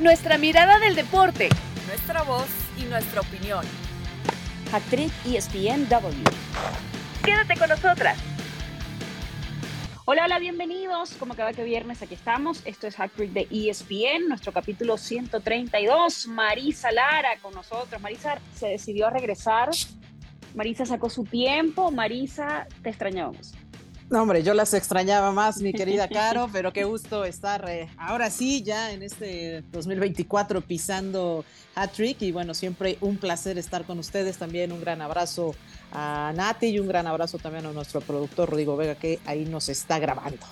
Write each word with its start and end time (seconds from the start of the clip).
Nuestra 0.00 0.38
mirada 0.38 0.78
del 0.78 0.94
deporte. 0.94 1.48
Nuestra 1.88 2.22
voz 2.22 2.46
y 2.80 2.84
nuestra 2.84 3.20
opinión. 3.20 3.64
Actriz 4.72 5.12
ESPNW. 5.26 6.22
Quédate 7.24 7.56
con 7.58 7.68
nosotras. 7.68 8.16
Hola, 10.04 10.26
hola, 10.26 10.38
bienvenidos. 10.38 11.14
Como 11.14 11.34
cada 11.34 11.52
que 11.52 11.64
viernes 11.64 12.00
aquí 12.00 12.14
estamos. 12.14 12.62
Esto 12.64 12.86
es 12.86 12.94
Hacktrick 12.94 13.32
de 13.32 13.48
ESPN, 13.50 14.28
nuestro 14.28 14.52
capítulo 14.52 14.96
132. 14.96 16.28
Marisa 16.28 16.92
Lara 16.92 17.30
con 17.42 17.52
nosotros. 17.54 18.00
Marisa 18.00 18.38
se 18.54 18.68
decidió 18.68 19.08
a 19.08 19.10
regresar. 19.10 19.70
Marisa 20.54 20.86
sacó 20.86 21.10
su 21.10 21.24
tiempo. 21.24 21.90
Marisa, 21.90 22.68
te 22.84 22.90
extrañábamos. 22.90 23.52
No, 24.10 24.22
hombre, 24.22 24.42
yo 24.42 24.54
las 24.54 24.72
extrañaba 24.72 25.32
más, 25.32 25.60
mi 25.60 25.74
querida 25.74 26.08
Caro, 26.08 26.48
pero 26.50 26.72
qué 26.72 26.84
gusto 26.84 27.26
estar 27.26 27.68
eh, 27.68 27.90
ahora 27.98 28.30
sí 28.30 28.62
ya 28.62 28.90
en 28.92 29.02
este 29.02 29.62
2024 29.70 30.62
pisando 30.62 31.44
Hat 31.74 31.90
Trick 31.92 32.22
y 32.22 32.32
bueno, 32.32 32.54
siempre 32.54 32.96
un 33.02 33.18
placer 33.18 33.58
estar 33.58 33.84
con 33.84 33.98
ustedes. 33.98 34.38
También 34.38 34.72
un 34.72 34.80
gran 34.80 35.02
abrazo 35.02 35.54
a 35.92 36.32
Nati 36.34 36.68
y 36.68 36.78
un 36.78 36.88
gran 36.88 37.06
abrazo 37.06 37.36
también 37.36 37.66
a 37.66 37.72
nuestro 37.72 38.00
productor 38.00 38.48
Rodrigo 38.48 38.78
Vega 38.78 38.94
que 38.94 39.18
ahí 39.26 39.44
nos 39.44 39.68
está 39.68 39.98
grabando. 39.98 40.46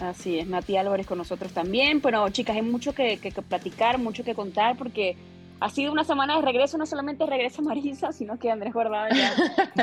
Así 0.00 0.38
es, 0.38 0.46
Nati 0.46 0.78
Álvarez 0.78 1.06
con 1.06 1.18
nosotros 1.18 1.52
también. 1.52 2.00
Bueno, 2.00 2.26
chicas, 2.30 2.56
hay 2.56 2.62
mucho 2.62 2.94
que, 2.94 3.18
que 3.18 3.30
platicar, 3.30 3.98
mucho 3.98 4.24
que 4.24 4.34
contar 4.34 4.78
porque 4.78 5.16
ha 5.60 5.70
sido 5.70 5.92
una 5.92 6.04
semana 6.04 6.36
de 6.36 6.42
regreso, 6.42 6.76
no 6.76 6.86
solamente 6.86 7.24
regresa 7.24 7.62
Marisa, 7.62 8.12
sino 8.12 8.38
que 8.38 8.50
Andrés 8.50 8.72
Guardado 8.72 9.14
ya 9.14 9.34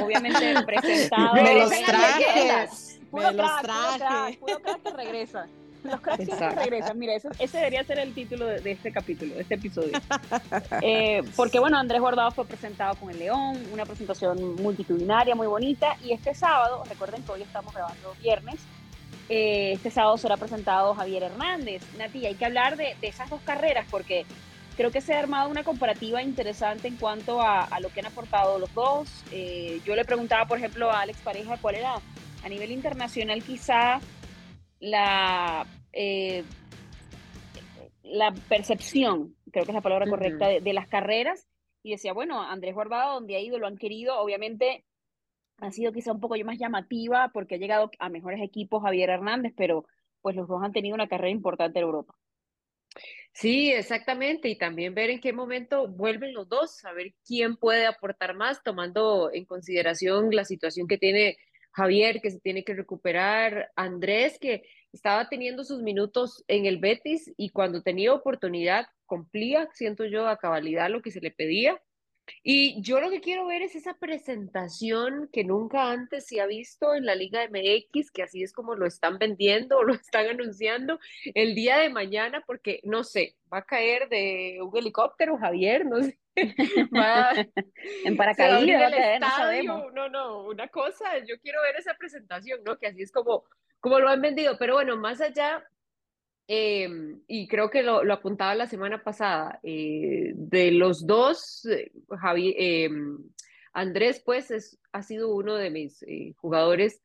obviamente 0.03 0.55
presentado. 0.65 1.33
Me 1.33 1.59
los 1.59 1.69
traje, 1.69 2.69
puro 3.13 3.31
me 3.31 3.43
los 3.43 3.61
traje. 3.61 4.37
Puro 4.37 4.59
crack, 4.59 4.81
que 4.81 4.91
regresa. 4.91 5.47
Los 5.83 5.99
cracks 5.99 6.25
que 6.25 6.49
regresan. 6.49 6.97
Mira, 6.97 7.13
ese, 7.13 7.29
ese, 7.39 7.57
debería 7.57 7.83
ser 7.83 7.99
el 7.99 8.13
título 8.13 8.45
de, 8.45 8.61
de, 8.61 8.71
este 8.71 8.91
capítulo, 8.91 9.35
de 9.35 9.41
este 9.41 9.55
episodio. 9.55 9.91
Eh, 10.81 11.21
porque, 11.35 11.59
bueno, 11.59 11.77
Andrés 11.77 12.01
Guardado 12.01 12.31
fue 12.31 12.45
presentado 12.45 12.95
con 12.95 13.09
el 13.09 13.19
León, 13.19 13.61
una 13.71 13.85
presentación 13.85 14.55
multitudinaria, 14.55 15.35
muy 15.35 15.47
bonita. 15.47 15.97
Y 16.03 16.13
este 16.13 16.33
sábado, 16.33 16.83
recuerden 16.89 17.21
que 17.23 17.31
hoy 17.33 17.41
estamos 17.41 17.73
grabando 17.73 18.15
viernes, 18.21 18.59
eh, 19.29 19.73
este 19.73 19.91
sábado 19.91 20.17
será 20.17 20.37
presentado 20.37 20.95
Javier 20.95 21.23
Hernández. 21.23 21.83
Nati, 21.97 22.25
hay 22.25 22.35
que 22.35 22.45
hablar 22.45 22.77
de, 22.77 22.95
de 22.99 23.07
esas 23.07 23.29
dos 23.29 23.41
carreras 23.41 23.85
porque 23.89 24.25
creo 24.75 24.91
que 24.91 25.01
se 25.01 25.13
ha 25.13 25.19
armado 25.19 25.49
una 25.49 25.63
comparativa 25.63 26.21
interesante 26.21 26.87
en 26.87 26.97
cuanto 26.97 27.41
a, 27.41 27.63
a 27.63 27.79
lo 27.79 27.89
que 27.89 27.99
han 27.99 28.07
aportado 28.07 28.59
los 28.59 28.73
dos. 28.73 29.09
Eh, 29.31 29.81
yo 29.85 29.95
le 29.95 30.05
preguntaba, 30.05 30.45
por 30.45 30.57
ejemplo, 30.57 30.91
a 30.91 31.01
Alex 31.01 31.19
Pareja 31.19 31.57
cuál 31.61 31.75
era 31.75 31.95
a 32.43 32.49
nivel 32.49 32.71
internacional 32.71 33.43
quizá 33.43 33.99
la, 34.79 35.65
eh, 35.93 36.43
la 38.03 38.33
percepción, 38.49 39.35
creo 39.51 39.65
que 39.65 39.71
es 39.71 39.75
la 39.75 39.81
palabra 39.81 40.09
correcta, 40.09 40.47
de, 40.47 40.61
de, 40.61 40.73
las 40.73 40.87
carreras. 40.87 41.47
Y 41.81 41.91
decía, 41.91 42.13
bueno, 42.13 42.41
Andrés 42.41 42.73
Guardado, 42.73 43.15
donde 43.15 43.35
ha 43.35 43.39
ido, 43.39 43.59
lo 43.59 43.67
han 43.67 43.77
querido, 43.77 44.19
obviamente 44.19 44.85
ha 45.57 45.71
sido 45.71 45.93
quizá 45.93 46.11
un 46.11 46.19
poco 46.19 46.35
más 46.43 46.57
llamativa 46.57 47.31
porque 47.33 47.55
ha 47.55 47.57
llegado 47.57 47.91
a 47.99 48.09
mejores 48.09 48.41
equipos 48.41 48.83
Javier 48.83 49.09
Hernández, 49.09 49.53
pero 49.55 49.85
pues 50.21 50.35
los 50.35 50.47
dos 50.47 50.61
han 50.63 50.71
tenido 50.71 50.95
una 50.95 51.07
carrera 51.07 51.29
importante 51.29 51.79
en 51.79 51.85
Europa. 51.85 52.15
Sí, 53.33 53.71
exactamente, 53.71 54.47
y 54.47 54.57
también 54.57 54.93
ver 54.93 55.09
en 55.09 55.19
qué 55.19 55.33
momento 55.33 55.87
vuelven 55.87 56.33
los 56.33 56.47
dos, 56.47 56.85
a 56.85 56.93
ver 56.93 57.13
quién 57.25 57.57
puede 57.57 57.87
aportar 57.87 58.35
más, 58.35 58.61
tomando 58.61 59.31
en 59.33 59.45
consideración 59.45 60.29
la 60.31 60.45
situación 60.45 60.87
que 60.87 60.99
tiene 60.99 61.37
Javier, 61.73 62.21
que 62.21 62.31
se 62.31 62.39
tiene 62.39 62.63
que 62.63 62.75
recuperar, 62.75 63.71
Andrés, 63.75 64.37
que 64.39 64.63
estaba 64.91 65.27
teniendo 65.27 65.63
sus 65.63 65.81
minutos 65.81 66.43
en 66.47 66.65
el 66.65 66.77
Betis 66.77 67.33
y 67.35 67.49
cuando 67.49 67.81
tenía 67.81 68.13
oportunidad 68.13 68.85
cumplía, 69.05 69.67
siento 69.73 70.05
yo, 70.05 70.27
a 70.27 70.37
cabalidad 70.37 70.89
lo 70.89 71.01
que 71.01 71.11
se 71.11 71.21
le 71.21 71.31
pedía. 71.31 71.81
Y 72.41 72.81
yo 72.81 73.01
lo 73.01 73.09
que 73.09 73.19
quiero 73.19 73.45
ver 73.47 73.61
es 73.61 73.75
esa 73.75 73.95
presentación 73.95 75.29
que 75.33 75.43
nunca 75.43 75.91
antes 75.91 76.25
se 76.25 76.39
ha 76.39 76.45
visto 76.45 76.93
en 76.93 77.05
la 77.05 77.15
Liga 77.15 77.43
MX, 77.49 78.11
que 78.11 78.23
así 78.23 78.43
es 78.43 78.53
como 78.53 78.75
lo 78.75 78.85
están 78.85 79.17
vendiendo 79.17 79.77
o 79.77 79.83
lo 79.83 79.93
están 79.93 80.27
anunciando 80.27 80.99
el 81.33 81.55
día 81.55 81.79
de 81.79 81.89
mañana, 81.89 82.43
porque 82.45 82.79
no 82.83 83.03
sé, 83.03 83.35
va 83.51 83.59
a 83.59 83.65
caer 83.65 84.09
de 84.09 84.59
un 84.61 84.75
helicóptero, 84.77 85.37
Javier, 85.37 85.85
no 85.85 86.01
sé. 86.01 86.17
Va, 86.95 87.31
en 88.05 88.17
paracaídas, 88.17 89.19
no, 89.65 89.91
no, 89.91 90.09
no, 90.09 90.43
una 90.47 90.67
cosa, 90.67 91.19
yo 91.19 91.39
quiero 91.41 91.61
ver 91.61 91.75
esa 91.77 91.93
presentación, 91.93 92.63
¿no? 92.63 92.77
Que 92.77 92.87
así 92.87 93.01
es 93.03 93.11
como, 93.11 93.43
como 93.79 93.99
lo 93.99 94.09
han 94.09 94.21
vendido, 94.21 94.57
pero 94.57 94.73
bueno, 94.73 94.97
más 94.97 95.21
allá 95.21 95.63
eh, 96.47 96.89
y 97.27 97.47
creo 97.47 97.69
que 97.69 97.83
lo, 97.83 98.03
lo, 98.03 98.13
apuntaba 98.13 98.53
la 98.55 98.67
semana 98.67 99.01
pasada, 99.01 99.59
eh, 99.63 100.33
de 100.35 100.71
los 100.71 101.07
dos, 101.07 101.65
eh, 101.65 101.91
Javi, 102.19 102.55
Andrés 103.71 104.21
pues 104.23 104.51
es, 104.51 104.79
ha 104.91 105.01
sido 105.03 105.33
uno 105.33 105.55
de 105.55 105.69
mis 105.69 106.05
jugadores 106.37 107.01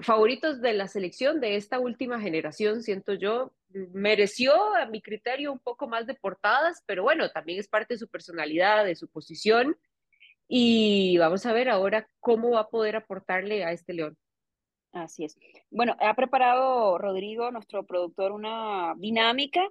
favoritos 0.00 0.60
de 0.60 0.72
la 0.72 0.88
selección 0.88 1.40
de 1.40 1.56
esta 1.56 1.78
última 1.78 2.20
generación, 2.20 2.82
siento 2.82 3.14
yo, 3.14 3.52
mereció 3.92 4.74
a 4.76 4.86
mi 4.86 5.02
criterio 5.02 5.52
un 5.52 5.58
poco 5.58 5.88
más 5.88 6.06
de 6.06 6.14
portadas, 6.14 6.82
pero 6.86 7.02
bueno, 7.02 7.30
también 7.30 7.58
es 7.58 7.68
parte 7.68 7.94
de 7.94 7.98
su 7.98 8.08
personalidad, 8.08 8.84
de 8.84 8.94
su 8.94 9.08
posición, 9.08 9.76
y 10.46 11.18
vamos 11.18 11.44
a 11.46 11.52
ver 11.52 11.68
ahora 11.68 12.08
cómo 12.20 12.50
va 12.52 12.60
a 12.60 12.68
poder 12.68 12.96
aportarle 12.96 13.64
a 13.64 13.72
este 13.72 13.94
León. 13.94 14.16
Así 14.92 15.24
es. 15.24 15.36
Bueno, 15.70 15.96
ha 15.98 16.14
preparado 16.14 16.98
Rodrigo, 16.98 17.50
nuestro 17.50 17.84
productor, 17.84 18.30
una 18.30 18.94
dinámica 18.96 19.68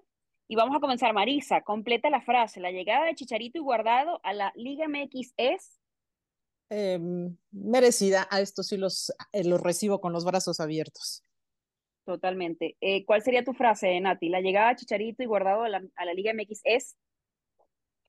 y 0.50 0.56
vamos 0.56 0.76
a 0.76 0.82
comenzar. 0.82 1.14
Marisa, 1.14 1.62
completa 1.62 2.10
la 2.10 2.20
frase. 2.22 2.60
La 2.60 2.72
llegada 2.72 3.06
de 3.06 3.16
Chicharito 3.16 3.58
y 3.58 3.62
Guardado 3.62 4.20
a 4.24 4.34
la 4.34 4.52
Liga 4.56 4.86
MX 4.88 5.34
es... 5.38 5.80
Eh, 6.70 7.00
merecida. 7.52 8.28
A 8.32 8.42
esto 8.42 8.64
sí 8.64 8.78
los, 8.78 9.12
eh, 9.32 9.44
los 9.44 9.62
recibo 9.62 10.02
con 10.02 10.14
los 10.14 10.26
brazos 10.26 10.60
abiertos. 10.60 11.24
Totalmente. 12.06 12.76
Eh, 12.82 13.06
¿Cuál 13.06 13.22
sería 13.22 13.44
tu 13.44 13.54
frase, 13.54 14.00
Nati? 14.00 14.30
La 14.30 14.42
llegada 14.42 14.70
de 14.70 14.76
Chicharito 14.78 15.24
y 15.24 15.26
Guardado 15.26 15.64
a 15.64 15.70
la, 15.70 15.82
a 15.96 16.06
la 16.06 16.14
Liga 16.14 16.34
MX 16.34 16.62
es... 16.64 16.98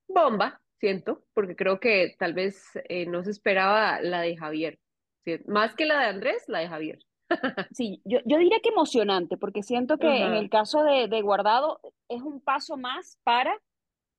Bomba, 0.08 0.60
siento, 0.78 1.24
porque 1.32 1.56
creo 1.56 1.80
que 1.80 2.14
tal 2.18 2.34
vez 2.34 2.62
eh, 2.88 3.06
no 3.06 3.22
se 3.24 3.30
esperaba 3.30 4.00
la 4.00 4.20
de 4.20 4.36
Javier. 4.36 4.78
Sí, 5.24 5.38
más 5.46 5.74
que 5.74 5.86
la 5.86 6.00
de 6.00 6.06
Andrés, 6.06 6.44
la 6.48 6.60
de 6.60 6.68
Javier. 6.68 6.98
Sí, 7.72 8.02
yo, 8.04 8.18
yo 8.26 8.36
diría 8.36 8.58
que 8.62 8.68
emocionante, 8.68 9.36
porque 9.38 9.62
siento 9.62 9.96
que 9.96 10.06
uh 10.06 10.10
-huh. 10.10 10.26
en 10.26 10.34
el 10.34 10.50
caso 10.50 10.84
de, 10.84 11.08
de, 11.08 11.22
Guardado 11.22 11.80
es 12.08 12.20
un 12.20 12.40
paso 12.40 12.76
más 12.76 13.18
para 13.24 13.58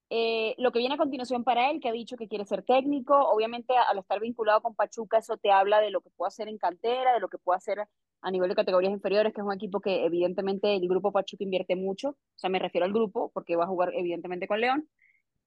eh, 0.08 0.54
lo 0.58 0.70
que 0.72 0.78
viene 0.78 0.94
a 0.94 0.98
continuación 0.98 1.44
para 1.44 1.70
él, 1.70 1.80
que 1.80 1.88
ha 1.88 1.92
dicho 1.92 2.16
que 2.16 2.28
quiere 2.28 2.44
ser 2.44 2.62
técnico. 2.62 3.16
Obviamente, 3.16 3.74
al 3.76 3.98
estar 3.98 4.20
vinculado 4.20 4.62
con 4.62 4.74
Pachuca, 4.74 5.18
eso 5.18 5.36
te 5.36 5.50
habla 5.50 5.80
de 5.80 5.90
lo 5.90 6.00
que 6.00 6.10
puede 6.10 6.28
hacer 6.28 6.48
en 6.48 6.58
cantera, 6.58 7.12
de 7.12 7.20
lo 7.20 7.28
que 7.28 7.38
puede 7.38 7.58
hacer 7.58 7.78
a 8.22 8.30
nivel 8.30 8.48
de 8.48 8.54
categorías 8.54 8.92
inferiores, 8.92 9.32
que 9.32 9.40
es 9.40 9.46
un 9.46 9.52
equipo 9.52 9.80
que 9.80 10.04
evidentemente 10.04 10.74
el 10.74 10.88
grupo 10.88 11.12
Pachuca 11.12 11.44
invierte 11.44 11.76
mucho. 11.76 12.10
O 12.10 12.38
sea, 12.38 12.50
me 12.50 12.58
refiero 12.58 12.84
al 12.84 12.92
grupo, 12.92 13.30
porque 13.34 13.56
va 13.56 13.64
a 13.64 13.68
jugar 13.68 13.90
evidentemente 13.94 14.48
con 14.48 14.60
León. 14.60 14.88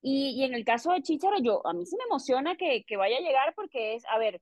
Y, 0.02 0.32
y 0.40 0.44
en 0.44 0.54
el 0.54 0.64
caso 0.66 0.92
de 0.92 1.02
Chicharo, 1.02 1.40
yo, 1.40 1.66
a 1.68 1.74
mí 1.74 1.86
sí 1.86 1.96
me 1.98 2.06
emociona 2.06 2.56
que, 2.56 2.84
que 2.86 2.98
vaya 2.98 3.18
a 3.18 3.22
llegar 3.22 3.54
porque 3.56 3.96
es, 3.96 4.06
a 4.08 4.18
ver, 4.18 4.42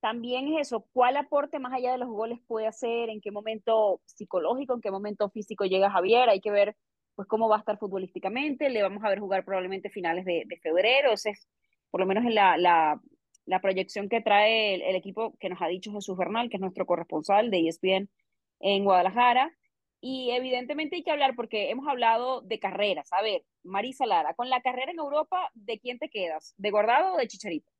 también 0.00 0.48
es 0.48 0.68
eso, 0.68 0.86
cuál 0.92 1.16
aporte 1.16 1.58
más 1.58 1.72
allá 1.72 1.92
de 1.92 1.98
los 1.98 2.08
goles 2.08 2.38
puede 2.46 2.66
hacer, 2.66 3.08
en 3.10 3.20
qué 3.20 3.30
momento 3.30 4.00
psicológico, 4.04 4.74
en 4.74 4.80
qué 4.80 4.90
momento 4.90 5.28
físico 5.30 5.64
llega 5.64 5.90
Javier, 5.90 6.28
hay 6.28 6.40
que 6.40 6.50
ver 6.50 6.76
pues 7.18 7.26
cómo 7.26 7.48
va 7.48 7.56
a 7.56 7.58
estar 7.58 7.76
futbolísticamente, 7.78 8.70
le 8.70 8.80
vamos 8.80 9.02
a 9.02 9.08
ver 9.08 9.18
jugar 9.18 9.44
probablemente 9.44 9.90
finales 9.90 10.24
de, 10.24 10.46
febrero, 10.62 11.14
ese 11.14 11.30
es 11.30 11.48
por 11.90 11.98
lo 12.00 12.06
menos 12.06 12.24
en 12.24 12.36
la, 12.36 12.56
la, 12.56 13.00
la 13.44 13.60
proyección 13.60 14.08
que 14.08 14.20
trae 14.20 14.74
el, 14.74 14.82
el, 14.82 14.94
equipo 14.94 15.36
que 15.40 15.48
nos 15.48 15.60
ha 15.60 15.66
dicho 15.66 15.92
Jesús 15.92 16.16
Bernal, 16.16 16.48
que 16.48 16.58
es 16.58 16.60
nuestro 16.60 16.86
corresponsal 16.86 17.50
de 17.50 17.66
ESPN 17.66 18.08
en 18.60 18.84
Guadalajara, 18.84 19.50
y 20.00 20.30
evidentemente 20.30 20.94
hay 20.94 21.02
que 21.02 21.10
hablar 21.10 21.34
porque 21.34 21.70
hemos 21.70 21.88
hablado 21.88 22.40
de 22.42 22.60
carreras, 22.60 23.12
a 23.12 23.20
ver, 23.20 23.42
Marisa 23.64 24.06
Lara, 24.06 24.34
con 24.34 24.48
la 24.48 24.60
carrera 24.60 24.92
en 24.92 25.00
Europa, 25.00 25.50
¿de 25.54 25.80
quién 25.80 25.98
te 25.98 26.10
quedas? 26.10 26.54
¿De 26.56 26.70
Guardado 26.70 27.14
o 27.14 27.16
de 27.16 27.26
Chicharito? 27.26 27.72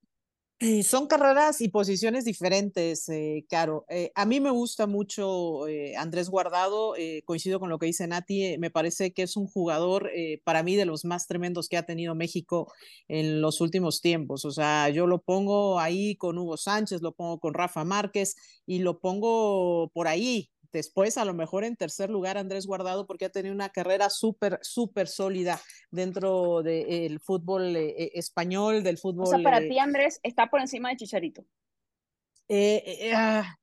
Son 0.82 1.06
carreras 1.06 1.60
y 1.60 1.68
posiciones 1.68 2.24
diferentes, 2.24 3.08
eh, 3.08 3.46
Caro. 3.48 3.84
Eh, 3.88 4.10
a 4.16 4.26
mí 4.26 4.40
me 4.40 4.50
gusta 4.50 4.88
mucho 4.88 5.68
eh, 5.68 5.94
Andrés 5.96 6.28
Guardado, 6.28 6.96
eh, 6.96 7.22
coincido 7.24 7.60
con 7.60 7.68
lo 7.70 7.78
que 7.78 7.86
dice 7.86 8.08
Nati, 8.08 8.44
eh, 8.44 8.58
me 8.58 8.70
parece 8.70 9.12
que 9.12 9.22
es 9.22 9.36
un 9.36 9.46
jugador 9.46 10.10
para 10.44 10.64
mí 10.64 10.74
de 10.74 10.84
los 10.84 11.04
más 11.04 11.28
tremendos 11.28 11.68
que 11.68 11.76
ha 11.76 11.84
tenido 11.86 12.14
México 12.16 12.72
en 13.06 13.40
los 13.40 13.60
últimos 13.60 14.00
tiempos. 14.00 14.44
O 14.44 14.50
sea, 14.50 14.88
yo 14.88 15.06
lo 15.06 15.22
pongo 15.22 15.78
ahí 15.78 16.16
con 16.16 16.36
Hugo 16.38 16.56
Sánchez, 16.56 17.02
lo 17.02 17.12
pongo 17.12 17.38
con 17.38 17.54
Rafa 17.54 17.84
Márquez 17.84 18.34
y 18.66 18.80
lo 18.80 18.98
pongo 18.98 19.90
por 19.94 20.08
ahí, 20.08 20.50
Después, 20.72 21.16
a 21.16 21.24
lo 21.24 21.32
mejor 21.32 21.64
en 21.64 21.76
tercer 21.76 22.10
lugar, 22.10 22.36
Andrés 22.36 22.66
Guardado, 22.66 23.06
porque 23.06 23.24
ha 23.24 23.30
tenido 23.30 23.54
una 23.54 23.70
carrera 23.70 24.10
súper, 24.10 24.58
súper 24.62 25.08
sólida 25.08 25.60
dentro 25.90 26.62
del 26.62 27.14
de, 27.14 27.18
fútbol 27.22 27.74
eh, 27.76 28.10
español, 28.14 28.82
del 28.82 28.98
fútbol. 28.98 29.26
O 29.26 29.30
sea, 29.30 29.42
para 29.42 29.58
eh, 29.60 29.68
ti, 29.68 29.78
Andrés, 29.78 30.20
está 30.22 30.48
por 30.48 30.60
encima 30.60 30.90
de 30.90 30.96
Chicharito. 30.96 31.44
Eh, 32.48 33.12
ah, 33.14 33.56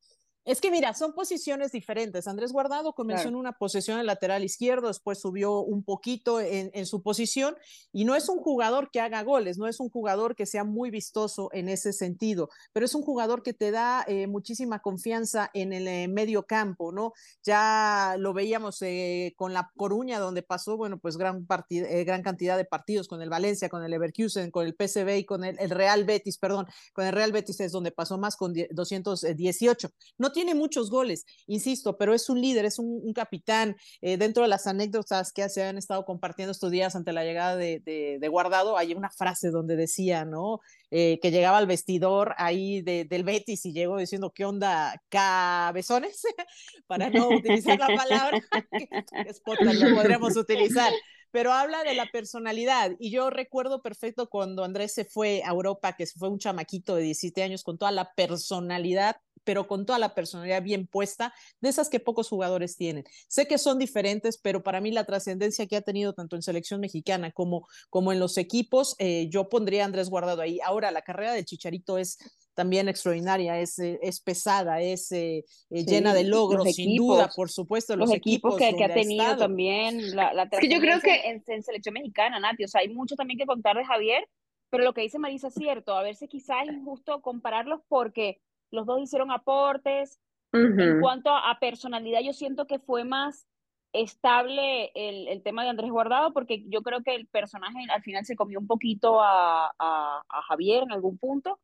Es 0.46 0.62
que 0.62 0.70
mira, 0.70 0.94
son 0.94 1.14
posiciones 1.14 1.72
diferentes. 1.72 2.28
Andrés 2.28 2.52
Guardado 2.52 2.94
comenzó 2.94 3.28
en 3.28 3.36
una 3.36 3.54
posición 3.54 4.00
en 4.00 4.06
lateral 4.06 4.44
izquierdo, 4.44 4.90
después 4.90 5.20
subió 5.20 5.62
un 5.62 5.84
poquito 5.84 6.40
en, 6.40 6.86
su 6.86 7.02
posición 7.02 7.56
y 7.92 8.06
no 8.06 8.14
es 8.14 8.30
un 8.30 8.38
jugador 8.38 8.92
que 8.92 9.00
haga 9.00 9.24
goles, 9.24 9.58
no 9.58 9.68
es 9.68 9.80
un 9.80 9.90
jugador 9.90 10.36
que 10.36 10.46
sea 10.46 10.64
muy 10.64 10.92
vistoso 10.92 11.50
en 11.52 11.68
ese 11.68 11.94
sentido, 11.94 12.50
pero 12.74 12.86
es 12.86 12.94
un 12.94 13.02
jugador 13.02 13.42
que 13.42 13.54
te 13.54 13.72
da 13.72 14.06
eh, 14.08 14.28
muchísima 14.28 14.80
confianza 14.80 15.50
en 15.56 15.74
el 15.74 15.88
eh, 15.88 16.08
medio 16.08 16.44
campo, 16.44 16.92
¿no? 16.92 17.14
Ya 17.44 18.16
lo 18.20 18.34
veíamos 18.34 18.80
eh, 18.84 19.34
con 19.38 19.52
la 19.52 19.72
Coruña, 19.76 20.20
donde 20.20 20.44
pasó, 20.44 20.78
bueno, 20.78 21.00
pues 21.00 21.18
gran, 21.18 21.48
gran 21.48 22.22
cantidad 22.22 22.56
de 22.56 22.66
partidos 22.66 23.08
con 23.08 23.20
el 23.24 23.30
Valencia, 23.32 23.68
con 23.68 23.84
el 23.84 23.90
Leverkusen, 23.90 24.52
con 24.52 24.68
el 24.68 24.76
PSV 24.76 25.18
y 25.18 25.26
con 25.26 25.44
el, 25.44 25.58
el 25.60 25.72
Real 25.72 26.04
Betis, 26.04 26.38
perdón, 26.38 26.68
con 26.94 27.06
el 27.06 27.14
Real 27.14 27.32
Betis 27.32 27.60
es 27.62 27.72
donde 27.72 27.92
pasó 27.92 28.20
más 28.20 28.36
con 28.36 28.54
218. 28.54 29.90
No 30.20 30.35
tiene 30.36 30.54
muchos 30.54 30.90
goles, 30.90 31.26
insisto, 31.48 31.98
pero 31.98 32.14
es 32.14 32.30
un 32.30 32.42
líder, 32.42 32.66
es 32.66 32.78
un, 32.78 33.14
capitán. 33.14 33.78
Eh, 34.02 34.18
dentro 34.18 34.44
de 34.44 34.50
las 34.50 34.68
anécdotas 34.68 35.32
que 35.32 35.48
se 35.48 35.64
han 35.64 35.78
estado 35.78 36.04
compartiendo 36.04 36.52
estos 36.52 36.72
días 36.72 36.94
ante 36.98 37.14
la 37.14 37.24
llegada 37.24 37.56
de, 37.56 37.80
de, 37.86 38.28
Guardado, 38.28 38.78
hay 38.78 38.94
una 38.94 39.10
frase 39.10 39.50
donde 39.50 39.78
decía, 39.78 40.26
¿no? 40.26 40.60
Eh, 40.92 41.20
que 41.22 41.32
llegaba 41.32 41.58
al 41.58 41.68
vestidor 41.68 42.36
ahí 42.38 42.82
del 42.82 43.24
Betis 43.24 43.66
y 43.66 43.72
llegó 43.72 43.98
diciendo, 43.98 44.34
¿qué 44.36 44.44
onda, 44.44 45.02
cabezones? 45.08 46.22
Para 46.88 47.10
no 47.10 47.30
utilizar 47.30 47.80
la 47.80 47.88
palabra 47.96 48.42
que 48.72 49.74
lo 49.74 49.96
podremos 49.96 50.36
utilizar 50.36 50.92
pero 51.36 51.52
habla 51.52 51.84
de 51.84 51.96
la 51.96 52.06
personalidad. 52.06 52.92
Y 52.98 53.12
yo 53.12 53.30
recuerdo 53.30 53.82
perfecto 53.82 54.30
cuando 54.30 54.64
Andrés 54.64 54.94
se 54.94 55.04
fue 55.04 55.44
a 55.44 55.50
Europa, 55.50 55.92
que 55.92 56.08
fue 56.08 56.30
un 56.30 56.40
chamaquito 56.40 56.96
de 56.96 57.02
17 57.02 57.44
años 57.44 57.62
con 57.62 57.78
toda 57.78 57.92
la 57.92 58.14
personalidad 58.14 59.18
pero 59.44 59.68
con 59.68 59.86
toda 59.86 60.00
la 60.00 60.16
personalidad 60.16 60.64
bien 60.64 60.88
puesta, 60.88 61.32
de 61.62 61.70
esas 61.70 61.88
que 61.90 62.00
pocos 62.00 62.30
jugadores 62.30 62.78
tienen. 62.78 63.04
Sé 63.28 63.48
que 63.48 63.60
son 63.60 63.78
diferentes, 63.78 64.40
pero 64.40 64.64
para 64.64 64.82
mí 64.82 64.92
la 64.92 65.04
trascendencia 65.04 65.68
que 65.68 65.76
ha 65.76 65.82
tenido 65.82 66.14
tanto 66.14 66.36
en 66.36 66.42
selección 66.42 66.82
mexicana 66.82 67.32
como, 67.32 67.68
como 67.92 68.12
en 68.12 68.20
los 68.20 68.40
equipos, 68.40 68.96
eh, 68.98 69.28
yo 69.30 69.48
pondría 69.48 69.84
a 69.84 69.86
Andrés 69.86 70.10
Guardado 70.10 70.42
ahí. 70.42 70.60
Ahora, 70.64 70.90
la 70.90 71.04
carrera 71.04 71.34
del 71.34 71.46
Chicharito 71.46 72.00
es 72.00 72.18
también 72.56 72.88
extraordinaria, 72.88 73.60
es, 73.60 73.78
eh, 73.80 74.00
es 74.02 74.20
pesada, 74.22 74.82
es 74.82 75.12
eh, 75.12 75.44
llena 75.70 76.14
de 76.14 76.24
logros, 76.24 76.74
sin 76.74 76.96
duda, 76.96 77.30
por 77.36 77.52
supuesto. 77.52 77.96
Los, 77.96 78.12
equipos, 78.12 78.58
que, 78.58 78.66
ha 78.84 78.94
tenido 78.94 79.38
también 79.38 80.16
la, 80.16 80.34
la 80.34 80.50
que 80.50 80.70
yo 80.70 80.80
creo 80.80 81.00
que 81.02 81.30
en, 81.30 81.44
en, 81.46 81.64
selección 81.64 81.94
mexicana, 81.94 82.40
Nati, 82.40 82.64
o 82.64 82.68
sea, 82.68 82.82
hay 82.82 82.90
mucho 82.90 83.16
también 83.16 83.38
que 83.38 83.46
contar 83.46 83.78
de 83.78 83.86
Javier, 83.86 84.28
pero 84.70 84.84
lo 84.84 84.94
que 84.94 85.02
dice 85.02 85.20
Marisa 85.20 85.50
es 85.50 85.54
cierto, 85.54 85.94
a 85.94 86.02
ver 86.02 86.16
si 86.16 86.28
quizás 86.28 86.68
es 86.68 86.74
injusto 86.74 87.22
compararlos 87.22 87.82
porque 87.88 88.42
los 88.72 88.86
dos 88.86 89.02
hicieron 89.02 89.32
aportes. 89.32 90.20
En 90.54 91.02
cuanto 91.02 91.32
a, 91.32 91.58
personalidad, 91.60 92.22
yo 92.22 92.32
siento 92.32 92.66
que 92.66 92.80
fue 92.80 93.04
más 93.04 93.46
estable 93.92 94.92
el, 94.96 95.28
el, 95.28 95.44
tema 95.44 95.64
de 95.64 95.70
Andrés 95.70 95.92
Guardado, 95.92 96.32
porque 96.32 96.64
yo 96.68 96.82
creo 96.82 97.04
que 97.04 97.14
el 97.14 97.28
personaje 97.28 97.78
al 97.94 98.02
final 98.02 98.26
se 98.26 98.38
comió 98.38 98.60
un 98.60 98.68
poquito 98.68 99.22
a, 99.22 99.74
a, 99.78 100.42
Javier 100.48 100.84
en 100.84 100.94
algún 100.94 101.18
punto, 101.18 101.60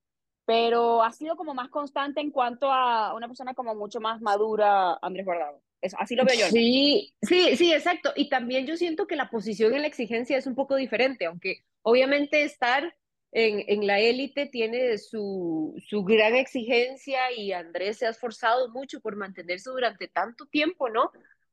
pero 0.51 1.01
ha 1.01 1.13
sido 1.13 1.37
como 1.37 1.53
más 1.53 1.69
constante 1.69 2.19
en 2.19 2.29
cuanto 2.29 2.69
a 2.69 3.15
una 3.15 3.27
persona 3.27 3.53
como 3.53 3.73
mucho 3.73 4.01
más 4.01 4.19
madura, 4.19 4.99
Andrés 5.01 5.25
Guardado. 5.25 5.61
así 5.97 6.13
lo 6.13 6.25
veo 6.25 6.35
yo. 6.35 6.47
Sí, 6.47 7.13
sí, 7.21 7.55
sí, 7.55 7.71
exacto. 7.71 8.11
Y 8.17 8.27
también 8.27 8.67
yo 8.67 8.75
siento 8.75 9.07
que 9.07 9.15
la 9.15 9.29
posición 9.29 9.73
en 9.73 9.83
la 9.83 9.87
exigencia 9.87 10.37
es 10.37 10.47
un 10.47 10.55
poco 10.55 10.75
diferente, 10.75 11.25
aunque 11.25 11.63
obviamente 11.83 12.43
estar 12.43 12.93
en, 13.31 13.63
en 13.65 13.87
la 13.87 14.01
élite 14.01 14.45
tiene 14.45 14.97
su, 14.97 15.73
su, 15.87 16.03
gran 16.03 16.35
exigencia 16.35 17.31
y 17.31 17.53
Andrés 17.53 17.99
se 17.99 18.07
ha 18.07 18.09
esforzado 18.09 18.69
mucho 18.73 18.99
por 18.99 19.15
mantenerse 19.15 19.69
durante 19.69 20.09
tanto 20.09 20.47
tiempo, 20.47 20.89
¿no? 20.89 21.11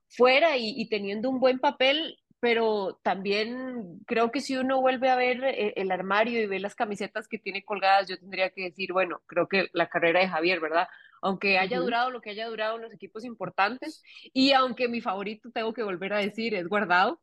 Fuera 0.09 0.57
y, 0.57 0.89
teniendo 0.89 1.31
un 1.31 1.39
buen 1.39 1.61
papel, 1.61 2.19
pero 2.41 2.99
también 3.03 4.01
creo 4.07 4.31
que 4.31 4.41
si 4.41 4.57
uno 4.57 4.81
vuelve 4.81 5.09
a 5.11 5.17
ver 5.17 5.43
eh, 5.45 5.75
el 5.77 5.91
armario 5.91 6.41
y 6.41 6.47
ve 6.47 6.61
las 6.61 6.75
camisetas 6.75 7.29
que 7.29 7.39
tiene 7.39 7.65
colgadas, 7.65 8.09
yo 8.09 8.19
tendría 8.19 8.51
que 8.51 8.63
decir, 8.63 8.93
bueno, 8.93 9.23
creo 9.27 9.49
que 9.49 9.69
la 9.73 9.89
carrera 9.89 10.21
de 10.21 10.29
Javier, 10.29 10.61
¿verdad? 10.61 10.89
Aunque 11.21 11.59
haya 11.59 11.81
durado 11.81 12.11
lo 12.11 12.21
que 12.21 12.31
haya 12.31 12.47
durado 12.47 12.77
en 12.77 12.83
los 12.83 12.93
equipos 12.93 13.25
importantes 13.25 14.03
y 14.33 14.53
aunque 14.53 14.89
mi 14.89 15.01
favorito, 15.01 15.51
tengo 15.51 15.73
que 15.73 15.83
volver 15.83 16.13
a 16.13 16.19
decir, 16.19 16.55
es 16.55 16.69
guardado, 16.69 17.21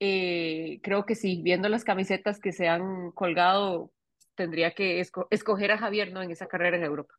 eh, 0.00 0.80
creo 0.82 1.06
que 1.06 1.14
sí, 1.14 1.40
viendo 1.42 1.68
las 1.68 1.84
camisetas 1.84 2.40
que 2.40 2.52
se 2.52 2.68
han 2.68 3.10
colgado, 3.12 3.92
tendría 4.34 4.72
que 4.72 5.00
escoger 5.00 5.72
a 5.72 5.78
Javier 5.78 6.12
¿no? 6.12 6.22
en 6.22 6.30
esa 6.30 6.46
carrera 6.46 6.76
en 6.76 6.84
Europa. 6.84 7.14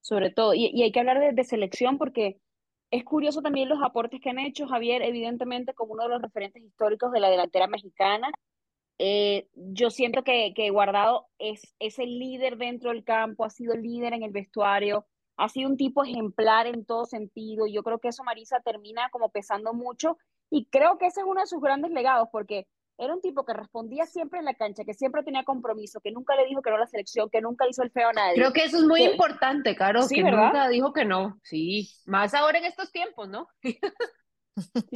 Sobre 0.00 0.30
todo, 0.30 0.54
y, 0.54 0.82
hay 0.82 0.92
que 0.92 1.00
hablar 1.00 1.34
de, 1.34 1.44
selección 1.44 1.98
porque 1.98 2.38
es 2.96 3.04
curioso 3.04 3.42
también 3.42 3.68
los 3.68 3.82
aportes 3.82 4.20
que 4.20 4.30
han 4.30 4.38
hecho 4.38 4.66
Javier, 4.66 5.02
evidentemente 5.02 5.74
como 5.74 5.92
uno 5.92 6.04
de 6.04 6.10
los 6.10 6.22
referentes 6.22 6.62
históricos 6.62 7.12
de 7.12 7.20
la 7.20 7.30
delantera 7.30 7.66
mexicana. 7.66 8.30
Eh, 8.98 9.48
yo 9.54 9.90
siento 9.90 10.24
que, 10.24 10.52
que 10.54 10.70
Guardado 10.70 11.26
es, 11.38 11.74
es 11.78 11.98
el 11.98 12.18
líder 12.18 12.56
dentro 12.56 12.90
del 12.90 13.04
campo, 13.04 13.44
ha 13.44 13.50
sido 13.50 13.74
líder 13.74 14.14
en 14.14 14.22
el 14.22 14.30
vestuario, 14.30 15.06
ha 15.36 15.48
sido 15.48 15.68
un 15.68 15.76
tipo 15.76 16.02
ejemplar 16.02 16.66
en 16.66 16.84
todo 16.86 17.04
sentido. 17.04 17.66
Yo 17.66 17.82
creo 17.82 17.98
que 17.98 18.08
eso, 18.08 18.24
Marisa, 18.24 18.60
termina 18.60 19.10
como 19.10 19.30
pesando 19.30 19.74
mucho 19.74 20.16
y 20.50 20.66
creo 20.66 20.96
que 20.98 21.06
ese 21.06 21.20
es 21.20 21.26
uno 21.26 21.40
de 21.40 21.46
sus 21.46 21.60
grandes 21.60 21.90
legados, 21.90 22.28
porque 22.32 22.66
era 22.98 23.14
un 23.14 23.20
tipo 23.20 23.44
que 23.44 23.52
respondía 23.52 24.06
siempre 24.06 24.38
en 24.38 24.44
la 24.44 24.54
cancha, 24.54 24.84
que 24.84 24.94
siempre 24.94 25.22
tenía 25.22 25.44
compromiso, 25.44 26.00
que 26.00 26.12
nunca 26.12 26.34
le 26.36 26.46
dijo 26.46 26.62
que 26.62 26.70
no 26.70 26.76
a 26.76 26.80
la 26.80 26.86
selección, 26.86 27.28
que 27.30 27.40
nunca 27.40 27.68
hizo 27.68 27.82
el 27.82 27.90
feo 27.90 28.08
a 28.08 28.12
nadie. 28.12 28.36
Creo 28.36 28.52
que 28.52 28.64
eso 28.64 28.78
es 28.78 28.84
muy 28.84 29.02
importante, 29.02 29.76
Caro, 29.76 30.02
sí, 30.02 30.16
que 30.16 30.22
nunca 30.22 30.68
dijo 30.68 30.92
que 30.92 31.04
no. 31.04 31.38
Sí, 31.42 31.90
más 32.06 32.34
ahora 32.34 32.58
en 32.58 32.64
estos 32.64 32.90
tiempos, 32.90 33.28
¿no? 33.28 33.48
Sí, 33.62 33.78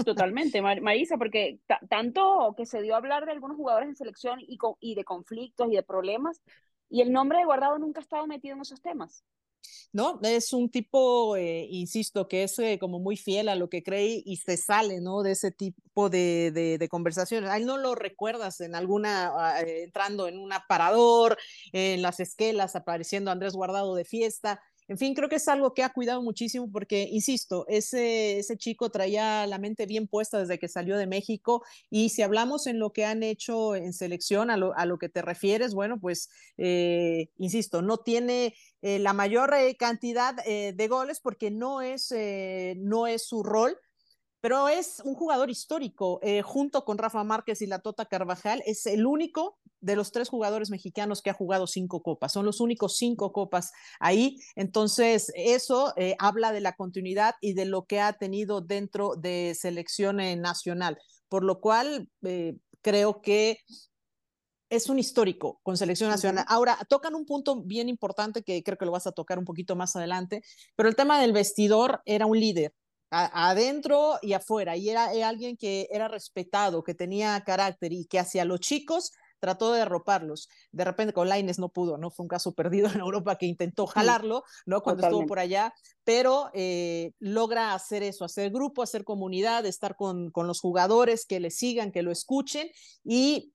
totalmente, 0.04 0.62
Marisa, 0.62 1.18
porque 1.18 1.60
tanto 1.88 2.54
que 2.56 2.64
se 2.64 2.80
dio 2.80 2.94
a 2.94 2.98
hablar 2.98 3.26
de 3.26 3.32
algunos 3.32 3.56
jugadores 3.56 3.88
en 3.90 3.96
selección 3.96 4.40
y, 4.40 4.58
y 4.80 4.94
de 4.94 5.04
conflictos 5.04 5.68
y 5.70 5.76
de 5.76 5.82
problemas, 5.82 6.40
y 6.88 7.02
el 7.02 7.12
nombre 7.12 7.38
de 7.38 7.44
Guardado 7.44 7.78
nunca 7.78 8.00
ha 8.00 8.02
estado 8.02 8.26
metido 8.26 8.54
en 8.56 8.62
esos 8.62 8.80
temas. 8.80 9.24
¿No? 9.92 10.20
Es 10.22 10.52
un 10.52 10.70
tipo, 10.70 11.36
eh, 11.36 11.66
insisto, 11.70 12.28
que 12.28 12.44
es 12.44 12.58
eh, 12.58 12.78
como 12.78 12.98
muy 13.00 13.16
fiel 13.16 13.48
a 13.48 13.56
lo 13.56 13.68
que 13.68 13.82
cree 13.82 14.22
y 14.24 14.36
se 14.36 14.56
sale, 14.56 15.00
¿no? 15.00 15.22
De 15.22 15.32
ese 15.32 15.50
tipo 15.50 16.08
de, 16.10 16.50
de, 16.78 16.88
conversaciones. 16.88 17.50
Ahí 17.50 17.64
no 17.64 17.76
lo 17.76 17.94
recuerdas 17.94 18.60
en 18.60 18.74
alguna, 18.74 19.32
ah, 19.36 19.60
eh, 19.62 19.84
entrando 19.84 20.28
en 20.28 20.38
un 20.38 20.52
aparador, 20.52 21.38
en 21.72 22.02
las 22.02 22.20
esquelas, 22.20 22.76
apareciendo 22.76 23.30
Andrés 23.30 23.54
Guardado 23.54 23.94
de 23.94 24.04
fiesta. 24.04 24.60
En 24.90 24.98
fin, 24.98 25.14
creo 25.14 25.28
que 25.28 25.36
es 25.36 25.46
algo 25.46 25.72
que 25.72 25.84
ha 25.84 25.92
cuidado 25.92 26.20
muchísimo 26.20 26.68
porque, 26.68 27.08
insisto, 27.12 27.64
ese, 27.68 28.42
chico 28.56 28.90
traía 28.90 29.46
la 29.46 29.58
mente 29.58 29.86
bien 29.86 30.08
puesta 30.08 30.40
desde 30.40 30.58
que 30.58 30.66
salió 30.66 30.96
de 30.96 31.06
México 31.06 31.62
y 31.90 32.08
si 32.08 32.22
hablamos 32.22 32.66
en 32.66 32.80
lo 32.80 32.92
que 32.92 33.04
han 33.04 33.22
hecho 33.22 33.76
en 33.76 33.92
selección, 33.92 34.50
a 34.50 34.56
lo, 34.56 34.76
a 34.76 34.86
lo 34.86 34.98
que 34.98 35.08
te 35.08 35.22
refieres, 35.22 35.74
bueno, 35.74 36.00
pues, 36.00 36.28
eh, 36.58 37.28
insisto, 37.38 37.82
no 37.82 37.98
tiene 37.98 38.56
eh, 38.82 38.98
la 38.98 39.12
mayor 39.12 39.54
eh, 39.54 39.76
cantidad 39.76 40.34
de 40.34 40.88
goles 40.88 41.20
porque 41.20 41.52
no 41.52 41.82
es, 41.82 42.12
no 42.76 43.06
es 43.06 43.24
su 43.24 43.44
rol, 43.44 43.78
pero 44.40 44.68
es 44.68 45.00
un 45.04 45.14
jugador 45.14 45.50
histórico, 45.50 46.18
eh, 46.22 46.42
junto 46.42 46.84
con 46.84 46.98
Rafa 46.98 47.24
Márquez 47.24 47.62
y 47.62 47.66
la 47.66 47.80
Tota 47.80 48.06
Carvajal, 48.06 48.62
es 48.66 48.86
el 48.86 49.06
único 49.06 49.58
de 49.80 49.96
los 49.96 50.12
tres 50.12 50.28
jugadores 50.28 50.70
mexicanos 50.70 51.22
que 51.22 51.30
ha 51.30 51.34
jugado 51.34 51.66
cinco 51.66 52.02
copas, 52.02 52.32
son 52.32 52.46
los 52.46 52.60
únicos 52.60 52.96
cinco 52.96 53.32
copas 53.32 53.72
ahí, 53.98 54.38
entonces 54.56 55.32
eso 55.34 55.92
eh, 55.96 56.16
habla 56.18 56.52
de 56.52 56.60
la 56.60 56.74
continuidad 56.74 57.34
y 57.40 57.54
de 57.54 57.64
lo 57.64 57.86
que 57.86 58.00
ha 58.00 58.12
tenido 58.14 58.60
dentro 58.60 59.16
de 59.16 59.54
selección 59.58 60.20
eh, 60.20 60.36
nacional, 60.36 60.98
por 61.28 61.44
lo 61.44 61.60
cual 61.60 62.08
creo 62.82 63.22
que 63.22 63.58
es 64.70 64.88
un 64.88 64.98
histórico 64.98 65.60
con 65.62 65.76
selección 65.76 66.10
nacional. 66.10 66.44
Ahora, 66.48 66.78
tocan 66.88 67.14
un 67.14 67.26
punto 67.26 67.60
bien 67.62 67.88
importante 67.88 68.42
que 68.42 68.62
creo 68.62 68.78
que 68.78 68.84
lo 68.84 68.92
vas 68.92 69.06
a 69.06 69.12
tocar 69.12 69.38
un 69.38 69.44
poquito 69.44 69.74
más 69.74 69.96
adelante, 69.96 70.42
pero 70.76 70.88
el 70.88 70.96
tema 70.96 71.20
del 71.20 71.32
vestidor 71.32 72.00
era 72.04 72.26
un 72.26 72.38
líder, 72.38 72.72
adentro 73.10 74.18
y 74.22 74.32
afuera, 74.34 74.76
y 74.76 74.88
era, 74.88 75.10
alguien 75.28 75.56
que 75.56 75.88
era 75.90 76.08
respetado, 76.08 76.82
que 76.82 76.94
tenía 76.94 77.42
carácter 77.44 77.92
y 77.92 78.04
que 78.06 78.18
hacia 78.18 78.44
los 78.44 78.60
chicos 78.60 79.12
trató 79.40 79.72
de 79.72 79.80
arroparlos. 79.80 80.48
De 80.70 80.84
repente 80.84 81.12
con 81.12 81.28
Laines 81.28 81.58
no 81.58 81.70
pudo, 81.70 81.96
¿no? 81.96 82.10
Fue 82.10 82.24
un 82.24 82.28
caso 82.28 82.52
perdido 82.54 82.88
en 82.90 83.00
Europa 83.00 83.36
que 83.36 83.46
intentó 83.46 83.86
jalarlo, 83.86 84.44
¿no? 84.66 84.82
Cuando 84.82 85.02
estuvo 85.02 85.26
por 85.26 85.38
allá, 85.38 85.74
pero 86.04 86.50
eh, 86.52 87.12
logra 87.18 87.74
hacer 87.74 88.02
eso, 88.02 88.24
hacer 88.24 88.50
grupo, 88.50 88.82
hacer 88.82 89.04
comunidad, 89.04 89.66
estar 89.66 89.96
con, 89.96 90.30
con 90.30 90.46
los 90.46 90.60
jugadores 90.60 91.26
que 91.26 91.40
le 91.40 91.50
sigan, 91.50 91.92
que 91.92 92.02
lo 92.02 92.12
escuchen 92.12 92.70
y 93.04 93.52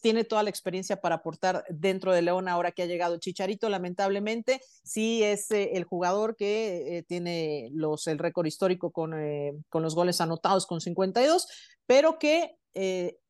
tiene 0.00 0.24
toda 0.24 0.42
la 0.42 0.50
experiencia 0.50 1.00
para 1.00 1.16
aportar 1.16 1.64
dentro 1.68 2.12
de 2.12 2.22
León 2.22 2.48
ahora 2.48 2.72
que 2.72 2.82
ha 2.82 2.86
llegado 2.86 3.18
Chicharito, 3.18 3.68
lamentablemente, 3.68 4.60
sí 4.82 5.22
es 5.22 5.50
eh, 5.50 5.70
el 5.74 5.84
jugador 5.84 6.36
que 6.36 6.98
eh, 6.98 7.02
tiene 7.04 7.68
los, 7.72 8.06
el 8.06 8.18
récord 8.18 8.46
histórico 8.46 8.90
con, 8.90 9.14
eh, 9.14 9.52
con 9.68 9.82
los 9.82 9.94
goles 9.94 10.20
anotados 10.20 10.66
con 10.66 10.80
52, 10.80 11.46
pero 11.86 12.18
que 12.18 12.56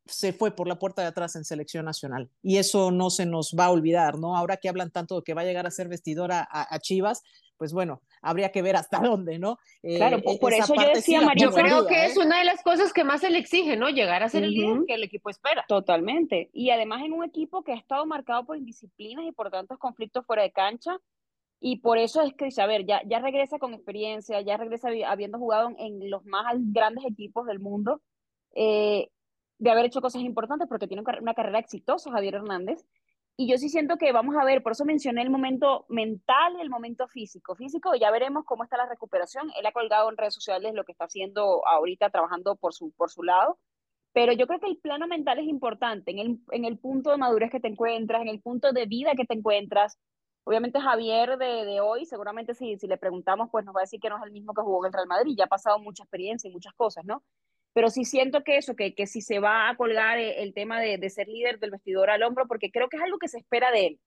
se 0.06 0.32
fue 0.32 0.50
por 0.50 0.66
la 0.66 0.78
puerta 0.78 1.02
de 1.02 1.08
atrás 1.08 1.36
en 1.36 1.44
selección 1.44 1.84
nacional. 1.84 2.30
Y 2.42 2.58
eso 2.58 2.90
no 2.90 3.10
se 3.10 3.26
nos 3.26 3.54
va 3.58 3.66
a 3.66 3.70
olvidar, 3.70 4.18
¿no? 4.18 4.36
Ahora 4.36 4.56
que 4.56 4.68
hablan 4.68 4.90
tanto 4.90 5.16
de 5.16 5.22
que 5.22 5.34
va 5.34 5.42
a 5.42 5.44
llegar 5.44 5.66
a 5.66 5.70
ser 5.70 5.88
vestidora 5.88 6.46
a, 6.50 6.78
Chivas, 6.80 7.22
pues 7.56 7.72
bueno, 7.72 8.02
habría 8.22 8.50
que 8.50 8.62
ver 8.62 8.76
hasta 8.76 8.98
dónde, 9.02 9.38
¿no? 9.38 9.58
claro, 9.82 10.18
eh, 10.18 10.38
por 10.40 10.52
eso 10.52 10.74
yo 10.74 10.88
decía, 10.94 11.20
María, 11.20 11.46
yo 11.46 11.52
creo 11.52 11.86
que 11.86 12.06
es 12.06 12.16
¿eh? 12.16 12.20
una 12.20 12.38
de 12.38 12.44
las 12.44 12.62
cosas 12.62 12.92
que 12.92 13.04
más 13.04 13.20
se 13.20 13.30
le 13.30 13.38
exige, 13.38 13.76
¿no? 13.76 13.88
Llegar 13.90 14.22
a 14.22 14.28
ser 14.28 14.44
el 14.44 14.52
líder 14.52 14.80
que 14.86 14.94
el 14.94 15.04
equipo 15.04 15.30
espera. 15.30 15.64
Totalmente. 15.68 16.50
Y 16.52 16.70
además 16.70 17.02
en 17.04 17.12
un 17.12 17.24
equipo 17.24 17.62
que 17.62 17.72
ha 17.72 17.76
estado 17.76 18.06
marcado 18.06 18.44
por 18.46 18.56
indisciplinas 18.56 19.24
y 19.26 19.32
por 19.32 19.50
tantos 19.50 19.78
conflictos 19.78 20.24
fuera 20.26 20.42
de 20.42 20.52
cancha, 20.52 20.98
y 21.62 21.76
por 21.76 21.98
eso 21.98 22.22
es 22.22 22.32
que, 22.32 22.48
a 22.60 22.66
ver, 22.66 22.86
ya, 22.86 23.02
ya 23.06 23.18
regresa 23.18 23.58
con 23.58 23.74
experiencia, 23.74 24.40
ya 24.40 24.56
regresa 24.56 24.88
habiendo 25.06 25.38
jugado 25.38 25.70
en 25.78 26.08
los 26.08 26.24
más 26.24 26.54
grandes 26.56 27.04
equipos 27.04 27.46
del 27.46 27.60
mundo. 27.60 28.00
Eh, 28.54 29.10
de 29.60 29.70
haber 29.70 29.84
hecho 29.84 30.00
cosas 30.00 30.22
importantes 30.22 30.66
porque 30.68 30.88
tiene 30.88 31.04
una 31.20 31.34
carrera 31.34 31.58
exitosa 31.58 32.10
Javier 32.10 32.36
Hernández. 32.36 32.84
Y 33.36 33.50
yo 33.50 33.56
sí 33.58 33.68
siento 33.68 33.96
que 33.96 34.10
vamos 34.12 34.36
a 34.36 34.44
ver, 34.44 34.62
por 34.62 34.72
eso 34.72 34.84
mencioné 34.84 35.22
el 35.22 35.30
momento 35.30 35.86
mental 35.88 36.56
y 36.58 36.62
el 36.62 36.70
momento 36.70 37.08
físico. 37.08 37.54
Físico, 37.54 37.94
ya 37.94 38.10
veremos 38.10 38.44
cómo 38.44 38.64
está 38.64 38.76
la 38.76 38.86
recuperación. 38.86 39.50
Él 39.58 39.66
ha 39.66 39.72
colgado 39.72 40.10
en 40.10 40.16
redes 40.16 40.34
sociales 40.34 40.74
lo 40.74 40.84
que 40.84 40.92
está 40.92 41.04
haciendo 41.04 41.66
ahorita, 41.66 42.10
trabajando 42.10 42.56
por 42.56 42.74
su, 42.74 42.90
por 42.92 43.10
su 43.10 43.22
lado. 43.22 43.58
Pero 44.12 44.32
yo 44.32 44.46
creo 44.46 44.60
que 44.60 44.66
el 44.66 44.78
plano 44.78 45.06
mental 45.06 45.38
es 45.38 45.46
importante, 45.46 46.10
en 46.10 46.18
el, 46.18 46.38
en 46.50 46.64
el 46.64 46.78
punto 46.78 47.10
de 47.10 47.18
madurez 47.18 47.50
que 47.50 47.60
te 47.60 47.68
encuentras, 47.68 48.22
en 48.22 48.28
el 48.28 48.40
punto 48.40 48.72
de 48.72 48.86
vida 48.86 49.12
que 49.14 49.24
te 49.24 49.34
encuentras. 49.34 49.98
Obviamente 50.44 50.80
Javier 50.80 51.36
de, 51.38 51.64
de 51.64 51.80
hoy, 51.80 52.06
seguramente 52.06 52.54
si, 52.54 52.76
si 52.78 52.88
le 52.88 52.96
preguntamos, 52.96 53.48
pues 53.52 53.64
nos 53.64 53.74
va 53.74 53.80
a 53.80 53.82
decir 53.82 54.00
que 54.00 54.08
no 54.08 54.16
es 54.16 54.22
el 54.24 54.32
mismo 54.32 54.52
que 54.52 54.62
jugó 54.62 54.84
en 54.84 54.88
el 54.88 54.92
Real 54.94 55.06
Madrid, 55.06 55.34
ya 55.36 55.44
ha 55.44 55.48
pasado 55.48 55.78
mucha 55.78 56.02
experiencia 56.02 56.48
y 56.48 56.52
muchas 56.52 56.74
cosas, 56.74 57.04
¿no? 57.04 57.22
Pero 57.72 57.90
sí 57.90 58.04
siento 58.04 58.42
que 58.42 58.56
eso, 58.56 58.74
que, 58.76 58.94
que 58.94 59.06
si 59.06 59.20
se 59.20 59.38
va 59.38 59.68
a 59.68 59.76
colgar 59.76 60.18
eh, 60.18 60.42
el 60.42 60.54
tema 60.54 60.80
de, 60.80 60.98
de, 60.98 61.10
ser 61.10 61.28
líder 61.28 61.58
del 61.58 61.70
vestidor 61.70 62.10
al 62.10 62.22
hombro, 62.22 62.46
porque 62.46 62.70
creo 62.70 62.88
que 62.88 62.96
es 62.96 63.02
algo 63.02 63.18
que 63.18 63.28
se 63.28 63.38
espera 63.38 63.70
de 63.70 63.86
él. 63.86 64.00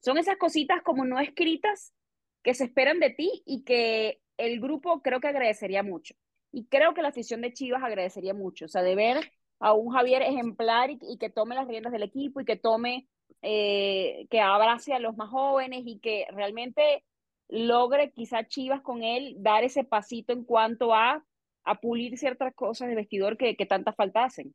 Son 0.00 0.18
esas 0.18 0.36
cositas 0.36 0.82
como 0.82 1.04
no 1.04 1.20
escritas 1.20 1.94
que 2.42 2.54
se 2.54 2.64
esperan 2.64 3.00
de 3.00 3.10
ti 3.10 3.42
y 3.46 3.64
que 3.64 4.20
el 4.36 4.60
grupo 4.60 5.02
creo 5.02 5.20
que 5.20 5.28
agradecería 5.28 5.82
mucho. 5.82 6.14
Y 6.50 6.66
creo 6.66 6.94
que 6.94 7.02
la 7.02 7.08
afición 7.08 7.40
de 7.40 7.52
Chivas 7.52 7.82
agradecería 7.82 8.34
mucho, 8.34 8.66
o 8.66 8.68
sea, 8.68 8.82
de 8.82 8.94
ver 8.94 9.32
a 9.58 9.72
un 9.72 9.92
Javier 9.92 10.22
ejemplar 10.22 10.90
y, 10.90 11.18
que 11.18 11.30
tome 11.30 11.54
las 11.54 11.68
riendas 11.68 11.92
del 11.92 12.02
equipo 12.02 12.40
y 12.40 12.44
que 12.44 12.56
tome, 12.56 13.08
eh, 13.42 14.26
que 14.30 14.40
abrace 14.40 14.92
a 14.92 14.98
los 14.98 15.16
más 15.16 15.30
jóvenes 15.30 15.82
y 15.86 16.00
que 16.00 16.26
realmente 16.30 17.04
logre 17.48 18.10
quizá 18.12 18.46
Chivas 18.46 18.82
con 18.82 19.02
él 19.02 19.36
dar 19.38 19.62
ese 19.62 19.84
pasito 19.84 20.32
en 20.32 20.44
cuanto 20.44 20.94
a 20.94 21.24
a 21.64 21.80
pulir 21.80 22.18
ciertas 22.18 22.54
cosas 22.54 22.88
de 22.88 22.94
vestidor 22.94 23.36
que, 23.36 23.56
que 23.56 23.66
tanta 23.66 23.92
falta 23.92 24.24
hacen. 24.24 24.54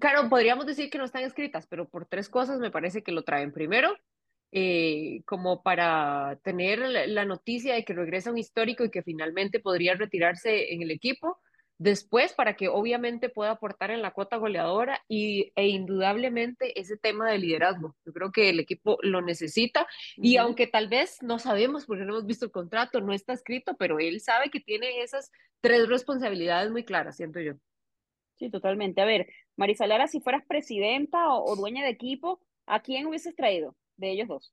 Claro, 0.00 0.28
podríamos 0.28 0.66
decir 0.66 0.90
que 0.90 0.98
no 0.98 1.04
están 1.04 1.22
escritas, 1.22 1.66
pero 1.68 1.88
por 1.88 2.06
tres 2.06 2.28
cosas 2.28 2.58
me 2.58 2.70
parece 2.70 3.02
que 3.02 3.12
lo 3.12 3.22
traen. 3.22 3.52
Primero, 3.52 3.96
eh, 4.50 5.22
como 5.26 5.62
para 5.62 6.40
tener 6.42 6.80
la 6.80 7.24
noticia 7.24 7.74
de 7.74 7.84
que 7.84 7.94
regresa 7.94 8.32
un 8.32 8.38
histórico 8.38 8.84
y 8.84 8.90
que 8.90 9.04
finalmente 9.04 9.60
podría 9.60 9.94
retirarse 9.94 10.72
en 10.72 10.82
el 10.82 10.90
equipo 10.90 11.38
después 11.80 12.34
para 12.34 12.56
que 12.56 12.68
obviamente 12.68 13.30
pueda 13.30 13.52
aportar 13.52 13.90
en 13.90 14.02
la 14.02 14.10
cuota 14.10 14.36
goleadora 14.36 15.02
y, 15.08 15.50
e 15.56 15.68
indudablemente 15.68 16.78
ese 16.78 16.98
tema 16.98 17.30
de 17.30 17.38
liderazgo. 17.38 17.96
Yo 18.04 18.12
creo 18.12 18.30
que 18.32 18.50
el 18.50 18.60
equipo 18.60 18.98
lo 19.00 19.22
necesita 19.22 19.86
y 20.16 20.36
aunque 20.36 20.66
tal 20.66 20.88
vez 20.88 21.22
no 21.22 21.38
sabemos 21.38 21.86
porque 21.86 22.04
no 22.04 22.12
hemos 22.12 22.26
visto 22.26 22.44
el 22.44 22.50
contrato, 22.50 23.00
no 23.00 23.14
está 23.14 23.32
escrito, 23.32 23.76
pero 23.78 23.98
él 23.98 24.20
sabe 24.20 24.50
que 24.50 24.60
tiene 24.60 25.00
esas 25.00 25.32
tres 25.62 25.88
responsabilidades 25.88 26.70
muy 26.70 26.84
claras, 26.84 27.16
siento 27.16 27.40
yo. 27.40 27.54
Sí, 28.34 28.50
totalmente. 28.50 29.00
A 29.00 29.06
ver, 29.06 29.26
Marisa 29.56 29.86
Lara, 29.86 30.06
si 30.06 30.20
fueras 30.20 30.44
presidenta 30.46 31.32
o, 31.32 31.50
o 31.50 31.56
dueña 31.56 31.82
de 31.82 31.90
equipo, 31.90 32.42
¿a 32.66 32.82
quién 32.82 33.06
hubieses 33.06 33.34
traído 33.34 33.74
de 33.96 34.10
ellos 34.10 34.28
dos? 34.28 34.52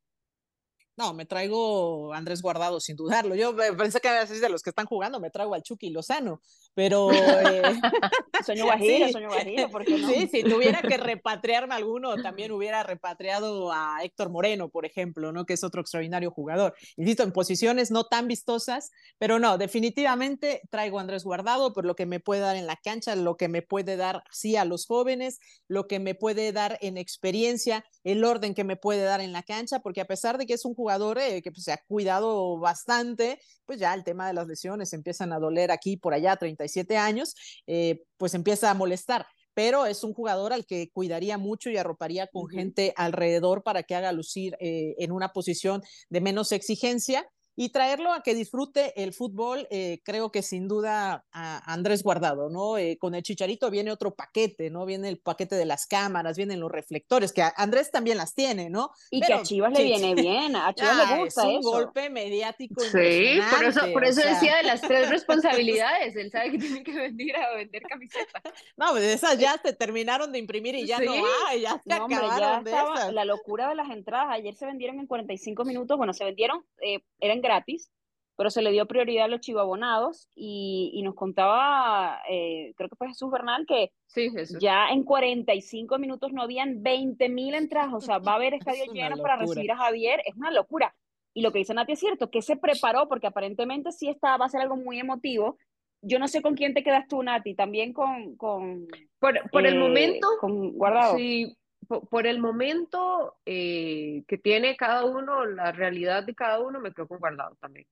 No, 0.98 1.14
me 1.14 1.26
traigo 1.26 2.12
a 2.12 2.18
Andrés 2.18 2.42
Guardado 2.42 2.80
sin 2.80 2.96
dudarlo. 2.96 3.36
Yo 3.36 3.56
pensé 3.78 4.00
que 4.00 4.10
decir 4.10 4.42
de 4.42 4.50
los 4.50 4.64
que 4.64 4.72
están 4.72 4.88
jugando, 4.88 5.20
me 5.20 5.30
traigo 5.30 5.54
al 5.54 5.62
Chucky 5.62 5.92
Lozano, 5.92 6.42
pero... 6.74 7.12
Eh... 7.12 7.62
sueño 8.46 8.66
guajiro, 8.66 9.10
sueño 9.10 9.28
guajiro, 9.30 9.70
¿por 9.70 9.86
qué 9.86 9.98
no? 9.98 10.08
Sí, 10.08 10.28
si 10.32 10.44
tuviera 10.44 10.82
que 10.82 10.98
repatriarme 10.98 11.76
alguno, 11.76 12.16
también 12.16 12.52
hubiera 12.52 12.82
repatriado 12.82 13.72
a 13.72 14.00
Héctor 14.04 14.30
Moreno, 14.30 14.70
por 14.70 14.86
ejemplo, 14.86 15.32
¿no? 15.32 15.46
Que 15.46 15.54
es 15.54 15.64
otro 15.64 15.82
extraordinario 15.82 16.32
jugador. 16.32 16.74
Insisto, 16.96 17.22
en 17.22 17.32
posiciones 17.32 17.92
no 17.92 18.06
tan 18.06 18.28
vistosas, 18.28 18.92
pero 19.20 19.38
no, 19.38 19.58
definitivamente 19.60 20.62
traigo 20.72 20.98
a 20.98 21.02
Andrés 21.02 21.24
Guardado 21.24 21.74
por 21.74 21.86
lo 21.86 21.96
que 21.96 22.08
me 22.08 22.20
puede 22.20 22.42
dar 22.42 22.56
en 22.56 22.66
la 22.66 22.76
cancha, 22.76 23.16
lo 23.16 23.38
que 23.38 23.50
me 23.50 23.62
puede 23.62 23.98
dar, 23.98 24.24
sí, 24.32 24.56
a 24.56 24.66
los 24.66 24.88
jóvenes, 24.88 25.40
lo 25.68 25.88
que 25.88 26.00
me 26.00 26.16
puede 26.16 26.52
dar 26.52 26.80
en 26.82 26.98
experiencia, 26.98 27.86
el 28.04 28.24
orden 28.24 28.56
que 28.56 28.64
me 28.64 28.78
puede 28.78 29.04
dar 29.04 29.22
en 29.22 29.32
la 29.32 29.44
cancha, 29.44 29.80
porque 29.80 30.02
a 30.02 30.06
pesar 30.06 30.38
de 30.38 30.48
que 30.48 30.54
es 30.54 30.66
un 30.66 30.74
jugador 30.74 30.87
jugador 30.88 31.20
eh, 31.20 31.42
que 31.42 31.52
pues, 31.52 31.66
se 31.66 31.74
ha 31.74 31.84
cuidado 31.86 32.58
bastante, 32.60 33.42
pues 33.66 33.78
ya 33.78 33.94
el 33.94 34.06
tema 34.06 34.26
de 34.28 34.34
las 34.34 34.48
lesiones 34.48 34.94
empiezan 34.94 35.34
a 35.34 35.40
doler 35.40 35.70
aquí 35.70 35.98
por 35.98 36.14
allá, 36.14 36.38
37 36.38 36.96
años, 36.96 37.36
eh, 37.68 38.04
pues 38.16 38.34
empieza 38.34 38.72
a 38.72 38.74
molestar 38.74 39.28
pero 39.54 39.88
es 39.88 40.04
un 40.04 40.14
jugador 40.14 40.54
al 40.54 40.68
que 40.68 40.92
cuidaría 40.92 41.40
mucho 41.40 41.72
y 41.72 41.78
arroparía 41.78 42.28
con 42.28 42.48
gente 42.48 42.94
alrededor 42.96 43.64
para 43.64 43.82
que 43.82 43.96
haga 43.96 44.12
lucir 44.12 44.56
eh, 44.60 44.94
en 45.00 45.12
una 45.12 45.30
posición 45.30 45.82
de 46.10 46.22
menos 46.22 46.52
exigencia 46.52 47.28
y 47.60 47.70
traerlo 47.70 48.14
a 48.14 48.22
que 48.22 48.36
disfrute 48.36 48.94
el 49.02 49.14
fútbol, 49.14 49.68
eh, 49.72 50.00
creo 50.04 50.32
que 50.32 50.44
sin 50.44 50.68
duda 50.68 51.26
a 51.32 51.74
Andrés 51.74 52.04
Guardado, 52.04 52.52
¿no? 52.52 52.78
Eh, 52.78 53.00
con 53.00 53.16
el 53.16 53.24
Chicharito 53.24 53.72
viene 53.72 53.92
otro 53.92 54.14
paquete, 54.14 54.70
¿no? 54.70 54.86
Viene 54.86 55.10
el 55.10 55.18
paquete 55.18 55.56
de 55.56 55.66
las 55.66 55.88
cámaras, 55.88 56.38
vienen 56.38 56.60
los 56.60 56.72
reflectores, 56.72 57.34
que 57.34 57.44
Andrés 57.56 57.90
también 57.90 58.18
las 58.18 58.36
tiene, 58.36 58.70
¿no? 58.70 58.92
Y 59.10 59.22
que 59.22 59.34
a 59.34 59.42
Chivas 59.42 59.74
le 59.74 59.84
viene 59.84 60.14
bien, 60.14 60.56
a 60.56 60.72
Chivas 60.72 60.98
le 60.98 61.04
ah, 61.04 61.18
gusta 61.18 61.50
es 61.50 61.56
un 61.56 61.62
golpe 61.64 62.12
mediático 62.12 62.80
Sí, 62.80 63.40
por 63.50 63.64
eso, 63.64 63.82
por 63.92 64.06
eso 64.06 64.22
decía 64.22 64.58
de 64.58 64.64
las 64.64 64.82
tres 64.82 65.10
responsabilidades, 65.10 66.16
él 66.16 66.30
sabe 66.30 66.52
que 66.52 66.60
tiene 66.60 66.84
que 66.84 66.94
venir 66.94 67.36
a 67.38 67.56
vender 67.56 67.82
camisetas. 67.82 68.44
No, 68.78 68.92
pues 68.92 69.04
esas 69.04 69.40
ya 69.40 69.60
se 69.64 69.74
terminaron 69.74 70.32
de 70.32 70.38
imprimir 70.38 70.76
y 70.76 70.86
ya 70.86 71.00
no 71.00 71.12
hay, 71.48 71.62
ya 71.62 71.82
se 71.84 71.92
acabaron 71.92 72.64
de 72.64 72.70
esas. 72.70 73.14
La 73.14 73.26
locura 73.26 73.68
de 73.68 73.74
las 73.74 73.90
entradas, 73.90 74.28
ayer 74.30 74.56
se 74.56 74.68
vendieron 74.68 75.00
en 75.00 75.08
45 75.08 75.66
minutos, 75.66 75.98
bueno, 75.98 76.14
se 76.14 76.24
vendieron, 76.24 76.64
eh, 76.84 77.00
eran 77.20 77.42
gratis, 77.48 77.92
pero 78.38 78.52
se 78.52 78.62
le 78.62 78.72
dio 78.72 78.86
prioridad 78.86 79.26
a 79.26 79.28
los 79.28 79.42
chivabonados 79.42 80.30
y, 80.36 80.92
y 80.94 81.02
nos 81.02 81.16
contaba, 81.16 82.22
eh, 82.30 82.74
creo 82.78 82.88
que 82.88 82.96
fue 82.96 83.08
Jesús 83.08 83.32
Bernal, 83.32 83.66
que 83.66 83.92
sí, 84.06 84.30
ya 84.60 84.90
en 84.90 85.04
45 85.04 85.98
minutos 85.98 86.32
no 86.32 86.44
habían 86.44 86.84
20 86.84 87.30
mil 87.30 87.56
entradas, 87.56 87.94
o 87.94 88.00
sea, 88.00 88.20
va 88.20 88.34
a 88.34 88.36
haber 88.36 88.54
estadio 88.76 88.86
lleno 88.94 89.18
para 89.18 89.38
recibir 89.38 89.72
a 89.72 89.78
Javier, 89.78 90.22
es 90.26 90.36
una 90.36 90.52
locura. 90.52 90.96
Y 91.34 91.42
lo 91.42 91.52
que 91.52 91.60
dice 91.60 91.74
Nati 91.74 91.94
es 91.94 92.00
cierto, 92.00 92.30
que 92.30 92.42
se 92.42 92.58
preparó, 92.58 93.08
porque 93.08 93.28
aparentemente 93.28 93.92
sí 93.92 94.08
está, 94.08 94.38
va 94.38 94.46
a 94.46 94.50
ser 94.50 94.62
algo 94.62 94.76
muy 94.76 95.00
emotivo. 95.00 95.58
Yo 96.02 96.20
no 96.20 96.28
sé 96.28 96.42
con 96.42 96.56
quién 96.56 96.74
te 96.74 96.84
quedas 96.84 97.08
tú, 97.08 97.22
Nati, 97.22 97.56
también 97.56 97.94
con... 97.94 98.36
con 98.38 98.88
por, 99.20 99.50
por 99.52 99.66
el 99.66 99.76
eh, 99.76 99.80
momento, 99.80 100.28
con 100.40 100.74
Guardado. 100.74 101.16
Sí, 101.16 101.56
por, 101.88 102.28
el 102.28 102.40
momento 102.40 103.38
eh, 103.46 104.24
que 104.28 104.38
tiene 104.38 104.76
cada 104.76 105.06
uno, 105.06 105.46
la 105.46 105.72
realidad 105.72 106.24
de 106.24 106.36
cada 106.36 106.60
uno, 106.60 106.80
me 106.80 106.94
quedo 106.94 107.08
con 107.08 107.20
Guardado 107.20 107.56
también. 107.60 107.88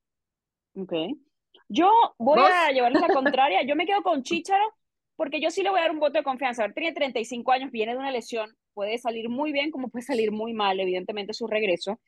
Ok. 0.75 0.94
Yo 1.68 1.90
voy 2.18 2.40
a 2.40 2.72
llevarles 2.72 3.02
la 3.02 3.08
contraria. 3.14 3.64
Yo 3.64 3.75
me 3.75 3.86
quedo 3.86 4.04
con 4.04 4.24
Chicharo 4.24 4.74
porque 5.16 5.40
yo 5.40 5.50
sí 5.50 5.64
le 5.64 5.70
voy 5.70 5.80
a 5.80 5.84
dar 5.84 5.92
un 5.92 6.00
voto 6.00 6.18
de 6.18 6.24
confianza. 6.24 6.64
A 6.64 6.68
ver, 6.68 6.75
tiene 6.75 6.94
35 6.94 7.52
años, 7.52 7.72
viene 7.72 7.94
de 7.94 8.00
una 8.00 8.12
lesión, 8.12 8.56
puede 8.74 8.98
salir 8.98 9.30
muy 9.30 9.52
bien 9.52 9.72
como 9.72 9.90
puede 9.90 10.04
salir 10.04 10.32
muy 10.32 10.54
mal, 10.54 10.80
evidentemente, 10.80 11.34
su 11.34 11.48
regreso. 11.48 12.00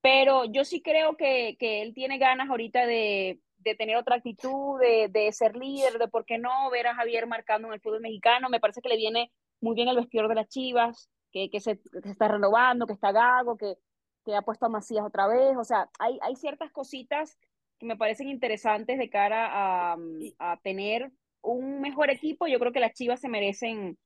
Pero 0.00 0.44
yo 0.44 0.64
sí 0.64 0.80
creo 0.82 1.16
que, 1.16 1.56
que 1.58 1.82
él 1.82 1.94
tiene 1.94 2.18
ganas 2.18 2.48
ahorita 2.50 2.86
de, 2.86 3.40
de 3.58 3.74
tener 3.74 3.96
otra 3.96 4.16
actitud, 4.16 4.80
de, 4.80 5.08
de, 5.08 5.32
ser 5.32 5.56
líder, 5.56 5.98
de 5.98 6.08
por 6.08 6.24
qué 6.24 6.38
no 6.38 6.70
ver 6.70 6.86
a 6.86 6.94
Javier 6.94 7.26
marcando 7.26 7.68
en 7.68 7.74
el 7.74 7.80
fútbol 7.80 8.00
mexicano. 8.00 8.48
Me 8.48 8.60
parece 8.60 8.80
que 8.80 8.88
le 8.88 8.96
viene 8.96 9.32
muy 9.60 9.74
bien 9.74 9.88
el 9.88 9.96
vestidor 9.96 10.28
de 10.28 10.34
las 10.36 10.48
Chivas 10.48 11.08
que, 11.32 11.50
que, 11.50 11.60
se, 11.60 11.80
está 12.04 12.28
renovando, 12.28 12.86
que 12.86 12.92
está 12.92 13.12
Gago, 13.12 13.56
que, 13.56 13.76
que 14.24 14.34
ha 14.34 14.42
puesto 14.42 14.66
a 14.66 14.68
Macías 14.68 15.04
otra 15.04 15.26
vez. 15.26 15.56
O 15.56 15.64
sea, 15.64 15.88
hay, 15.98 16.18
hay 16.22 16.36
ciertas 16.36 16.70
cositas 16.70 17.38
que 17.78 17.86
me 17.86 17.96
parecen 17.96 18.28
interesantes 18.28 18.98
de 18.98 19.10
cara 19.10 19.48
a, 19.50 19.96
a 20.38 20.56
tener 20.62 21.10
un 21.40 21.80
mejor 21.80 22.10
equipo. 22.10 22.46
Yo 22.46 22.58
creo 22.58 22.72
que 22.72 22.80
las 22.80 22.94
Chivas 22.94 23.20
se 23.20 23.28
merecen 23.28 23.98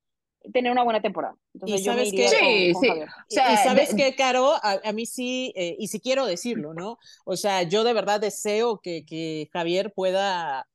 tener 0.52 0.70
una 0.70 0.84
buena 0.84 1.00
temporada. 1.00 1.36
Entonces, 1.54 1.80
y 1.80 1.84
sabes 1.84 2.10
que, 2.12 2.28
sí, 2.28 2.74
sí. 2.80 2.88
O 2.90 3.06
sea, 3.28 3.52
y 3.52 3.56
sabes 3.56 3.94
que, 3.94 4.14
Caro, 4.14 4.54
a, 4.62 4.92
mí 4.92 5.06
sí, 5.06 5.52
eh, 5.56 5.76
y 5.78 5.88
sí 5.88 6.00
quiero 6.00 6.26
decirlo, 6.26 6.74
¿no? 6.74 6.98
O 7.24 7.36
sea, 7.36 7.62
yo 7.62 7.84
de 7.84 7.92
verdad 7.92 8.20
deseo 8.20 8.80
que, 8.80 9.04
que 9.04 9.48
Javier 9.52 9.92
pueda 9.94 10.66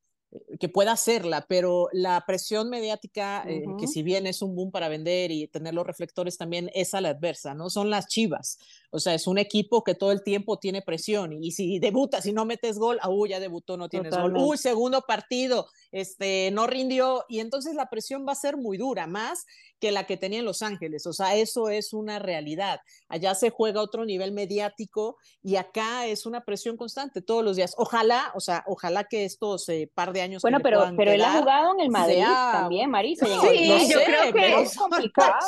que 0.60 0.70
pueda 0.70 0.94
hacerla, 0.94 1.46
pero 1.48 1.90
la 1.92 2.24
presión 2.26 2.70
mediática, 2.70 3.44
eh, 3.48 3.64
que 3.80 3.88
si 3.88 4.02
bien 4.02 4.28
es 4.28 4.42
un 4.42 4.56
boom 4.56 4.72
para 4.72 4.88
vender 4.88 5.32
y 5.32 5.48
tener 5.48 5.74
los 5.74 5.86
reflectores 5.86 6.38
también 6.38 6.70
es 6.74 6.94
a 6.94 7.02
la 7.02 7.10
adversa, 7.10 7.54
¿no? 7.54 7.70
Son 7.70 7.90
las 7.90 8.08
chivas. 8.08 8.58
O 8.92 9.00
sea, 9.00 9.14
es 9.14 9.28
un 9.28 9.38
equipo 9.38 9.84
que 9.84 9.96
todo 9.96 10.12
el 10.12 10.24
tiempo 10.24 10.58
tiene 10.58 10.82
presión 10.82 11.34
y 11.34 11.52
si 11.52 11.80
debuta, 11.80 12.22
si 12.22 12.32
no 12.32 12.46
metes 12.46 12.78
gol, 12.78 13.00
ah, 13.02 13.10
ya 13.28 13.40
debutó, 13.40 13.76
no 13.76 13.90
tienes 13.90 14.16
gol. 14.16 14.36
Uy, 14.38 14.58
segundo 14.58 15.02
partido, 15.02 15.68
este, 15.92 16.50
no 16.52 16.68
rindió 16.68 17.26
y 17.28 17.40
entonces 17.40 17.76
la 17.76 17.90
presión 17.90 18.26
va 18.28 18.32
a 18.34 18.36
ser 18.36 18.56
muy 18.56 18.78
dura, 18.78 19.08
más 19.08 19.46
que 19.82 19.92
la 19.92 20.06
que 20.06 20.16
tenía 20.16 20.40
en 20.40 20.46
Los 20.46 20.62
Ángeles. 20.62 21.06
O 21.08 21.12
sea, 21.12 21.36
eso 21.36 21.70
es 21.70 21.92
una 21.92 22.20
realidad. 22.20 22.80
Allá 23.10 23.34
se 23.34 23.50
juega 23.50 23.82
otro 23.82 24.06
nivel 24.06 24.32
mediático 24.32 25.18
y 25.42 25.56
acá 25.56 26.06
es 26.06 26.26
una 26.26 26.46
presión 26.46 26.78
constante 26.78 27.22
todos 27.22 27.44
los 27.44 27.56
días. 27.58 27.74
Ojalá, 27.78 28.32
o 28.36 28.40
sea, 28.40 28.64
ojalá 28.68 29.06
que 29.06 29.26
estos 29.26 29.68
eh, 29.70 29.90
par 29.94 30.14
de 30.14 30.22
años. 30.22 30.44
Bueno, 30.44 30.60
pero, 30.62 30.84
pero 30.96 31.12
él 31.12 31.24
ha 31.24 31.40
jugado 31.40 31.74
en 31.74 31.80
el 31.82 31.90
Madrid 31.90 32.24
también, 32.24 32.90
Marisa. 32.90 33.26
Sí, 33.42 33.90
yo 33.90 34.00
creo 34.06 34.32
que 34.32 34.62
es 34.62 34.78
complicado. 34.78 35.40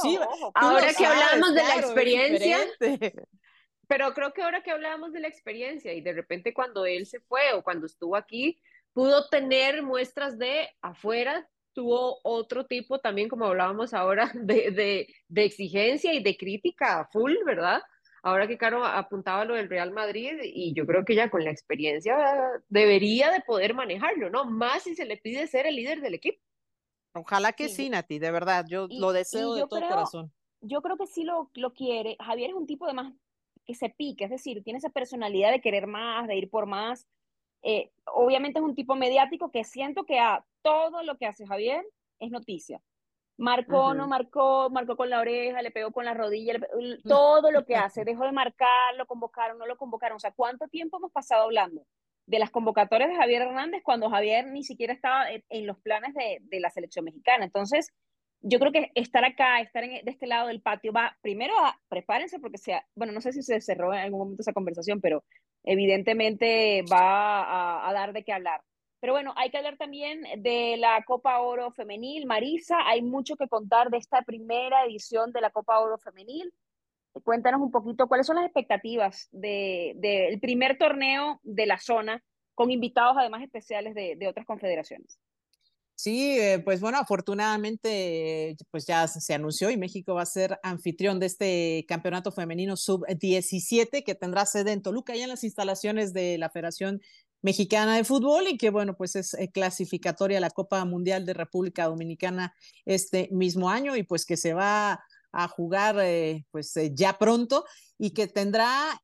ahora 0.56 0.94
que 0.94 1.06
hablamos 1.06 1.54
de 1.54 1.64
la 1.64 1.76
experiencia. 1.76 2.58
Pero 3.88 4.14
creo 4.14 4.34
que 4.34 4.42
ahora 4.42 4.64
que 4.64 4.72
hablamos 4.72 5.14
de 5.14 5.20
la 5.20 5.28
experiencia 5.28 5.94
y 5.94 6.02
de 6.02 6.14
repente 6.14 6.54
cuando 6.54 6.86
él 6.86 7.06
se 7.06 7.20
fue 7.20 7.54
o 7.54 7.64
cuando 7.64 7.86
estuvo 7.86 8.16
aquí, 8.16 8.60
pudo 8.94 9.30
tener 9.30 9.84
muestras 9.84 10.40
de 10.40 10.70
afuera 10.82 11.48
tuvo 11.74 12.20
otro 12.24 12.66
tipo 12.66 13.00
también, 13.00 13.30
como 13.30 13.46
hablábamos 13.46 13.94
ahora, 13.94 14.32
de, 14.34 14.72
de, 14.72 15.08
de, 15.28 15.46
exigencia 15.46 16.14
y 16.14 16.24
de 16.24 16.38
crítica 16.38 17.08
full, 17.12 17.34
¿verdad? 17.46 17.82
Ahora 18.22 18.48
que 18.48 18.58
Caro 18.58 18.86
apuntaba 18.86 19.44
lo 19.44 19.56
del 19.56 19.70
Real 19.70 19.92
Madrid 19.92 20.40
y 20.42 20.74
yo 20.74 20.86
creo 20.86 21.04
que 21.04 21.14
ya 21.14 21.30
con 21.30 21.44
la 21.44 21.52
experiencia 21.52 22.16
debería 22.70 23.30
de 23.32 23.42
poder 23.42 23.74
manejarlo, 23.74 24.30
¿no? 24.30 24.46
Más 24.46 24.84
si 24.84 24.96
se 24.96 25.06
le 25.06 25.18
pide 25.18 25.46
ser 25.48 25.66
el 25.66 25.76
líder 25.76 26.00
del 26.00 26.14
equipo. 26.14 26.40
Ojalá 27.16 27.52
que 27.52 27.68
sí, 27.68 27.90
Nati, 27.90 28.20
de 28.20 28.32
verdad, 28.32 28.66
yo 28.68 28.88
lo 28.90 29.12
deseo 29.12 29.54
de 29.56 29.68
todo 29.68 29.82
corazón. 29.82 30.32
Yo 30.62 30.82
creo 30.82 30.98
que 30.98 31.06
sí 31.06 31.24
lo, 31.24 31.52
lo 31.56 31.74
quiere. 31.74 32.16
Javier 32.20 32.52
es 32.52 32.56
un 32.56 32.66
tipo 32.66 32.88
de 32.88 32.94
más 32.94 33.14
que 33.66 33.76
se 33.76 33.90
pique, 33.90 34.24
es 34.26 34.30
decir, 34.30 34.64
tiene 34.64 34.80
esa 34.80 34.90
personalidad 34.90 35.52
de 35.52 35.62
querer 35.62 35.88
más, 35.88 36.28
de 36.28 36.38
ir 36.38 36.50
por 36.50 36.66
más. 36.66 37.06
Eh, 37.64 37.92
obviamente 38.06 38.60
es 38.60 38.66
un 38.66 38.76
tipo 38.76 38.96
mediático 38.96 39.50
que 39.50 39.64
siento 39.64 40.04
que 40.04 40.20
a 40.20 40.46
todo 40.62 41.02
lo 41.04 41.18
que 41.18 41.26
hace 41.26 41.48
Javier 41.48 41.86
es 42.20 42.30
noticia. 42.30 42.82
Marcó, 43.38 43.96
no 43.96 44.08
marcó, 44.08 44.70
marcó 44.70 44.96
con 44.96 45.10
la 45.10 45.20
oreja, 45.20 45.62
le 45.62 45.72
pegó 45.72 45.92
con 45.92 46.06
la 46.06 46.14
rodilla, 46.14 46.60
todo 47.04 47.52
lo 47.52 47.66
que 47.66 47.76
hace, 47.76 48.06
dejó 48.06 48.26
de 48.26 48.32
marcar, 48.32 48.96
lo 48.96 49.08
convocaron, 49.08 49.58
no 49.58 49.66
lo 49.66 49.78
convocaron. 49.78 50.18
O 50.18 50.20
sea, 50.20 50.32
¿cuánto 50.32 50.68
tiempo 50.68 50.98
hemos 50.98 51.12
pasado 51.12 51.44
hablando 51.44 51.86
de 52.26 52.40
las 52.40 52.52
convocatorias 52.52 53.10
de 53.10 53.16
Javier 53.16 53.42
Hernández 53.42 53.82
cuando 53.84 54.10
Javier 54.10 54.46
ni 54.48 54.64
siquiera 54.64 54.94
estaba 54.94 55.26
en, 55.32 55.68
los 55.68 55.80
planes 55.80 56.14
de, 56.14 56.40
de, 56.42 56.60
la 56.60 56.70
selección 56.70 57.06
mexicana? 57.06 57.44
Entonces, 57.44 57.92
yo 58.42 58.60
creo 58.60 58.72
que 58.72 58.92
estar 58.94 59.24
acá, 59.26 59.62
estar 59.62 59.84
en, 59.84 60.06
de 60.06 60.12
este 60.12 60.28
lado 60.28 60.50
del 60.50 60.62
patio, 60.62 60.94
va 60.94 61.18
primero 61.22 61.54
a 61.60 61.80
prepárense 61.90 62.40
porque 62.40 62.58
sea, 62.58 62.86
bueno, 62.94 63.14
no 63.14 63.22
sé 63.22 63.32
si 63.34 63.42
se 63.42 63.62
cerró 63.62 63.94
en 63.94 64.02
algún 64.02 64.20
momento 64.20 64.42
esa 64.42 64.54
conversación, 64.54 65.02
pero 65.02 65.24
evidentemente 65.64 66.84
va 66.92 67.88
a, 67.88 67.94
dar 67.94 68.14
de 68.14 68.24
qué 68.24 68.34
hablar. 68.34 68.62
Pero 69.00 69.14
bueno, 69.14 69.34
hay 69.36 69.50
que 69.50 69.58
hablar 69.58 69.78
también 69.78 70.22
de 70.38 70.78
la 70.78 71.04
Copa 71.04 71.40
Oro 71.40 71.72
Femenil. 71.72 72.26
Marisa, 72.26 72.78
hay 72.86 73.02
mucho 73.02 73.36
que 73.36 73.48
contar 73.48 73.90
de 73.90 73.98
esta 73.98 74.22
primera 74.22 74.86
edición 74.86 75.32
de 75.32 75.42
la 75.42 75.50
Copa 75.50 75.80
Oro 75.80 75.98
Femenil. 75.98 76.54
Cuéntanos 77.24 77.62
un 77.62 77.72
poquito 77.72 78.08
cuáles 78.08 78.26
son 78.26 78.38
las 78.38 78.46
expectativas 78.46 79.28
del 79.32 80.00
de, 80.00 80.38
primer 80.42 80.78
torneo 80.78 81.40
de 81.44 81.66
la 81.66 81.78
zona, 81.78 82.24
con 82.56 82.72
invitados 82.72 83.18
además 83.18 83.44
especiales 83.44 83.94
de, 83.94 84.16
de 84.16 84.28
otras 84.28 84.46
confederaciones. 84.46 85.20
Sí, 86.04 86.38
eh, 86.38 86.60
pues 86.60 86.82
bueno, 86.82 86.98
afortunadamente 86.98 88.58
pues 88.72 88.86
ya 88.86 89.08
se 89.08 89.34
anunció 89.34 89.70
y 89.70 89.78
México 89.78 90.14
va 90.14 90.24
a 90.24 90.26
ser 90.26 90.60
anfitrión 90.62 91.18
de 91.18 91.28
este 91.28 91.86
campeonato 91.88 92.34
femenino 92.34 92.76
sub-17 92.76 94.04
que 94.04 94.14
tendrá 94.14 94.46
sede 94.46 94.74
en 94.74 94.82
Toluca, 94.82 95.16
y 95.16 95.22
en 95.22 95.30
las 95.30 95.46
instalaciones 95.46 96.12
de 96.12 96.38
la 96.38 96.50
Federación 96.50 97.00
Mexicana 97.42 97.96
de 97.96 98.04
Fútbol 98.04 98.50
y 98.50 98.58
que 98.58 98.70
bueno, 98.70 98.98
pues 98.98 99.16
es 99.16 99.34
eh, 99.36 99.50
clasificatoria 99.50 100.40
a 100.40 100.42
la 100.42 100.50
Copa 100.50 100.84
Mundial 100.84 101.26
de 101.26 101.36
República 101.36 101.86
Dominicana 101.86 102.54
este 102.84 103.30
mismo 103.32 103.70
año 103.70 103.96
y 103.96 104.04
pues 104.04 104.26
que 104.26 104.36
se 104.36 104.54
va 104.54 105.00
a 105.32 105.48
jugar 105.48 106.00
eh, 106.02 106.46
pues 106.52 106.74
ya 106.92 107.18
pronto 107.18 107.64
y 107.98 108.12
que 108.12 108.28
tendrá 108.28 109.02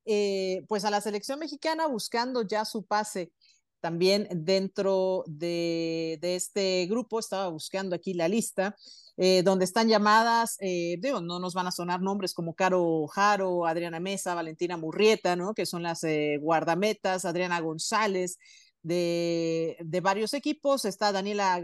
pues 0.68 0.84
a 0.84 0.89
la 0.89 1.00
selección 1.00 1.39
mexicana 1.39 1.88
buscando 1.88 2.46
ya 2.46 2.65
su 2.65 2.86
pase 2.86 3.32
también 3.80 4.28
dentro 4.32 5.24
de, 5.28 6.20
este 6.22 6.86
grupo, 6.88 7.20
estaba 7.20 7.48
buscando 7.50 7.96
aquí 7.96 8.14
la 8.14 8.28
lista, 8.28 8.76
eh, 9.18 9.44
donde 9.44 9.66
están 9.66 9.88
llamadas, 9.88 10.58
eh, 10.62 10.98
digo, 11.00 11.22
no 11.22 11.40
nos 11.40 11.54
van 11.54 11.68
a 11.68 11.72
sonar 11.72 12.02
nombres 12.02 12.34
como 12.34 12.54
Caro 12.54 13.08
Jaro, 13.08 13.65
Adriana 13.65 14.00
Mesa, 14.00 14.36
Valentina 14.36 14.78
Murrieta, 14.78 15.36
¿no? 15.36 15.54
que 15.54 15.65
son 15.65 15.84
las 15.84 16.04
eh, 16.04 16.38
guardametas, 16.39 17.26
Adriana 17.26 17.60
González, 17.60 18.38
de, 18.82 19.78
varios 20.02 20.34
equipos, 20.34 20.86
está 20.86 21.12
Daniela 21.12 21.60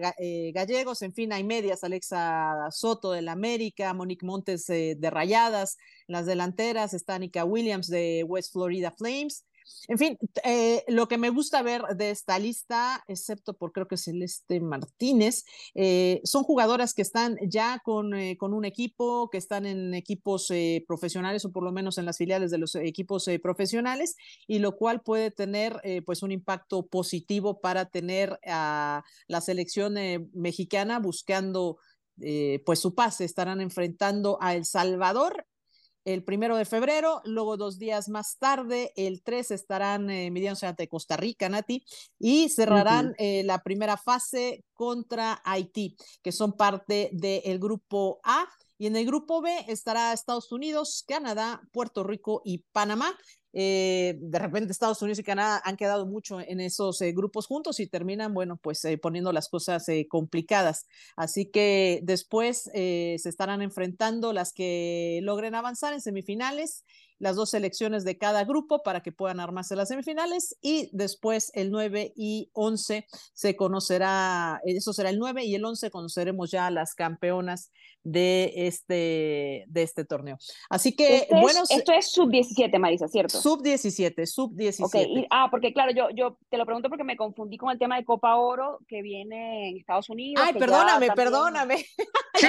Gallegos, 0.53 1.01
en 1.01 1.13
fin, 1.13 1.31
hay 1.31 1.45
medias, 1.45 1.85
Alexa 1.85 2.67
Soto 2.71 3.13
del 3.13 3.29
América, 3.29 3.93
Monique 3.93 4.25
Montes 4.25 4.65
de 4.67 5.09
Rayadas, 5.09 5.77
las 6.07 6.25
delanteras, 6.25 6.93
está 6.93 7.17
Nika 7.17 7.45
Williams 7.45 7.87
de 7.87 8.25
West 8.27 8.51
Florida 8.51 8.91
Flames, 8.91 9.45
en 9.87 9.97
fin, 9.97 10.17
eh, 10.43 10.83
lo 10.87 11.07
que 11.07 11.17
me 11.17 11.29
gusta 11.29 11.61
ver 11.61 11.83
de 11.95 12.11
esta 12.11 12.39
lista, 12.39 13.03
excepto 13.07 13.53
por 13.53 13.71
creo 13.71 13.87
que 13.87 13.97
Celeste 13.97 14.59
Martínez, 14.59 15.45
eh, 15.73 16.21
son 16.23 16.43
jugadoras 16.43 16.93
que 16.93 17.01
están 17.01 17.37
ya 17.47 17.81
con, 17.83 18.13
eh, 18.13 18.37
con, 18.37 18.53
un 18.53 18.65
equipo, 18.65 19.29
que 19.29 19.37
están 19.37 19.65
en 19.65 19.93
equipos 19.93 20.47
profesionales 20.87 21.45
o 21.45 21.51
por 21.51 21.63
lo 21.63 21.71
menos 21.71 21.97
en 21.97 22.05
las 22.05 22.17
filiales 22.17 22.51
de 22.51 22.57
los 22.57 22.75
equipos 22.75 23.25
profesionales, 23.41 24.15
y 24.47 24.59
lo 24.59 24.75
cual 24.75 25.01
puede 25.01 25.31
tener 25.31 25.81
pues 26.05 26.23
un 26.23 26.31
impacto 26.31 26.85
positivo 26.87 27.59
para 27.59 27.85
tener 27.85 28.39
a 28.45 29.03
la 29.27 29.41
selección 29.41 29.95
mexicana 30.33 30.99
buscando 30.99 31.77
pues 32.65 32.79
su 32.79 32.95
pase. 32.95 33.25
Estarán 33.25 33.61
enfrentando 33.61 34.37
a 34.41 34.55
El 34.55 34.65
Salvador 34.65 35.45
el 36.05 36.23
primero 36.23 36.55
de 36.55 36.65
febrero, 36.65 37.21
luego 37.25 37.57
dos 37.57 37.79
días 37.79 38.09
más 38.09 38.37
tarde, 38.37 38.93
el 38.95 39.23
3 39.23 39.51
estarán 39.51 40.09
eh, 40.09 40.29
midiéndose 40.29 40.67
ante 40.67 40.87
Costa 40.87 41.17
Rica, 41.17 41.49
Nati, 41.49 41.83
y 42.19 42.49
cerrarán 42.49 43.15
eh, 43.17 43.43
la 43.43 43.63
primera 43.63 43.97
fase 43.97 44.63
contra 44.73 45.41
Haití, 45.43 45.97
que 46.21 46.31
son 46.31 46.53
parte 46.53 47.09
del 47.11 47.59
grupo 47.59 48.19
A. 48.23 48.47
Y 48.77 48.87
en 48.87 48.95
el 48.97 49.05
grupo 49.05 49.41
B 49.41 49.65
estará 49.67 50.13
Estados 50.13 50.51
Unidos, 50.51 51.03
Canadá, 51.07 51.61
Puerto 51.71 52.03
Rico 52.03 52.41
y 52.45 52.59
Panamá. 52.71 53.17
Eh, 53.57 54.17
de 54.19 54.37
repente 54.37 54.73
Estados 54.73 55.01
Unidos 55.01 55.17
y 55.19 55.23
Canadá 55.23 55.61
han 55.63 55.77
quedado 55.77 56.05
mucho 56.05 56.41
en 56.41 56.59
esos 56.59 56.99
eh, 57.01 57.13
grupos 57.13 57.47
juntos 57.47 57.79
y 57.79 57.87
terminan, 57.87 58.33
bueno, 58.33 58.57
pues 58.57 58.83
eh, 58.83 58.97
poniendo 58.97 59.31
las 59.31 59.47
cosas 59.47 59.85
complicadas. 60.09 60.87
Así 61.15 61.45
que 61.45 62.01
después 62.03 62.69
se 62.73 63.15
estarán 63.15 63.61
enfrentando 63.61 64.33
las 64.33 64.51
que 64.51 65.21
logren 65.23 65.55
avanzar 65.55 65.93
en 65.93 66.01
semifinales 66.01 66.83
las 67.19 67.35
dos 67.35 67.51
selecciones 67.51 68.03
de 68.03 68.17
cada 68.17 68.43
grupo 68.43 68.83
para 68.83 69.01
que 69.01 69.11
puedan 69.11 69.39
armarse 69.39 69.75
las 69.75 69.89
semifinales 69.89 70.57
y 70.61 70.89
después 70.93 71.51
el 71.55 71.71
9 71.71 72.13
y 72.15 72.49
11 72.53 73.05
se 73.33 73.55
conocerá, 73.55 74.61
eso 74.65 74.93
será 74.93 75.09
el 75.09 75.19
9 75.19 75.43
y 75.45 75.55
el 75.55 75.65
11 75.65 75.89
conoceremos 75.91 76.51
ya 76.51 76.67
a 76.67 76.71
las 76.71 76.93
campeonas 76.93 77.71
de 78.05 78.53
este, 78.67 79.65
de 79.67 79.81
este 79.81 80.05
torneo. 80.05 80.37
Así 80.69 80.95
que, 80.95 81.17
este 81.17 81.41
bueno. 81.41 81.63
esto 81.67 81.91
es 81.91 82.11
sub-17, 82.11 82.77
Marisa, 82.77 83.07
¿cierto? 83.07 83.41
Sub-17, 83.41 84.25
sub-17. 84.27 85.27
ah, 85.31 85.47
porque 85.49 85.73
claro, 85.73 85.91
yo, 85.91 86.09
yo 86.11 86.37
te 86.49 86.57
lo 86.57 86.65
pregunto 86.65 86.87
porque 86.89 87.03
me 87.03 87.17
confundí 87.17 87.57
con 87.57 87.71
el 87.71 87.79
tema 87.79 87.97
de 87.97 88.05
Copa 88.05 88.35
Oro 88.35 88.79
que 88.87 89.01
viene 89.01 89.69
en 89.69 89.77
Estados 89.77 90.09
Unidos. 90.09 90.45
Ay, 90.45 90.53
perdóname, 90.53 91.09
perdóname. 91.15 91.85
Sí, 92.37 92.47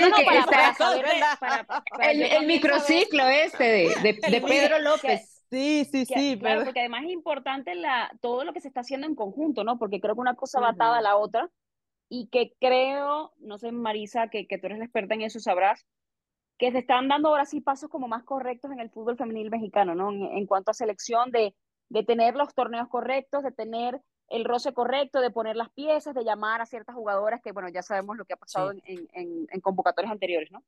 el, 2.00 2.46
microciclo 2.46 3.24
este 3.28 3.64
de, 4.02 4.18
de, 4.28 4.40
Pedro 4.60 4.78
López. 4.80 5.44
Sí, 5.50 5.84
sí, 5.84 6.04
sí. 6.06 6.38
Claro, 6.38 6.64
porque 6.64 6.80
además 6.80 7.04
es 7.04 7.10
importante 7.10 7.74
la, 7.74 8.10
todo 8.20 8.44
lo 8.44 8.52
que 8.52 8.60
se 8.60 8.68
está 8.68 8.80
haciendo 8.80 9.06
en 9.06 9.14
conjunto, 9.14 9.62
¿no? 9.62 9.78
Porque 9.78 10.00
creo 10.00 10.14
que 10.14 10.20
una 10.20 10.34
cosa 10.34 10.60
va 10.60 10.70
atada 10.70 10.98
a 10.98 11.02
la 11.02 11.16
otra 11.16 11.50
y 12.08 12.28
que 12.28 12.52
creo, 12.60 13.32
no 13.38 13.58
sé, 13.58 13.72
Marisa, 13.72 14.28
que, 14.28 14.46
que 14.46 14.58
tú 14.58 14.66
eres 14.66 14.78
la 14.78 14.84
experta 14.84 15.14
en 15.14 15.22
eso, 15.22 15.38
sabrás, 15.38 15.86
que 16.58 16.72
se 16.72 16.78
están 16.78 17.08
dando 17.08 17.28
ahora 17.28 17.44
sí 17.44 17.60
pasos 17.60 17.90
como 17.90 18.08
más 18.08 18.24
correctos 18.24 18.70
en 18.72 18.80
el 18.80 18.90
fútbol 18.90 19.16
femenil 19.16 19.50
mexicano, 19.50 19.94
¿no? 19.94 20.10
En, 20.10 20.46
cuanto 20.46 20.70
a 20.70 20.74
selección 20.74 21.30
de, 21.30 21.54
de 21.90 22.02
tener 22.02 22.34
los 22.34 22.54
torneos 22.54 22.88
correctos, 22.88 23.42
de 23.42 23.52
tener 23.52 24.00
el 24.28 24.44
roce 24.44 24.72
correcto, 24.72 25.20
de 25.20 25.30
poner 25.30 25.56
las 25.56 25.70
piezas, 25.70 26.14
de 26.14 26.24
llamar 26.24 26.60
a 26.60 26.66
ciertas 26.66 26.94
jugadoras 26.96 27.40
que, 27.42 27.52
bueno, 27.52 27.68
ya 27.68 27.82
sabemos 27.82 28.16
lo 28.16 28.24
que 28.24 28.34
ha 28.34 28.38
pasado 28.38 28.72
en, 28.72 28.82
en, 28.84 29.46
en, 29.50 29.60
convocatorias 29.60 30.12
anteriores, 30.12 30.50
¿no? 30.50 30.64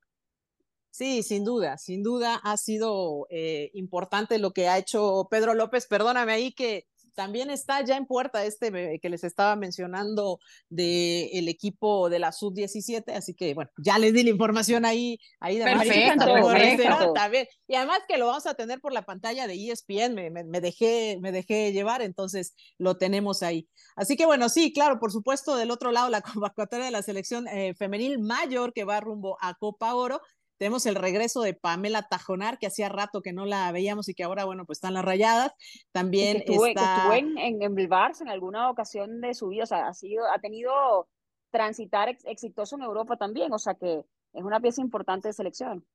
Sí, 0.91 1.23
sin 1.23 1.45
duda, 1.45 1.79
sin 1.79 2.03
duda 2.03 2.41
ha 2.43 2.57
sido 2.57 3.27
eh, 3.31 3.71
importante 3.75 4.39
lo 4.39 4.53
que 4.53 4.69
ha 4.69 4.79
hecho 4.79 5.29
Pedro 5.31 5.55
López. 5.55 5.87
Perdóname 5.87 6.33
ahí 6.33 6.53
que 6.53 6.87
también 7.19 7.51
está 7.51 7.85
ya 7.85 7.97
en 7.97 8.07
puerta 8.07 8.45
este 8.45 9.01
que 9.03 9.09
les 9.09 9.25
estaba 9.25 9.57
mencionando 9.57 10.39
del 10.69 11.29
el 11.33 11.49
equipo 11.49 12.09
de 12.09 12.21
la 12.21 12.31
sub-17, 12.31 13.13
así 13.13 13.35
que 13.35 13.55
bueno, 13.55 13.73
ya 13.77 13.99
les 13.99 14.13
di 14.13 14.23
la 14.23 14.31
información 14.31 14.85
ahí, 14.85 15.19
ahí 15.41 15.59
de 15.59 15.65
perfecto, 15.65 16.27
perfecto. 16.27 17.13
También. 17.15 17.49
Y 17.67 17.75
además 17.75 18.03
que 18.07 18.19
lo 18.19 18.27
vamos 18.27 18.47
a 18.47 18.55
tener 18.55 18.81
por 18.81 18.93
la 18.93 19.03
pantalla 19.03 19.49
de 19.49 19.55
ESPN, 19.55 20.15
me, 20.15 20.31
me, 20.31 20.61
dejé, 20.61 21.19
me 21.21 21.33
dejé 21.33 21.73
llevar, 21.73 22.03
entonces 22.03 22.55
lo 22.79 22.99
tenemos 22.99 23.43
ahí. 23.43 23.69
Así 23.97 24.17
que 24.17 24.25
bueno, 24.25 24.49
sí, 24.49 24.73
claro, 24.73 25.01
por 25.01 25.11
supuesto, 25.11 25.57
del 25.57 25.73
otro 25.73 25.91
lado, 25.91 26.11
la 26.11 26.23
convocatoria 26.39 26.85
de 26.85 26.93
la 26.93 27.03
selección 27.03 27.49
eh, 27.49 27.75
femenil 27.75 28.21
mayor 28.21 28.73
que 28.73 28.85
va 28.85 29.01
rumbo 29.01 29.37
a 29.41 29.55
Copa 29.55 29.93
Oro. 29.93 30.21
Tenemos 30.59 30.87
el 30.87 30.97
regreso 30.97 31.41
de 31.41 31.55
Pamela 31.55 32.09
Tajonar, 32.09 32.59
que 32.59 32.67
hacía 32.67 32.89
rato 32.89 33.23
que 33.23 33.33
no 33.33 33.47
la 33.47 33.71
veíamos 33.71 34.09
y 34.09 34.15
que 34.15 34.25
ahora, 34.25 34.45
bueno, 34.45 34.67
pues 34.67 34.79
están 34.79 34.95
las 34.95 35.05
rayadas. 35.05 35.53
También 35.93 36.39
estuvo, 36.39 36.67
está... 36.67 37.17
en, 37.17 37.39
en, 37.39 37.63
en 37.63 37.75
Bilbars 37.75 38.21
en 38.21 38.29
alguna 38.29 38.69
ocasión 38.71 39.21
de 39.21 39.35
su 39.35 39.49
vida, 39.49 39.63
o 39.63 39.67
sea, 39.67 39.87
ha, 39.87 39.95
sido, 39.95 40.27
ha 40.31 40.39
tenido 40.41 41.09
transitar 41.51 42.09
exitoso 42.25 42.77
en 42.77 42.83
Europa 42.83 43.17
también, 43.17 43.53
o 43.53 43.59
sea 43.59 43.75
que 43.75 44.05
es 44.33 44.45
una 44.45 44.61
pieza 44.61 44.81
importante 44.81 45.29
de 45.29 45.33
selección. 45.33 45.87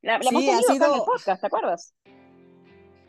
La, 0.00 0.18
la 0.18 0.30
hemos 0.30 0.44
tenido 0.44 0.60
sido... 0.62 0.86
en 0.86 1.00
el 1.00 1.04
podcast, 1.04 1.40
¿te 1.40 1.46
acuerdas? 1.46 1.94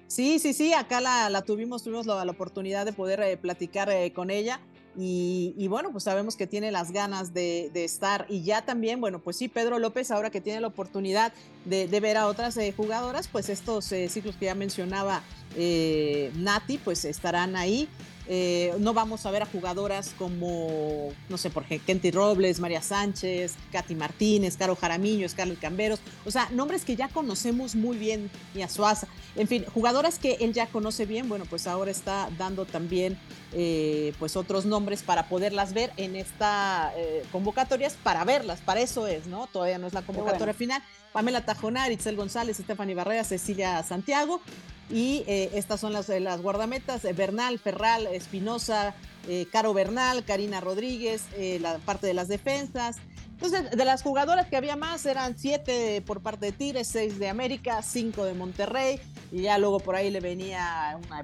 Sí, 0.07 0.39
sí, 0.39 0.53
sí, 0.53 0.73
acá 0.73 1.01
la, 1.01 1.29
la 1.29 1.43
tuvimos, 1.43 1.83
tuvimos 1.83 2.05
la, 2.05 2.23
la, 2.23 2.31
oportunidad 2.31 2.85
de 2.85 2.93
poder 2.93 3.21
eh, 3.21 3.37
platicar 3.37 3.89
eh, 3.89 4.13
con 4.13 4.29
ella. 4.29 4.59
Y, 4.95 5.67
bueno, 5.69 5.91
pues 5.91 6.03
sabemos 6.03 6.35
que 6.35 6.45
tiene 6.45 6.71
las 6.71 6.91
ganas 6.91 7.33
de, 7.33 7.71
estar. 7.73 8.25
Y 8.29 8.43
ya 8.43 8.63
también, 8.63 9.01
bueno, 9.01 9.19
pues 9.19 9.37
sí, 9.37 9.47
Pedro 9.47 9.79
López, 9.79 10.11
ahora 10.11 10.29
que 10.29 10.41
tiene 10.41 10.61
la 10.61 10.67
oportunidad 10.67 11.33
de, 11.65 11.87
ver 11.99 12.17
a 12.17 12.27
otras 12.27 12.57
eh, 12.57 12.73
jugadoras, 12.75 13.27
pues 13.27 13.49
estos 13.49 13.91
eh, 13.91 14.09
ciclos 14.09 14.35
que 14.35 14.45
ya 14.45 14.55
mencionaba 14.55 15.23
eh, 15.55 16.31
Nati, 16.35 16.77
pues 16.77 17.05
estarán 17.05 17.55
ahí. 17.55 17.87
Eh, 18.27 18.73
no 18.79 18.93
vamos 18.93 19.25
a 19.25 19.31
ver 19.31 19.43
a 19.43 19.45
jugadoras 19.45 20.13
como, 20.17 21.11
no 21.27 21.37
sé, 21.37 21.49
por 21.49 21.63
ejemplo, 21.63 21.85
Kenty 21.87 22.11
Robles, 22.11 22.59
María 22.59 22.81
Sánchez, 22.81 23.55
Katy 23.71 23.95
Martínez, 23.95 24.55
Caro 24.55 24.75
Jaramillo, 24.75 25.27
Scarlett 25.27 25.59
Camberos, 25.59 25.99
o 26.25 26.31
sea, 26.31 26.49
nombres 26.51 26.85
que 26.85 26.95
ya 26.95 27.09
conocemos 27.09 27.75
muy 27.75 27.97
bien, 27.97 28.29
y 28.55 28.61
a 28.61 28.69
Suaza, 28.69 29.07
en 29.35 29.47
fin, 29.47 29.65
jugadoras 29.73 30.19
que 30.19 30.37
él 30.39 30.53
ya 30.53 30.67
conoce 30.67 31.05
bien, 31.05 31.27
bueno, 31.27 31.45
pues 31.49 31.67
ahora 31.67 31.91
está 31.91 32.29
dando 32.37 32.65
también 32.65 33.17
eh, 33.51 34.13
pues 34.19 34.35
otros 34.35 34.65
nombres 34.65 35.03
para 35.03 35.27
poderlas 35.27 35.73
ver 35.73 35.91
en 35.97 36.15
esta 36.15 36.93
eh, 36.95 37.23
convocatorias, 37.31 37.97
para 38.01 38.23
verlas, 38.23 38.61
para 38.61 38.79
eso 38.79 39.05
es, 39.05 39.27
¿no? 39.27 39.47
Todavía 39.47 39.77
no 39.77 39.87
es 39.87 39.93
la 39.93 40.01
convocatoria 40.01 40.53
final. 40.53 40.81
Pamela 41.13 41.45
Tajonar, 41.45 41.91
Itzel 41.91 42.15
González, 42.17 42.57
Stephanie 42.57 42.95
Barrera, 42.95 43.23
Cecilia 43.23 43.81
Santiago, 43.83 44.41
y 44.89 45.23
eh, 45.27 45.51
estas 45.53 45.79
son 45.79 45.93
las, 45.93 46.09
las 46.09 46.41
guardametas, 46.41 47.05
eh, 47.05 47.13
Bernal, 47.13 47.59
Ferral, 47.59 48.07
Espinosa, 48.07 48.93
eh, 49.29 49.47
Caro 49.51 49.73
Bernal, 49.73 50.25
Karina 50.25 50.59
Rodríguez, 50.59 51.23
la 51.61 51.77
parte 51.77 52.07
de 52.07 52.13
las 52.13 52.27
defensas. 52.27 52.97
Entonces, 53.43 53.71
de 53.77 53.83
las 53.83 54.01
jugadoras 54.03 54.47
que 54.47 54.55
había 54.55 54.77
más, 54.77 55.05
eran 55.05 55.37
siete 55.37 56.01
por 56.05 56.21
parte 56.21 56.45
de 56.45 56.51
Tigres, 56.53 56.87
seis 56.87 57.19
de 57.19 57.27
América, 57.27 57.81
cinco 57.81 58.23
de 58.23 58.33
Monterrey, 58.33 59.01
y 59.33 59.41
ya 59.41 59.57
luego 59.57 59.81
por 59.81 59.97
ahí 59.97 60.09
le 60.09 60.21
venía 60.21 60.97
una 61.05 61.23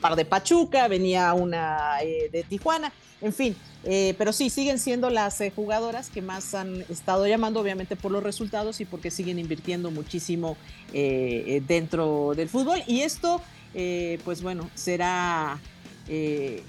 par 0.00 0.16
de 0.16 0.24
Pachuca, 0.24 0.88
venía 0.88 1.32
una 1.32 1.98
de 2.32 2.44
Tijuana, 2.48 2.92
en 3.20 3.32
fin, 3.32 3.56
eh, 3.84 4.16
pero 4.18 4.32
sí, 4.32 4.50
siguen 4.50 4.80
siendo 4.80 5.10
las 5.10 5.40
eh, 5.40 5.52
jugadoras 5.54 6.10
que 6.10 6.22
más 6.22 6.54
han 6.54 6.84
estado 6.88 7.28
llamando, 7.28 7.60
obviamente 7.60 7.94
por 7.94 8.10
los 8.10 8.24
resultados 8.24 8.80
y 8.80 8.84
porque 8.84 9.12
siguen 9.12 9.38
invirtiendo 9.38 9.92
muchísimo 9.92 10.56
eh, 10.92 11.62
dentro 11.68 12.32
del 12.34 12.48
fútbol. 12.48 12.82
Y 12.88 13.02
esto, 13.02 13.40
pues 14.24 14.42
bueno, 14.42 14.68
será 14.74 15.60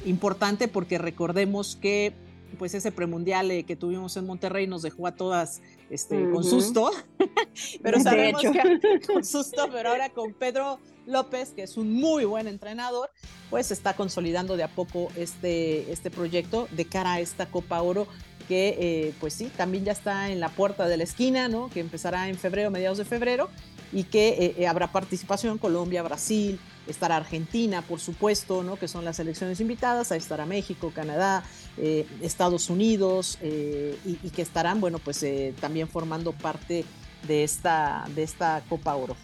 importante 0.05 0.67
porque 0.67 0.99
recordemos 0.99 1.75
que 1.81 2.13
pues 2.57 2.73
ese 2.73 2.91
premundial 2.91 3.65
que 3.65 3.75
tuvimos 3.75 4.15
en 4.17 4.25
Monterrey 4.25 4.67
nos 4.67 4.81
dejó 4.81 5.07
a 5.07 5.15
todas 5.15 5.61
este, 5.89 6.29
con 6.29 6.43
susto, 6.43 6.91
pero 7.83 7.99
sabemos 7.99 8.41
que 8.41 9.01
con 9.05 9.23
susto, 9.23 9.69
pero 9.71 9.89
ahora 9.89 10.09
con 10.09 10.33
Pedro 10.33 10.79
López, 11.05 11.49
que 11.49 11.63
es 11.63 11.77
un 11.77 11.93
muy 11.93 12.25
buen 12.25 12.47
entrenador, 12.47 13.09
pues 13.49 13.71
está 13.71 13.95
consolidando 13.95 14.57
de 14.57 14.63
a 14.63 14.67
poco 14.67 15.09
este, 15.15 15.91
este 15.91 16.11
proyecto 16.11 16.67
de 16.71 16.85
cara 16.85 17.13
a 17.13 17.19
esta 17.19 17.47
Copa 17.47 17.81
Oro 17.81 18.07
que 18.47 18.75
eh, 18.79 19.13
pues 19.21 19.33
sí, 19.33 19.49
también 19.55 19.85
ya 19.85 19.93
está 19.93 20.29
en 20.29 20.41
la 20.41 20.49
puerta 20.49 20.87
de 20.87 20.97
la 20.97 21.03
esquina, 21.03 21.47
¿no? 21.47 21.69
Que 21.69 21.79
empezará 21.79 22.27
en 22.27 22.37
febrero, 22.37 22.69
mediados 22.69 22.97
de 22.97 23.05
febrero, 23.05 23.49
y 23.93 24.03
que 24.03 24.29
eh, 24.29 24.55
eh, 24.57 24.67
habrá 24.67 24.91
participación 24.91 25.57
Colombia, 25.57 26.03
Brasil, 26.03 26.59
estará 26.87 27.17
Argentina, 27.17 27.81
por 27.81 27.99
supuesto, 27.99 28.63
¿no? 28.63 28.77
Que 28.77 28.87
son 28.87 29.05
las 29.05 29.19
elecciones 29.19 29.59
invitadas, 29.59 30.11
ahí 30.11 30.17
estará 30.17 30.45
México, 30.45 30.91
Canadá, 30.93 31.43
Estados 31.77 32.69
Unidos, 32.69 33.39
y, 33.41 34.19
y, 34.23 34.29
que 34.35 34.41
estarán, 34.41 34.81
bueno, 34.81 34.99
pues 34.99 35.25
también 35.59 35.87
formando 35.87 36.31
parte 36.31 36.85
de 37.27 37.43
esta, 37.43 38.05
de 38.15 38.23
esta 38.23 38.61
Copa 38.69 38.95
Oro. 38.95 39.15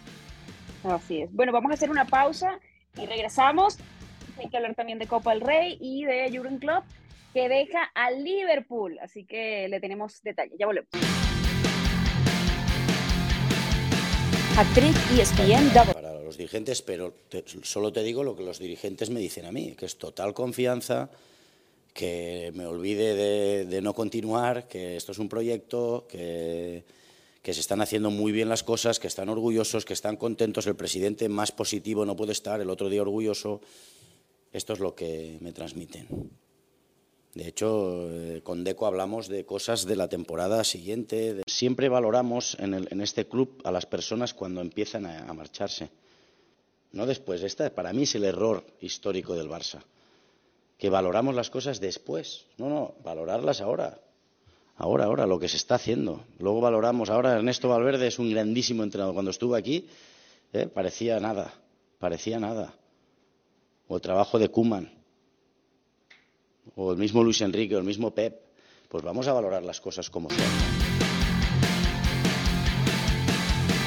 Así 0.84 1.22
es. 1.22 1.32
Bueno, 1.32 1.52
vamos 1.52 1.70
a 1.70 1.74
hacer 1.74 1.90
una 1.90 2.04
pausa 2.04 2.58
y 2.96 3.06
regresamos. 3.06 3.78
Hay 4.38 4.48
que 4.48 4.56
hablar 4.56 4.74
también 4.74 4.98
de 4.98 5.06
Copa 5.06 5.32
del 5.32 5.40
Rey 5.40 5.76
y 5.80 6.04
de 6.04 6.30
Jurgen 6.34 6.58
Club, 6.58 6.82
que 7.34 7.48
deja 7.48 7.82
a 7.94 8.10
Liverpool. 8.10 8.98
Así 9.02 9.24
que 9.24 9.68
le 9.68 9.80
tenemos 9.80 10.22
detalles. 10.22 10.56
Ya 10.58 10.66
volvemos. 10.66 10.88
Actriz 14.56 14.96
ESPN 15.16 15.72
Double. 15.72 15.94
Para 15.94 16.14
los 16.14 16.36
dirigentes, 16.36 16.82
pero 16.82 17.14
solo 17.62 17.92
te 17.92 18.02
digo 18.02 18.24
lo 18.24 18.36
que 18.36 18.42
los 18.42 18.58
dirigentes 18.58 19.10
me 19.10 19.20
dicen 19.20 19.46
a 19.46 19.52
mí, 19.52 19.74
que 19.76 19.86
es 19.86 19.98
total 19.98 20.34
confianza, 20.34 21.10
que 21.98 22.52
me 22.54 22.64
olvide 22.64 23.66
de, 23.66 23.82
no 23.82 23.92
continuar, 23.92 24.68
que 24.68 24.94
esto 24.94 25.10
es 25.10 25.18
un 25.18 25.28
proyecto, 25.28 26.06
que 26.08 26.84
que 27.42 27.54
se 27.54 27.60
están 27.60 27.80
haciendo 27.80 28.10
muy 28.10 28.30
bien 28.30 28.48
las 28.48 28.62
cosas, 28.62 28.98
que 28.98 29.06
están 29.06 29.30
orgullosos, 29.30 29.84
que 29.84 29.94
están 29.94 30.16
contentos. 30.16 30.66
El 30.66 30.76
presidente 30.76 31.28
más 31.28 31.50
positivo 31.50 32.04
no 32.04 32.14
puede 32.14 32.32
estar, 32.32 32.60
el 32.60 32.68
otro 32.68 32.90
día 32.90 33.00
orgulloso. 33.00 33.62
Esto 34.52 34.74
es 34.74 34.80
lo 34.80 34.94
que 34.94 35.38
me 35.40 35.52
transmiten. 35.52 36.30
De 37.34 37.48
hecho, 37.48 38.06
eh, 38.10 38.42
con 38.42 38.64
Deco 38.64 38.86
hablamos 38.86 39.28
de 39.28 39.46
cosas 39.46 39.86
de 39.86 39.96
la 39.96 40.08
temporada 40.08 40.62
siguiente. 40.62 41.42
Siempre 41.46 41.88
valoramos 41.88 42.56
en, 42.60 43.00
este 43.00 43.26
club 43.26 43.62
a 43.64 43.72
las 43.72 43.86
personas 43.86 44.34
cuando 44.34 44.60
empiezan 44.60 45.06
a, 45.06 45.24
a 45.24 45.32
marcharse. 45.32 45.88
No 46.92 47.06
después. 47.06 47.42
Este 47.42 47.70
para 47.70 47.92
mí 47.92 48.02
es 48.02 48.14
el 48.14 48.24
error 48.24 48.62
histórico 48.82 49.34
del 49.34 49.48
Barça. 49.48 49.82
Que 50.78 50.90
valoramos 50.90 51.34
las 51.34 51.50
cosas 51.50 51.80
después. 51.80 52.46
No, 52.56 52.68
no, 52.68 52.94
valorarlas 53.02 53.60
ahora 53.60 53.98
ahora, 54.78 55.04
ahora, 55.04 55.26
lo 55.26 55.38
que 55.38 55.48
se 55.48 55.56
está 55.56 55.74
haciendo. 55.74 56.24
Luego 56.38 56.60
valoramos, 56.60 57.10
ahora 57.10 57.36
Ernesto 57.36 57.68
Valverde 57.68 58.06
es 58.06 58.18
un 58.18 58.30
grandísimo 58.30 58.82
entrenador. 58.82 59.14
Cuando 59.14 59.30
estuvo 59.30 59.54
aquí, 59.54 59.86
eh, 60.52 60.66
parecía 60.66 61.20
nada, 61.20 61.52
parecía 61.98 62.38
nada. 62.38 62.74
O 63.88 63.96
el 63.96 64.02
trabajo 64.02 64.38
de 64.38 64.48
Kuman, 64.48 64.90
o 66.76 66.92
el 66.92 66.98
mismo 66.98 67.22
Luis 67.22 67.40
Enrique, 67.40 67.74
o 67.74 67.78
el 67.78 67.84
mismo 67.84 68.14
Pep. 68.14 68.40
Pues 68.88 69.04
vamos 69.04 69.26
a 69.28 69.32
valorar 69.32 69.62
las 69.62 69.80
cosas 69.80 70.08
como 70.08 70.30
son. 70.30 70.38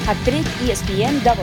Actriz 0.06 0.46
ESPN. 0.68 1.41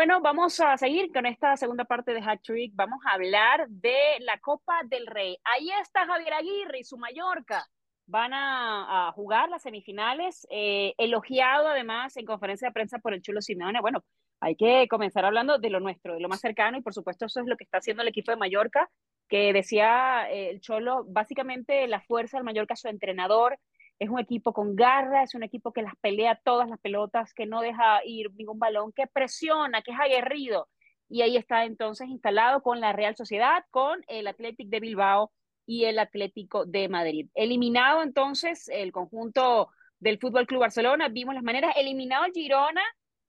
Bueno, 0.00 0.22
vamos 0.22 0.58
a 0.60 0.78
seguir 0.78 1.12
con 1.12 1.26
esta 1.26 1.58
segunda 1.58 1.84
parte 1.84 2.14
de 2.14 2.22
Hat. 2.22 2.40
Vamos 2.72 3.00
a 3.04 3.16
hablar 3.16 3.68
de 3.68 4.16
la 4.20 4.38
Copa 4.38 4.80
del 4.86 5.06
Rey. 5.06 5.36
Ahí 5.44 5.68
está 5.82 6.06
Javier 6.06 6.32
Aguirre 6.32 6.78
y 6.78 6.84
su 6.84 6.96
Mallorca 6.96 7.68
van 8.06 8.32
a, 8.32 9.12
jugar 9.14 9.50
las 9.50 9.60
semifinales, 9.60 10.46
eh, 10.48 10.94
elogiado 10.96 11.68
además 11.68 12.16
en 12.16 12.24
conferencia 12.24 12.68
de 12.68 12.72
prensa 12.72 12.98
por 12.98 13.12
el 13.12 13.20
Chulo 13.20 13.42
Simeone. 13.42 13.82
Bueno, 13.82 14.02
hay 14.40 14.56
que 14.56 14.88
comenzar 14.88 15.26
hablando 15.26 15.58
de 15.58 15.68
lo 15.68 15.80
nuestro, 15.80 16.14
de 16.14 16.20
lo 16.20 16.30
más 16.30 16.40
cercano, 16.40 16.78
y 16.78 16.80
por 16.80 16.94
supuesto 16.94 17.26
eso 17.26 17.40
es 17.40 17.46
lo 17.46 17.58
que 17.58 17.64
está 17.64 17.76
haciendo 17.76 18.00
el 18.02 18.08
equipo 18.08 18.30
de 18.30 18.38
Mallorca, 18.38 18.88
que 19.28 19.52
decía 19.52 20.30
eh, 20.30 20.48
el 20.48 20.62
Cholo, 20.62 21.04
básicamente 21.08 21.86
la 21.88 22.00
fuerza 22.00 22.38
del 22.38 22.44
Mallorca, 22.44 22.74
su 22.74 22.88
entrenador, 22.88 23.58
es 24.00 24.08
un 24.08 24.18
equipo 24.18 24.52
con 24.54 24.74
garra, 24.74 25.22
es 25.22 25.34
un 25.34 25.42
equipo 25.42 25.72
que 25.72 25.82
las 25.82 25.94
pelea 26.00 26.40
todas 26.42 26.68
las 26.68 26.80
pelotas, 26.80 27.34
que 27.34 27.46
no 27.46 27.60
deja 27.60 28.00
ir 28.04 28.32
ningún 28.34 28.58
balón, 28.58 28.92
que 28.92 29.06
presiona, 29.06 29.82
que 29.82 29.92
es 29.92 30.00
aguerrido. 30.00 30.68
Y 31.08 31.20
ahí 31.22 31.36
está 31.36 31.64
entonces 31.64 32.08
instalado 32.08 32.62
con 32.62 32.80
la 32.80 32.94
Real 32.94 33.14
Sociedad, 33.14 33.62
con 33.70 34.02
el 34.08 34.26
Athletic 34.26 34.68
de 34.68 34.80
Bilbao 34.80 35.32
y 35.66 35.84
el 35.84 35.98
Atlético 35.98 36.64
de 36.64 36.88
Madrid. 36.88 37.28
Eliminado 37.34 38.02
entonces 38.02 38.68
el 38.68 38.90
conjunto 38.90 39.68
del 39.98 40.18
Fútbol 40.18 40.46
Club 40.46 40.60
Barcelona, 40.60 41.08
vimos 41.08 41.34
las 41.34 41.44
maneras, 41.44 41.74
eliminado 41.76 42.24
el 42.24 42.32
Girona, 42.32 42.82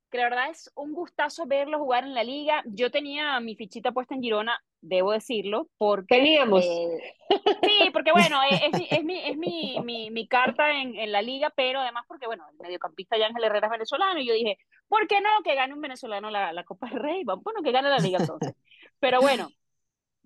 que 0.09 0.19
la 0.19 0.23
verdad 0.25 0.49
es 0.51 0.71
un 0.75 0.93
gustazo 0.93 1.47
verlo 1.47 1.79
jugar 1.79 2.05
en 2.05 2.13
la 2.13 2.23
liga. 2.23 2.63
Yo 2.65 2.91
tenía 2.91 3.37
mi 3.41 3.55
fichita 3.57 3.91
puesta 3.91 4.15
en 4.15 4.21
Girona, 4.21 4.63
debo 4.81 5.11
decirlo, 5.11 5.69
porque... 5.77 6.17
Teníamos. 6.17 6.65
Eh, 6.65 7.15
sí, 7.63 7.89
porque 7.93 8.11
bueno, 8.11 8.39
es, 8.49 8.61
es, 8.63 9.03
mi, 9.03 9.19
es 9.19 9.37
mi, 9.37 9.79
mi, 9.83 10.11
mi, 10.11 10.27
carta 10.27 10.71
en, 10.71 10.95
en, 10.95 11.11
la 11.11 11.21
liga, 11.21 11.51
pero 11.55 11.79
además 11.79 12.05
porque, 12.07 12.27
bueno, 12.27 12.45
el 12.51 12.57
mediocampista 12.59 13.15
Ángel 13.15 13.43
Herrera 13.43 13.67
es 13.67 13.71
venezolano, 13.71 14.19
y 14.19 14.27
yo 14.27 14.33
dije, 14.33 14.57
¿por 14.87 15.07
qué 15.07 15.21
no 15.21 15.29
que 15.43 15.55
gane 15.55 15.73
un 15.73 15.81
venezolano 15.81 16.29
la, 16.29 16.51
la 16.51 16.63
Copa 16.63 16.89
del 16.89 16.99
Rey? 16.99 17.23
Bueno, 17.23 17.61
que 17.63 17.71
gane 17.71 17.89
la 17.89 17.99
liga 17.99 18.19
entonces. 18.19 18.53
Pero 18.99 19.21
bueno, 19.21 19.49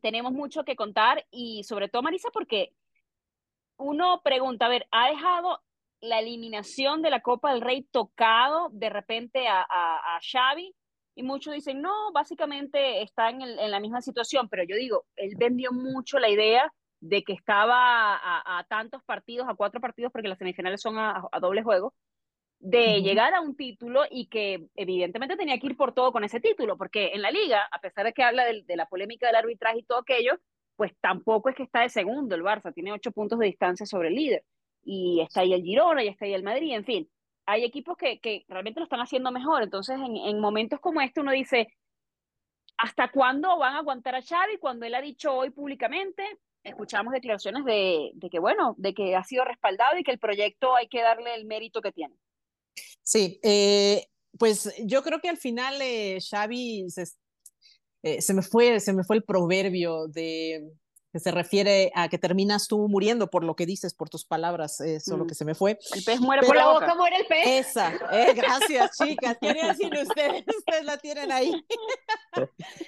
tenemos 0.01 0.33
mucho 0.33 0.63
que 0.63 0.75
contar 0.75 1.25
y 1.31 1.63
sobre 1.63 1.89
todo, 1.89 2.01
Marisa, 2.01 2.29
porque 2.31 2.73
uno 3.77 4.21
pregunta, 4.23 4.65
a 4.65 4.69
ver, 4.69 4.87
¿ha 4.91 5.09
dejado 5.09 5.61
la 6.01 6.19
eliminación 6.19 7.01
de 7.01 7.09
la 7.09 7.21
Copa 7.21 7.51
del 7.51 7.61
Rey 7.61 7.83
tocado 7.91 8.69
de 8.71 8.89
repente 8.89 9.47
a, 9.47 9.65
a, 9.69 10.19
Xavi? 10.21 10.75
Y 11.15 11.23
muchos 11.23 11.53
dicen, 11.53 11.81
no, 11.81 12.11
básicamente 12.11 13.01
está 13.01 13.29
en, 13.29 13.41
en, 13.41 13.71
la 13.71 13.79
misma 13.79 14.01
situación, 14.01 14.49
pero 14.49 14.63
yo 14.63 14.75
digo, 14.75 15.05
él 15.15 15.33
vendió 15.37 15.71
mucho 15.71 16.19
la 16.19 16.29
idea 16.29 16.71
de 16.99 17.23
que 17.23 17.33
estaba 17.33 18.19
a, 18.21 18.65
tantos 18.67 19.03
partidos, 19.03 19.47
a 19.47 19.55
cuatro 19.55 19.79
partidos, 19.79 20.11
porque 20.11 20.27
las 20.27 20.37
semifinales 20.37 20.81
son 20.81 20.97
a, 20.97 21.27
doble 21.39 21.63
juego, 21.63 21.93
de 22.59 23.01
llegar 23.01 23.33
a 23.33 23.41
un 23.41 23.55
título 23.55 24.03
y 24.09 24.27
que 24.27 24.67
evidentemente 24.75 25.37
tenía 25.37 25.59
que 25.59 25.67
ir 25.67 25.77
por 25.77 25.93
todo 25.93 26.11
con 26.11 26.23
ese 26.23 26.39
título, 26.39 26.77
porque 26.77 27.11
en 27.13 27.21
la 27.21 27.31
liga, 27.31 27.67
a 27.71 27.79
pesar 27.79 28.05
de 28.05 28.13
que 28.13 28.23
habla 28.23 28.45
de, 28.45 28.63
de 28.65 28.75
la 28.75 28.87
polémica 28.87 29.27
del 29.27 29.35
arbitraje 29.35 29.79
y 29.79 29.83
todo 29.83 29.99
aquello, 29.99 30.39
pues 30.75 30.91
tampoco 30.99 31.49
es 31.49 31.55
que 31.55 31.63
está 31.63 31.81
de 31.81 31.89
segundo 31.89 32.35
el 32.35 32.43
Barça, 32.43 32.73
tiene 32.73 32.91
ocho 32.91 33.11
puntos 33.11 33.39
de 33.39 33.47
distancia 33.47 33.85
sobre 33.85 34.09
el 34.09 34.15
líder. 34.15 34.43
Y 34.83 35.21
está 35.21 35.41
ahí 35.41 35.53
el 35.53 35.63
Girona, 35.63 36.03
y 36.03 36.07
está 36.07 36.25
ahí 36.25 36.33
el 36.33 36.43
Madrid, 36.43 36.73
en 36.73 36.85
fin. 36.85 37.09
Hay 37.45 37.63
equipos 37.63 37.97
que, 37.97 38.19
que 38.19 38.45
realmente 38.47 38.79
lo 38.79 38.85
están 38.85 39.01
haciendo 39.01 39.31
mejor. 39.31 39.63
Entonces, 39.63 39.97
en, 39.97 40.15
en, 40.17 40.39
momentos 40.39 40.79
como 40.79 41.01
este, 41.01 41.21
uno 41.21 41.31
dice, 41.31 41.67
¿hasta 42.77 43.11
cuándo 43.11 43.57
van 43.57 43.75
a 43.75 43.79
aguantar 43.79 44.15
a 44.15 44.21
Xavi? 44.21 44.57
Cuando 44.57 44.85
él 44.85 44.95
ha 44.95 45.01
dicho 45.01 45.33
hoy 45.33 45.51
públicamente, 45.51 46.23
escuchamos 46.63 47.13
declaraciones 47.13 47.63
de, 47.65 48.11
de 48.15 48.29
que, 48.29 48.39
bueno, 48.39 48.75
de 48.77 48.93
que 48.93 49.15
ha 49.15 49.23
sido 49.23 49.45
respaldado 49.45 49.97
y 49.97 50.03
que 50.03 50.11
el 50.11 50.19
proyecto 50.19 50.75
hay 50.75 50.87
que 50.87 51.01
darle 51.01 51.35
el 51.35 51.45
mérito 51.45 51.81
que 51.81 51.91
tiene. 51.91 52.15
Sí, 53.03 53.39
eh, 53.43 54.07
pues 54.37 54.73
yo 54.83 55.03
creo 55.03 55.19
que 55.19 55.29
al 55.29 55.37
final 55.37 55.75
eh, 55.81 56.17
Xavi 56.19 56.89
se, 56.89 57.03
eh, 58.03 58.21
se, 58.21 58.33
me 58.33 58.41
fue, 58.41 58.79
se 58.79 58.93
me 58.93 59.03
fue 59.03 59.17
el 59.17 59.23
proverbio 59.23 60.07
de 60.07 60.63
que 61.15 61.21
se 61.21 61.31
refiere 61.31 61.93
a 61.95 62.09
que 62.09 62.17
terminas 62.17 62.67
tú 62.67 62.89
muriendo 62.89 63.29
por 63.29 63.45
lo 63.45 63.55
que 63.55 63.65
dices, 63.65 63.93
por 63.93 64.09
tus 64.09 64.25
palabras, 64.25 64.81
eso 64.81 65.13
es 65.13 65.17
lo 65.17 65.23
mm. 65.23 65.27
que 65.27 65.33
se 65.33 65.45
me 65.45 65.55
fue. 65.55 65.79
El 65.93 66.03
pez 66.03 66.19
muere 66.19 66.45
por 66.45 66.57
la 66.57 66.73
boca, 66.73 66.93
muere 66.93 67.15
el 67.15 67.25
pez. 67.25 67.67
Esa, 67.67 67.93
eh, 68.11 68.33
gracias 68.35 68.97
chicas, 68.97 69.39
tienen 69.39 69.63
así 69.63 69.85
ustedes, 69.85 70.43
ustedes 70.45 70.83
la 70.83 70.97
tienen 70.97 71.31
ahí. 71.31 71.53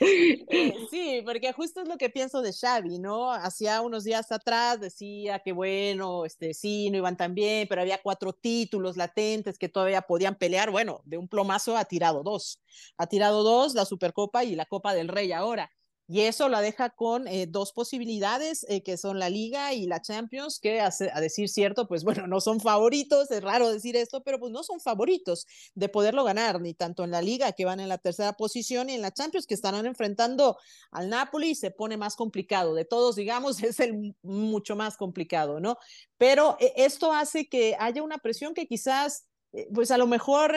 Eh, 0.01 0.75
sí, 0.91 1.21
porque 1.25 1.53
justo 1.53 1.81
es 1.81 1.87
lo 1.87 1.97
que 1.97 2.09
pienso 2.09 2.41
de 2.41 2.51
Xavi, 2.51 2.99
¿no? 2.99 3.31
Hacía 3.31 3.79
unos 3.79 4.03
días 4.03 4.29
atrás 4.33 4.77
decía 4.81 5.39
que 5.39 5.53
bueno, 5.53 6.25
este, 6.25 6.53
sí, 6.53 6.89
no 6.89 6.97
iban 6.97 7.15
tan 7.15 7.33
bien, 7.33 7.65
pero 7.69 7.79
había 7.79 8.01
cuatro 8.01 8.33
títulos 8.33 8.97
latentes 8.97 9.57
que 9.57 9.69
todavía 9.69 10.01
podían 10.01 10.35
pelear, 10.35 10.69
bueno, 10.69 10.99
de 11.05 11.17
un 11.17 11.29
plomazo 11.29 11.77
ha 11.77 11.85
tirado 11.85 12.23
dos, 12.23 12.61
ha 12.97 13.07
tirado 13.07 13.41
dos, 13.43 13.73
la 13.73 13.85
Supercopa 13.85 14.43
y 14.43 14.55
la 14.55 14.65
Copa 14.65 14.93
del 14.93 15.07
Rey 15.07 15.31
ahora 15.31 15.71
y 16.09 16.21
eso 16.21 16.47
la 16.47 16.61
deja 16.61 16.89
con 16.89 17.27
eh, 17.27 17.47
dos 17.47 17.73
posibilidades, 17.73 18.65
eh, 18.69 18.81
que 18.81 18.95
son 18.95 19.19
la 19.19 19.29
Liga 19.29 19.73
y 19.73 19.87
la 19.87 20.01
Champions, 20.01 20.57
que 20.57 20.79
a, 20.79 20.89
decir 21.19 21.49
cierto, 21.49 21.85
pues 21.85 22.05
bueno, 22.05 22.27
no 22.27 22.39
son 22.39 22.61
favoritos, 22.61 23.29
es 23.29 23.43
raro 23.43 23.69
decir 23.69 23.97
esto, 23.97 24.23
pero 24.23 24.39
pues 24.39 24.53
no 24.53 24.63
son 24.63 24.79
favoritos 24.79 25.45
de 25.75 25.89
poderlo 25.89 26.23
ganar, 26.23 26.61
ni 26.61 26.73
tanto 26.73 27.03
en 27.03 27.11
la 27.11 27.21
Liga, 27.21 27.51
que 27.51 27.65
van 27.65 27.81
en 27.81 27.89
la 27.89 27.97
tercera 27.97 28.33
posición, 28.33 28.89
y 28.89 28.93
en 28.93 29.01
la 29.01 29.11
Champions, 29.11 29.45
que 29.45 29.53
estarán 29.53 29.85
enfrentando 29.85 30.57
al 30.91 31.09
Napoli, 31.09 31.55
se 31.55 31.71
pone 31.71 31.97
más 31.97 32.15
complicado. 32.15 32.73
De 32.73 32.85
todos, 32.85 33.17
digamos, 33.17 33.57
es 33.63 33.81
el 33.81 34.15
mucho 34.21 34.77
más 34.77 34.95
complicado, 34.95 35.59
¿no? 35.59 35.77
Pero 36.17 36.55
eh, 36.61 36.71
esto 36.77 37.11
hace 37.11 37.49
que 37.49 37.75
haya 37.79 38.01
una 38.01 38.19
presión 38.19 38.53
que 38.53 38.65
quizás, 38.65 39.27
pues 39.73 39.91
a 39.91 39.97
lo 39.97 40.07
mejor 40.07 40.55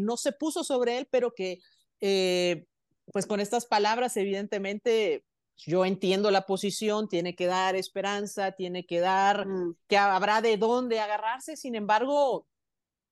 no 0.00 0.16
se 0.16 0.30
puso 0.30 0.62
sobre 0.62 0.98
él, 0.98 1.08
pero 1.10 1.32
que 1.32 1.58
pues 3.12 3.26
con 3.26 3.40
estas 3.40 3.66
palabras, 3.66 4.16
evidentemente, 4.16 5.24
yo 5.56 5.84
entiendo 5.84 6.30
la 6.30 6.46
posición, 6.46 7.08
tiene 7.08 7.36
que 7.36 7.46
dar 7.46 7.76
esperanza, 7.76 8.52
tiene 8.52 8.84
que 8.86 9.00
dar 9.00 9.46
mm. 9.46 9.76
que 9.86 9.98
habrá 9.98 10.40
de 10.40 10.56
dónde 10.56 10.98
agarrarse, 10.98 11.56
sin 11.56 11.74
embargo, 11.74 12.46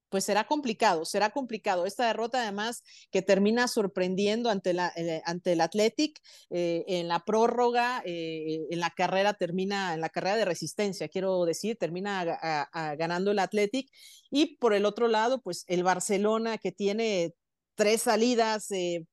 pues 0.09 0.25
será 0.25 0.45
complicado, 0.45 1.05
será 1.05 1.29
complicado. 1.29 1.85
Esta 1.85 2.07
derrota 2.07 2.41
además 2.41 2.83
que 3.11 3.21
termina 3.21 3.69
sorprendiendo 3.69 4.49
ante, 4.49 4.73
la, 4.73 4.91
eh, 4.97 5.21
ante 5.23 5.53
el 5.53 5.61
Athletic 5.61 6.19
eh, 6.49 6.83
en 6.87 7.07
la 7.07 7.19
prórroga, 7.19 8.01
eh, 8.03 8.65
en 8.69 8.79
la 8.81 8.89
carrera 8.89 9.35
termina, 9.35 9.93
en 9.93 10.01
la 10.01 10.09
carrera 10.09 10.35
de 10.35 10.45
resistencia, 10.45 11.07
quiero 11.07 11.45
decir, 11.45 11.77
termina 11.77 12.67
ganando 12.97 13.31
el 13.31 13.39
Athletic. 13.39 13.89
Y 14.31 14.57
por 14.57 14.73
el 14.73 14.85
otro 14.85 15.07
lado, 15.07 15.41
pues 15.41 15.63
el 15.67 15.83
Barcelona 15.83 16.57
que 16.57 16.73
tiene 16.73 17.33
tres 17.75 18.03
salidas 18.03 18.69
eh, 18.71 19.05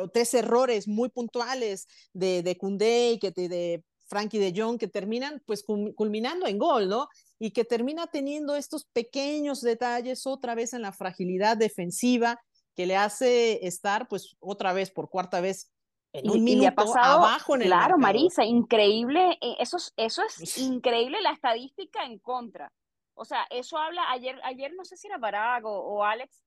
o 0.00 0.08
tres 0.08 0.34
errores 0.34 0.86
muy 0.86 1.08
puntuales 1.08 1.86
de, 2.12 2.42
de 2.42 2.56
Koundé 2.56 3.12
y 3.12 3.18
que 3.18 3.30
de 3.30 3.84
Frankie 4.12 4.38
de 4.38 4.52
Jong 4.54 4.78
que 4.78 4.88
terminan 4.88 5.42
pues 5.46 5.64
culminando 5.64 6.46
en 6.46 6.58
gol, 6.58 6.88
¿no? 6.88 7.08
Y 7.38 7.52
que 7.52 7.64
termina 7.64 8.06
teniendo 8.06 8.54
estos 8.56 8.84
pequeños 8.84 9.62
detalles 9.62 10.26
otra 10.26 10.54
vez 10.54 10.74
en 10.74 10.82
la 10.82 10.92
fragilidad 10.92 11.56
defensiva 11.56 12.38
que 12.76 12.84
le 12.84 12.96
hace 12.96 13.66
estar 13.66 14.08
pues 14.08 14.36
otra 14.38 14.74
vez 14.74 14.90
por 14.90 15.08
cuarta 15.08 15.40
vez 15.40 15.70
en 16.12 16.28
un 16.28 16.36
y, 16.36 16.40
minuto 16.42 16.74
pasado, 16.74 17.20
abajo 17.20 17.54
en 17.54 17.62
el 17.62 17.68
Claro, 17.68 17.96
Marisa, 17.96 18.44
increíble, 18.44 19.38
eh, 19.40 19.56
eso, 19.58 19.78
eso 19.96 20.22
es 20.22 20.58
increíble 20.58 21.22
la 21.22 21.32
estadística 21.32 22.04
en 22.04 22.18
contra. 22.18 22.70
O 23.14 23.24
sea, 23.24 23.46
eso 23.48 23.78
habla, 23.78 24.10
ayer, 24.10 24.38
ayer 24.44 24.72
no 24.74 24.84
sé 24.84 24.98
si 24.98 25.06
era 25.06 25.16
Barago 25.16 25.70
o 25.70 26.04
Alex, 26.04 26.42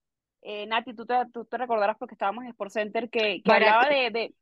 eh, 0.48 0.68
Nati, 0.68 0.94
tú 0.94 1.08
te, 1.08 1.16
tú 1.34 1.44
te 1.46 1.58
recordarás 1.58 1.98
porque 1.98 2.14
estábamos 2.14 2.44
en 2.44 2.52
Sport 2.52 2.72
Center 2.72 3.10
que, 3.10 3.42
que 3.42 3.52
hablaba 3.52 3.90
de, 3.90 4.12
de 4.12 4.36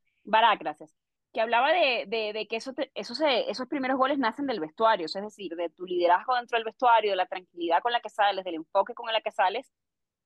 gracias, 0.60 0.94
que 1.32 1.40
hablaba 1.40 1.72
de, 1.72 2.04
de, 2.06 2.46
que 2.46 2.56
eso 2.56 2.74
eso 2.92 3.14
se, 3.14 3.50
esos 3.50 3.66
primeros 3.68 3.96
goles 3.96 4.18
nacen 4.18 4.46
del 4.46 4.60
vestuario, 4.60 5.06
es 5.06 5.14
decir, 5.14 5.56
de 5.56 5.70
tu 5.70 5.86
liderazgo 5.86 6.34
dentro 6.34 6.58
del 6.58 6.66
vestuario, 6.66 7.12
de 7.12 7.16
la 7.16 7.24
tranquilidad 7.24 7.80
con 7.80 7.90
la 7.90 8.00
que 8.00 8.10
sales, 8.10 8.44
del 8.44 8.56
enfoque 8.56 8.92
con 8.92 9.08
el 9.08 9.22
que 9.22 9.30
sales, 9.30 9.72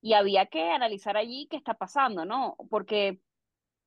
y 0.00 0.14
había 0.14 0.46
que 0.46 0.68
analizar 0.68 1.16
allí 1.16 1.46
qué 1.48 1.56
está 1.56 1.74
pasando, 1.74 2.24
¿no? 2.24 2.56
Porque 2.70 3.20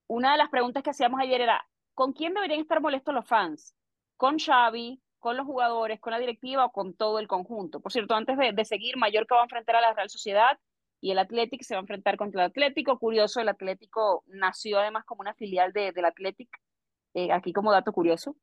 una 0.08 0.32
de 0.32 0.38
las 0.38 0.50
preguntas 0.50 0.84
que 0.84 0.92
hacíamos 0.92 1.20
ayer 1.20 1.42
era, 1.42 1.62
¿con 1.94 2.14
quién 2.14 2.34
deberían 2.34 2.62
estar 2.62 2.80
molestos 2.80 3.14
los 3.14 3.28
fans? 3.28 3.76
¿Con 4.16 4.40
Xavi? 4.40 5.02
¿Con 5.20 5.36
los 5.36 5.46
jugadores? 5.46 6.00
¿Con 6.00 6.12
la 6.12 6.20
directiva 6.20 6.64
o 6.64 6.72
con 6.72 6.96
todo 6.96 7.20
el 7.20 7.28
conjunto? 7.28 7.82
Por 7.82 7.92
cierto, 7.92 8.16
antes 8.16 8.38
de, 8.38 8.54
de 8.54 8.64
seguir, 8.64 8.96
Mallorca 8.96 9.36
va 9.36 9.42
a 9.42 9.46
enfrentar 9.46 9.76
a 9.76 9.82
la 9.82 9.94
Real 9.94 10.10
Sociedad 10.10 10.58
y 11.02 11.12
el 11.12 11.20
Athletic 11.20 11.64
se 11.64 11.74
va 11.74 11.80
a 11.80 11.82
enfrentar 11.82 12.16
contra 12.16 12.44
el 12.44 12.52
Atlético. 12.52 13.00
Curioso, 13.00 13.42
el 13.42 13.50
Atlético 13.50 14.24
nació 14.28 14.80
además 14.80 15.04
como 15.04 15.22
una 15.22 15.34
filial 15.34 15.74
de, 15.74 15.92
del 15.92 16.06
Athletic, 16.06 16.50
eh, 17.16 17.32
aquí 17.32 17.52
como 17.52 17.72
dato 17.72 17.92
curioso. 17.92 18.36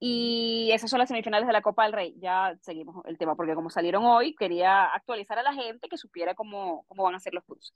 Y 0.00 0.70
esas 0.72 0.90
son 0.90 0.98
las 0.98 1.08
semifinales 1.08 1.46
de 1.46 1.52
la 1.52 1.62
Copa 1.62 1.84
del 1.84 1.92
Rey. 1.92 2.16
Ya 2.18 2.58
seguimos 2.60 3.06
el 3.06 3.16
tema, 3.18 3.36
porque 3.36 3.54
como 3.54 3.70
salieron 3.70 4.04
hoy, 4.04 4.34
quería 4.34 4.86
actualizar 4.86 5.38
a 5.38 5.44
la 5.44 5.54
gente 5.54 5.88
que 5.88 5.96
supiera 5.96 6.34
cómo, 6.34 6.84
cómo 6.88 7.04
van 7.04 7.14
a 7.14 7.20
ser 7.20 7.34
los 7.34 7.44
cruces. 7.44 7.72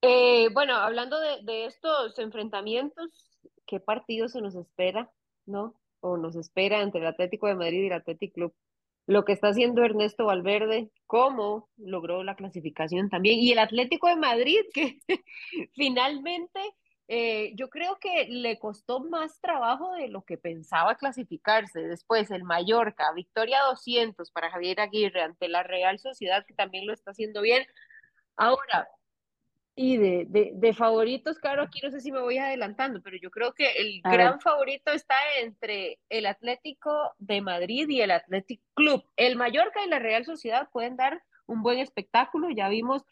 Eh, 0.00 0.48
bueno, 0.54 0.74
hablando 0.74 1.20
de, 1.20 1.42
de, 1.42 1.66
estos 1.66 2.18
enfrentamientos, 2.18 3.38
¿qué 3.66 3.78
partido 3.78 4.28
se 4.28 4.40
nos 4.40 4.54
espera, 4.54 5.10
no? 5.44 5.74
O 6.00 6.16
nos 6.16 6.34
espera 6.36 6.80
entre 6.80 7.02
el 7.02 7.06
Atlético 7.06 7.46
de 7.46 7.54
Madrid 7.54 7.82
y 7.82 7.86
el 7.86 7.92
Atlético 7.92 8.34
Club 8.34 8.54
lo 9.06 9.24
que 9.24 9.32
está 9.32 9.48
haciendo 9.48 9.84
Ernesto 9.84 10.26
Valverde, 10.26 10.90
cómo 11.06 11.68
logró 11.76 12.22
la 12.24 12.36
clasificación 12.36 13.10
también, 13.10 13.38
y 13.38 13.52
el 13.52 13.58
Atlético 13.58 14.08
de 14.08 14.16
Madrid, 14.16 14.60
que 14.74 14.98
finalmente 15.74 16.60
eh, 17.08 17.52
yo 17.56 17.68
creo 17.68 17.98
que 18.00 18.26
le 18.30 18.58
costó 18.58 19.00
más 19.00 19.38
trabajo 19.40 19.92
de 19.94 20.08
lo 20.08 20.24
que 20.24 20.38
pensaba 20.38 20.96
clasificarse. 20.96 21.80
Después 21.82 22.30
el 22.30 22.44
Mallorca, 22.44 23.12
victoria 23.12 23.60
200 23.68 24.30
para 24.30 24.50
Javier 24.50 24.80
Aguirre 24.80 25.22
ante 25.22 25.48
la 25.48 25.62
Real 25.62 25.98
Sociedad, 25.98 26.44
que 26.46 26.54
también 26.54 26.86
lo 26.86 26.94
está 26.94 27.10
haciendo 27.10 27.42
bien. 27.42 27.66
Ahora, 28.36 28.88
y 29.76 29.96
de, 29.96 30.26
de, 30.28 30.52
de, 30.54 30.72
favoritos, 30.72 31.38
claro, 31.38 31.62
aquí 31.62 31.80
no 31.82 31.90
sé 31.90 32.00
si 32.00 32.12
me 32.12 32.20
voy 32.20 32.38
adelantando, 32.38 33.02
pero 33.02 33.16
yo 33.20 33.30
creo 33.30 33.54
que 33.54 33.72
el 33.72 34.00
gran 34.02 34.40
favorito 34.40 34.92
está 34.92 35.16
entre 35.40 35.98
el 36.08 36.26
Atlético 36.26 37.12
de 37.18 37.40
Madrid 37.40 37.88
y 37.88 38.00
el 38.00 38.12
Athletic 38.12 38.60
Club. 38.74 39.04
El 39.16 39.36
Mallorca 39.36 39.84
y 39.84 39.88
la 39.88 39.98
Real 39.98 40.24
Sociedad 40.24 40.68
pueden 40.72 40.96
dar 40.96 41.22
un 41.46 41.62
buen 41.62 41.78
espectáculo, 41.78 42.50
ya 42.50 42.68
vimos 42.68 43.04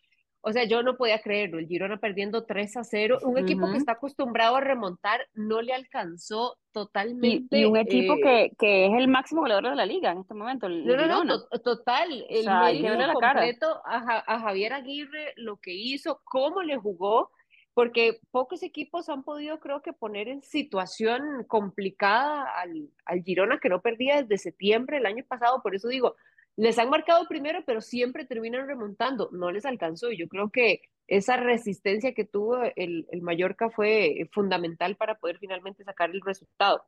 o 0.45 0.53
sea, 0.53 0.65
yo 0.65 0.83
no 0.83 0.97
podía 0.97 1.21
creerlo, 1.21 1.61
el 1.61 1.69
Girona 1.69 1.99
perdiendo 1.99 2.45
3 2.45 2.77
a 2.77 2.85
0, 2.85 3.19
un 3.23 3.39
equipo 3.39 3.71
que 3.71 3.79
está 3.79 3.93
acostumbrado 3.93 4.57
a 4.57 4.61
remontar, 4.61 5.21
no 5.35 5.63
le 5.63 5.73
alcanzó 5.73 6.59
totalmente. 6.73 7.61
Y, 7.61 7.65
un 7.65 7.77
equipo 7.77 8.17
que, 8.17 8.43
eh, 8.47 8.53
que, 8.59 8.87
es 8.87 8.93
el 8.95 9.07
máximo 9.07 9.43
goleador 9.43 9.71
de 9.71 9.77
la 9.77 9.87
liga 9.87 10.11
en 10.11 10.19
este 10.19 10.35
momento, 10.35 10.67
el 10.67 10.85
no, 10.85 11.07
no, 11.07 11.23
no, 11.23 11.43
total, 11.61 12.27
el 12.29 12.47
medio 12.83 13.13
completo 13.15 13.83
a, 13.85 14.25
a, 14.27 14.41
Javier 14.41 14.73
Aguirre, 14.73 15.33
lo 15.37 15.59
que 15.59 15.75
hizo, 15.75 16.21
cómo 16.25 16.63
le 16.63 16.77
jugó, 16.77 17.31
porque 17.73 18.19
pocos 18.33 18.65
equipos 18.65 19.09
han 19.09 19.23
podido, 19.23 19.61
creo 19.61 19.81
que, 19.81 19.93
poner 19.93 20.27
en 20.27 20.43
situación 20.43 21.45
complicada 21.47 22.51
al, 22.61 22.91
al 23.05 23.23
Girona, 23.23 23.61
que 23.61 23.69
no 23.69 23.81
perdía 23.81 24.23
desde 24.23 24.39
septiembre 24.39 24.97
del 24.97 25.07
año 25.07 25.25
pasado, 25.29 25.63
por 25.63 25.77
eso 25.77 25.87
digo, 25.87 26.17
les 26.57 26.79
han 26.79 26.91
marcado 26.91 27.27
primero, 27.29 27.63
pero 27.67 27.81
siempre 27.81 28.25
terminan 28.25 28.67
remontando. 28.67 29.31
No 29.33 29.51
les 29.51 29.65
alcanzó 29.65 30.11
y 30.11 30.19
yo 30.19 30.29
creo 30.29 30.51
que 30.51 30.83
esa 31.07 31.37
resistencia 31.37 32.15
que 32.15 32.25
tuvo 32.25 32.63
el, 32.77 33.07
el 33.11 33.23
Mallorca 33.23 33.71
fue 33.71 34.29
fundamental 34.33 34.97
para 34.97 35.17
poder 35.17 35.39
finalmente 35.39 35.85
sacar 35.85 36.11
el 36.11 36.21
resultado. 36.21 36.85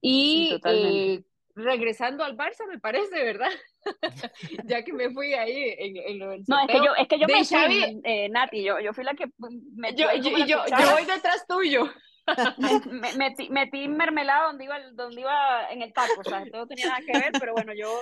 Y 0.00 0.58
eh, 0.64 1.22
regresando 1.54 2.24
al 2.24 2.36
Barça, 2.36 2.66
me 2.68 2.78
parece, 2.78 3.22
¿verdad? 3.22 3.50
ya 4.64 4.82
que 4.82 4.92
me 4.92 5.10
fui 5.10 5.32
ahí 5.34 5.74
en, 5.78 5.96
en 5.96 6.18
lo 6.18 6.30
del 6.30 6.42
No, 6.48 6.60
es 6.60 6.66
que 6.66 6.78
yo, 6.78 6.94
es 6.98 7.08
que 7.08 7.18
yo 7.18 7.26
me 7.28 7.44
fui, 7.44 8.00
eh, 8.04 8.28
Nati, 8.28 8.64
yo, 8.64 8.80
yo 8.80 8.92
fui 8.92 9.04
la 9.04 9.14
que 9.14 9.26
me 9.76 9.94
yo, 9.94 10.08
yo, 10.16 10.38
yo, 10.38 10.64
yo, 10.66 10.90
voy 10.92 11.04
detrás 11.04 11.46
tuyo. 11.46 11.84
me, 12.86 13.12
metí, 13.16 13.50
metí 13.50 13.88
mermelada 13.88 14.46
donde 14.46 14.64
iba, 14.64 14.78
donde 14.92 15.20
iba 15.20 15.70
en 15.70 15.82
el 15.82 15.92
taco, 15.92 16.20
o 16.20 16.24
sea, 16.24 16.44
no 16.44 16.66
tenía 16.66 16.86
nada 16.86 17.00
que 17.06 17.18
ver, 17.18 17.32
pero 17.38 17.52
bueno, 17.52 17.72
yo, 17.74 18.00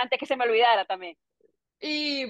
antes 0.00 0.18
que 0.18 0.26
se 0.26 0.36
me 0.36 0.44
olvidara 0.44 0.84
también. 0.84 1.16
Y, 1.80 2.24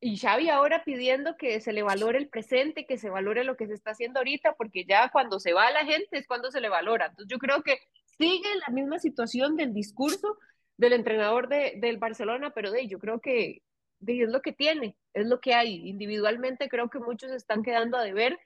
y 0.00 0.16
Xavi 0.16 0.48
ahora 0.48 0.84
pidiendo 0.84 1.36
que 1.36 1.60
se 1.60 1.72
le 1.72 1.82
valore 1.82 2.18
el 2.18 2.28
presente, 2.28 2.86
que 2.86 2.98
se 2.98 3.10
valore 3.10 3.44
lo 3.44 3.56
que 3.56 3.66
se 3.66 3.74
está 3.74 3.90
haciendo 3.90 4.20
ahorita, 4.20 4.54
porque 4.54 4.84
ya 4.84 5.10
cuando 5.10 5.40
se 5.40 5.52
va 5.52 5.70
la 5.70 5.84
gente 5.84 6.18
es 6.18 6.26
cuando 6.26 6.50
se 6.50 6.60
le 6.60 6.68
valora. 6.68 7.06
Entonces 7.06 7.30
yo 7.30 7.38
creo 7.38 7.62
que 7.62 7.78
sigue 8.18 8.48
la 8.66 8.72
misma 8.72 8.98
situación 8.98 9.56
del 9.56 9.74
discurso 9.74 10.38
del 10.76 10.92
entrenador 10.92 11.48
de, 11.48 11.74
del 11.76 11.98
Barcelona, 11.98 12.52
pero 12.54 12.70
de 12.70 12.86
yo 12.86 12.98
creo 12.98 13.20
que 13.20 13.62
de, 14.00 14.22
es 14.22 14.28
lo 14.30 14.42
que 14.42 14.52
tiene, 14.52 14.96
es 15.12 15.26
lo 15.26 15.40
que 15.40 15.54
hay. 15.54 15.88
Individualmente 15.88 16.68
creo 16.68 16.88
que 16.88 17.00
muchos 17.00 17.32
están 17.32 17.62
quedando 17.62 17.96
a 17.96 18.04
deber, 18.04 18.38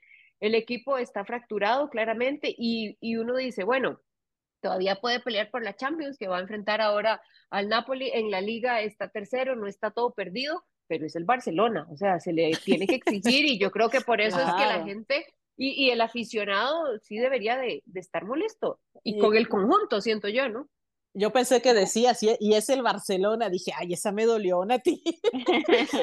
el 0.43 0.55
equipo 0.55 0.97
está 0.97 1.23
fracturado 1.23 1.89
claramente 1.89 2.53
y, 2.57 2.97
y 2.99 3.15
uno 3.15 3.37
dice, 3.37 3.63
bueno, 3.63 4.01
todavía 4.61 4.99
puede 4.99 5.21
pelear 5.21 5.49
por 5.49 5.63
la 5.63 5.73
Champions, 5.73 6.17
que 6.17 6.27
va 6.27 6.37
a 6.37 6.41
enfrentar 6.41 6.81
ahora 6.81 7.21
al 7.49 7.69
Napoli, 7.69 8.11
en 8.13 8.29
la 8.29 8.41
liga 8.41 8.81
está 8.81 9.07
tercero, 9.07 9.55
no 9.55 9.67
está 9.67 9.91
todo 9.91 10.11
perdido, 10.11 10.65
pero 10.85 11.05
es 11.05 11.15
el 11.15 11.23
Barcelona, 11.23 11.87
o 11.89 11.95
sea, 11.95 12.19
se 12.19 12.33
le 12.33 12.51
tiene 12.65 12.87
que 12.87 12.95
exigir 12.95 13.45
y 13.45 13.57
yo 13.57 13.71
creo 13.71 13.89
que 13.89 14.01
por 14.01 14.19
eso 14.21 14.37
es 14.37 14.53
que 14.55 14.65
la 14.65 14.83
gente 14.83 15.25
y, 15.55 15.85
y, 15.85 15.91
el 15.91 16.01
aficionado 16.01 16.99
sí 16.99 17.17
debería 17.19 17.57
de, 17.57 17.81
de 17.85 17.99
estar 18.01 18.25
molesto, 18.25 18.81
y, 19.01 19.15
y 19.15 19.19
con 19.19 19.37
el 19.37 19.47
conjunto, 19.47 20.01
siento 20.01 20.27
yo, 20.27 20.49
¿no? 20.49 20.67
Yo 21.15 21.31
pensé 21.31 21.61
que 21.61 21.73
decía, 21.73 22.15
y 22.39 22.53
es 22.55 22.69
el 22.69 22.81
Barcelona, 22.81 23.49
dije, 23.49 23.71
ay, 23.77 23.93
esa 23.93 24.11
me 24.11 24.25
dolió, 24.25 24.65
Nati. 24.65 25.03
pensé 25.31 25.97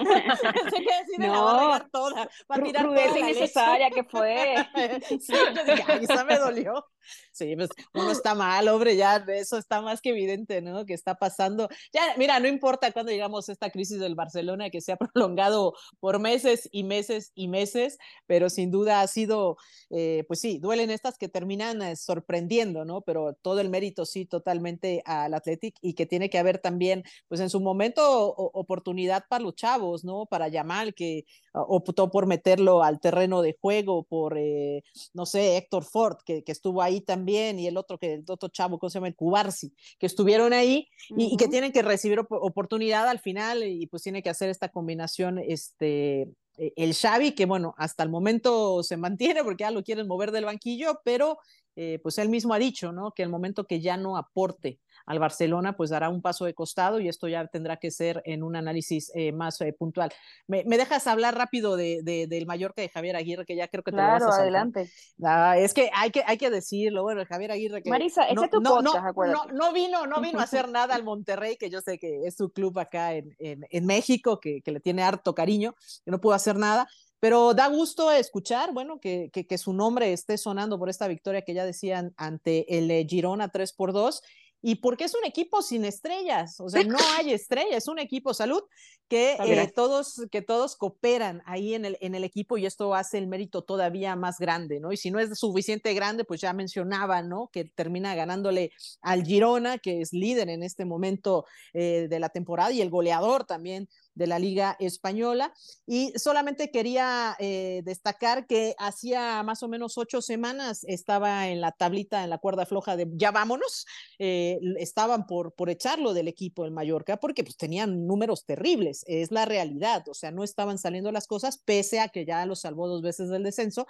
que 0.82 0.94
así 0.94 1.18
no, 1.18 1.26
la 1.26 1.66
va 1.66 1.76
a 1.76 1.88
toda, 1.88 2.30
va 2.50 2.56
a 2.56 2.62
tirar 2.62 2.84
toda 2.84 3.18
innecesaria 3.18 3.90
que 3.90 4.04
fue. 4.04 4.54
sí, 5.08 5.32
yo 5.32 5.64
dije, 5.64 5.84
ay, 5.88 6.04
esa 6.04 6.24
me 6.24 6.38
dolió. 6.38 6.84
Sí, 7.32 7.56
pues 7.56 7.70
uno 7.94 8.10
está 8.12 8.34
mal, 8.34 8.68
hombre, 8.68 8.96
ya 8.96 9.24
eso 9.28 9.56
está 9.56 9.80
más 9.80 10.00
que 10.00 10.10
evidente, 10.10 10.60
¿no? 10.60 10.84
Que 10.84 10.94
está 10.94 11.16
pasando. 11.16 11.68
Ya, 11.92 12.02
mira, 12.16 12.38
no 12.38 12.48
importa 12.48 12.92
cuando 12.92 13.10
llegamos 13.10 13.48
a 13.48 13.52
esta 13.52 13.70
crisis 13.70 13.98
del 13.98 14.14
Barcelona, 14.14 14.70
que 14.70 14.80
se 14.80 14.92
ha 14.92 14.96
prolongado 14.96 15.74
por 15.98 16.18
meses 16.18 16.68
y 16.70 16.84
meses 16.84 17.32
y 17.34 17.48
meses, 17.48 17.98
pero 18.26 18.50
sin 18.50 18.70
duda 18.70 19.00
ha 19.00 19.06
sido, 19.06 19.56
eh, 19.90 20.24
pues 20.28 20.40
sí, 20.40 20.58
duelen 20.58 20.90
estas 20.90 21.18
que 21.18 21.28
terminan 21.28 21.82
eh, 21.82 21.96
sorprendiendo, 21.96 22.84
¿no? 22.84 23.00
Pero 23.02 23.34
todo 23.42 23.60
el 23.60 23.70
mérito 23.70 24.04
sí 24.06 24.26
totalmente 24.26 24.99
al 25.04 25.34
Athletic 25.34 25.76
y 25.80 25.94
que 25.94 26.06
tiene 26.06 26.30
que 26.30 26.38
haber 26.38 26.58
también, 26.58 27.04
pues 27.28 27.40
en 27.40 27.50
su 27.50 27.60
momento, 27.60 28.02
o, 28.02 28.50
oportunidad 28.54 29.24
para 29.28 29.44
los 29.44 29.54
chavos, 29.54 30.04
¿no? 30.04 30.26
Para 30.26 30.48
Yamal, 30.48 30.94
que 30.94 31.24
optó 31.52 32.10
por 32.10 32.26
meterlo 32.26 32.82
al 32.82 33.00
terreno 33.00 33.42
de 33.42 33.56
juego, 33.60 34.04
por, 34.04 34.36
eh, 34.38 34.82
no 35.14 35.26
sé, 35.26 35.56
Héctor 35.56 35.84
Ford, 35.84 36.18
que, 36.24 36.42
que 36.44 36.52
estuvo 36.52 36.82
ahí 36.82 37.00
también, 37.00 37.58
y 37.58 37.66
el 37.66 37.76
otro, 37.76 37.98
que 37.98 38.14
el 38.14 38.24
otro 38.28 38.48
chavo, 38.48 38.78
¿cómo 38.78 38.90
se 38.90 38.94
llama? 38.98 39.08
El 39.08 39.16
Cubarsi, 39.16 39.72
que 39.98 40.06
estuvieron 40.06 40.52
ahí 40.52 40.88
y, 41.10 41.14
uh 41.14 41.16
-huh. 41.16 41.32
y, 41.32 41.36
que 41.36 41.48
tienen 41.48 41.72
que 41.72 41.82
recibir 41.82 42.20
op 42.20 42.30
oportunidad 42.32 43.08
al 43.08 43.18
final 43.18 43.64
y 43.64 43.86
pues 43.86 44.02
tiene 44.02 44.22
que 44.22 44.30
hacer 44.30 44.50
esta 44.50 44.68
combinación, 44.68 45.38
este, 45.38 46.28
e, 46.56 46.72
el 46.76 46.94
Xavi, 46.94 47.32
que 47.32 47.46
bueno, 47.46 47.74
hasta 47.78 48.02
el 48.02 48.10
momento 48.10 48.82
se 48.82 48.96
mantiene 48.96 49.42
porque 49.42 49.64
ya 49.64 49.70
lo 49.70 49.82
quieren 49.82 50.06
mover 50.06 50.30
del 50.30 50.44
banquillo, 50.44 51.00
pero 51.04 51.38
eh, 51.76 51.98
pues 52.02 52.18
él 52.18 52.28
mismo 52.28 52.54
ha 52.54 52.58
dicho, 52.58 52.92
¿no? 52.92 53.12
Que 53.12 53.22
el 53.22 53.28
momento 53.28 53.64
que 53.64 53.80
ya 53.80 53.96
no 53.96 54.16
aporte 54.16 54.80
al 55.06 55.18
Barcelona, 55.18 55.76
pues 55.76 55.90
dará 55.90 56.08
un 56.08 56.22
paso 56.22 56.44
de 56.44 56.54
costado 56.54 57.00
y 57.00 57.08
esto 57.08 57.26
ya 57.26 57.46
tendrá 57.46 57.78
que 57.78 57.90
ser 57.90 58.22
en 58.24 58.42
un 58.42 58.54
análisis 58.54 59.10
eh, 59.14 59.32
más 59.32 59.60
eh, 59.60 59.72
puntual. 59.72 60.12
¿Me, 60.46 60.64
¿Me, 60.64 60.78
dejas 60.78 61.06
hablar 61.06 61.36
rápido 61.36 61.76
de, 61.76 62.00
de, 62.02 62.26
del 62.26 62.46
Mallorca 62.46 62.82
de 62.82 62.88
Javier 62.88 63.16
Aguirre, 63.16 63.44
que 63.44 63.56
ya 63.56 63.68
creo 63.68 63.82
que 63.82 63.90
te 63.90 63.96
claro, 63.96 64.20
lo 64.20 64.26
vas 64.26 64.38
a 64.38 64.42
adelante. 64.42 64.90
Ah, 65.22 65.58
es 65.58 65.74
que 65.74 65.90
hay, 65.94 66.10
que 66.10 66.22
hay 66.26 66.38
que 66.38 66.50
decirlo, 66.50 67.02
bueno, 67.02 67.24
Javier 67.26 67.52
Aguirre 67.52 67.82
que... 67.82 67.90
Marisa, 67.90 68.26
no, 68.34 68.48
tu 68.48 68.60
no, 68.60 68.76
podcast, 68.76 69.16
no, 69.16 69.26
no, 69.26 69.46
no, 69.46 69.72
vino, 69.72 70.06
no 70.06 70.20
vino 70.20 70.38
a 70.38 70.44
hacer 70.44 70.68
nada 70.70 70.94
al 70.94 71.02
Monterrey, 71.02 71.56
que 71.56 71.70
yo 71.70 71.80
sé 71.80 71.98
que 71.98 72.26
es 72.26 72.36
su 72.36 72.50
club 72.50 72.78
acá 72.78 73.14
en, 73.14 73.34
en, 73.38 73.66
en 73.68 73.86
México, 73.86 74.38
que, 74.40 74.62
que 74.62 74.72
le 74.72 74.80
tiene 74.80 75.02
harto 75.02 75.34
cariño, 75.34 75.74
que 76.04 76.10
no 76.10 76.20
pudo 76.20 76.34
hacer 76.34 76.56
nada, 76.56 76.88
pero 77.20 77.54
da 77.54 77.68
gusto 77.68 78.10
escuchar, 78.10 78.72
bueno, 78.72 78.98
que, 78.98 79.30
que, 79.32 79.46
que, 79.46 79.58
su 79.58 79.72
nombre 79.72 80.12
esté 80.12 80.38
sonando 80.38 80.78
por 80.78 80.88
esta 80.88 81.06
victoria 81.06 81.42
que 81.42 81.54
ya 81.54 81.64
decían 81.64 82.14
ante 82.16 82.78
el 82.78 82.90
eh, 82.90 83.06
Girona 83.08 83.50
3 83.50 83.72
por 83.74 83.92
2 83.92 84.22
y 84.62 84.76
porque 84.76 85.04
es 85.04 85.14
un 85.14 85.24
equipo 85.24 85.62
sin 85.62 85.84
estrellas, 85.84 86.60
o 86.60 86.68
sea, 86.68 86.84
no 86.84 86.98
hay 87.16 87.32
estrellas, 87.32 87.78
es 87.78 87.88
un 87.88 87.98
equipo 87.98 88.34
salud 88.34 88.62
que, 89.08 89.32
eh, 89.32 89.72
todos, 89.74 90.26
que 90.30 90.42
todos 90.42 90.76
cooperan 90.76 91.42
ahí 91.46 91.74
en 91.74 91.84
el, 91.84 91.96
en 92.00 92.14
el 92.14 92.24
equipo 92.24 92.58
y 92.58 92.66
esto 92.66 92.94
hace 92.94 93.16
el 93.16 93.26
mérito 93.26 93.62
todavía 93.62 94.16
más 94.16 94.38
grande, 94.38 94.78
¿no? 94.78 94.92
Y 94.92 94.98
si 94.98 95.10
no 95.10 95.18
es 95.18 95.38
suficiente 95.38 95.94
grande, 95.94 96.24
pues 96.24 96.42
ya 96.42 96.52
mencionaba, 96.52 97.22
¿no? 97.22 97.48
Que 97.50 97.64
termina 97.64 98.14
ganándole 98.14 98.72
al 99.00 99.24
Girona, 99.24 99.78
que 99.78 100.02
es 100.02 100.12
líder 100.12 100.50
en 100.50 100.62
este 100.62 100.84
momento 100.84 101.46
eh, 101.72 102.06
de 102.08 102.20
la 102.20 102.28
temporada 102.28 102.70
y 102.70 102.82
el 102.82 102.90
goleador 102.90 103.44
también 103.44 103.88
de 104.14 104.26
la 104.26 104.38
Liga 104.38 104.76
Española. 104.78 105.52
Y 105.86 106.12
solamente 106.18 106.70
quería 106.70 107.36
eh, 107.38 107.82
destacar 107.84 108.46
que 108.46 108.74
hacía 108.78 109.42
más 109.42 109.62
o 109.62 109.68
menos 109.68 109.98
ocho 109.98 110.22
semanas 110.22 110.84
estaba 110.84 111.48
en 111.48 111.60
la 111.60 111.72
tablita, 111.72 112.24
en 112.24 112.30
la 112.30 112.38
cuerda 112.38 112.66
floja 112.66 112.96
de 112.96 113.08
ya 113.12 113.30
vámonos, 113.30 113.86
eh, 114.18 114.58
estaban 114.78 115.26
por, 115.26 115.54
por 115.54 115.70
echarlo 115.70 116.14
del 116.14 116.28
equipo 116.28 116.64
del 116.64 116.72
Mallorca 116.72 117.18
porque 117.18 117.44
pues 117.44 117.56
tenían 117.56 118.06
números 118.06 118.44
terribles, 118.44 119.04
es 119.06 119.30
la 119.30 119.44
realidad, 119.44 120.04
o 120.08 120.14
sea, 120.14 120.30
no 120.30 120.44
estaban 120.44 120.78
saliendo 120.78 121.12
las 121.12 121.26
cosas 121.26 121.58
pese 121.58 122.00
a 122.00 122.08
que 122.08 122.24
ya 122.24 122.44
lo 122.46 122.56
salvó 122.56 122.88
dos 122.88 123.02
veces 123.02 123.28
del 123.28 123.42
descenso, 123.42 123.86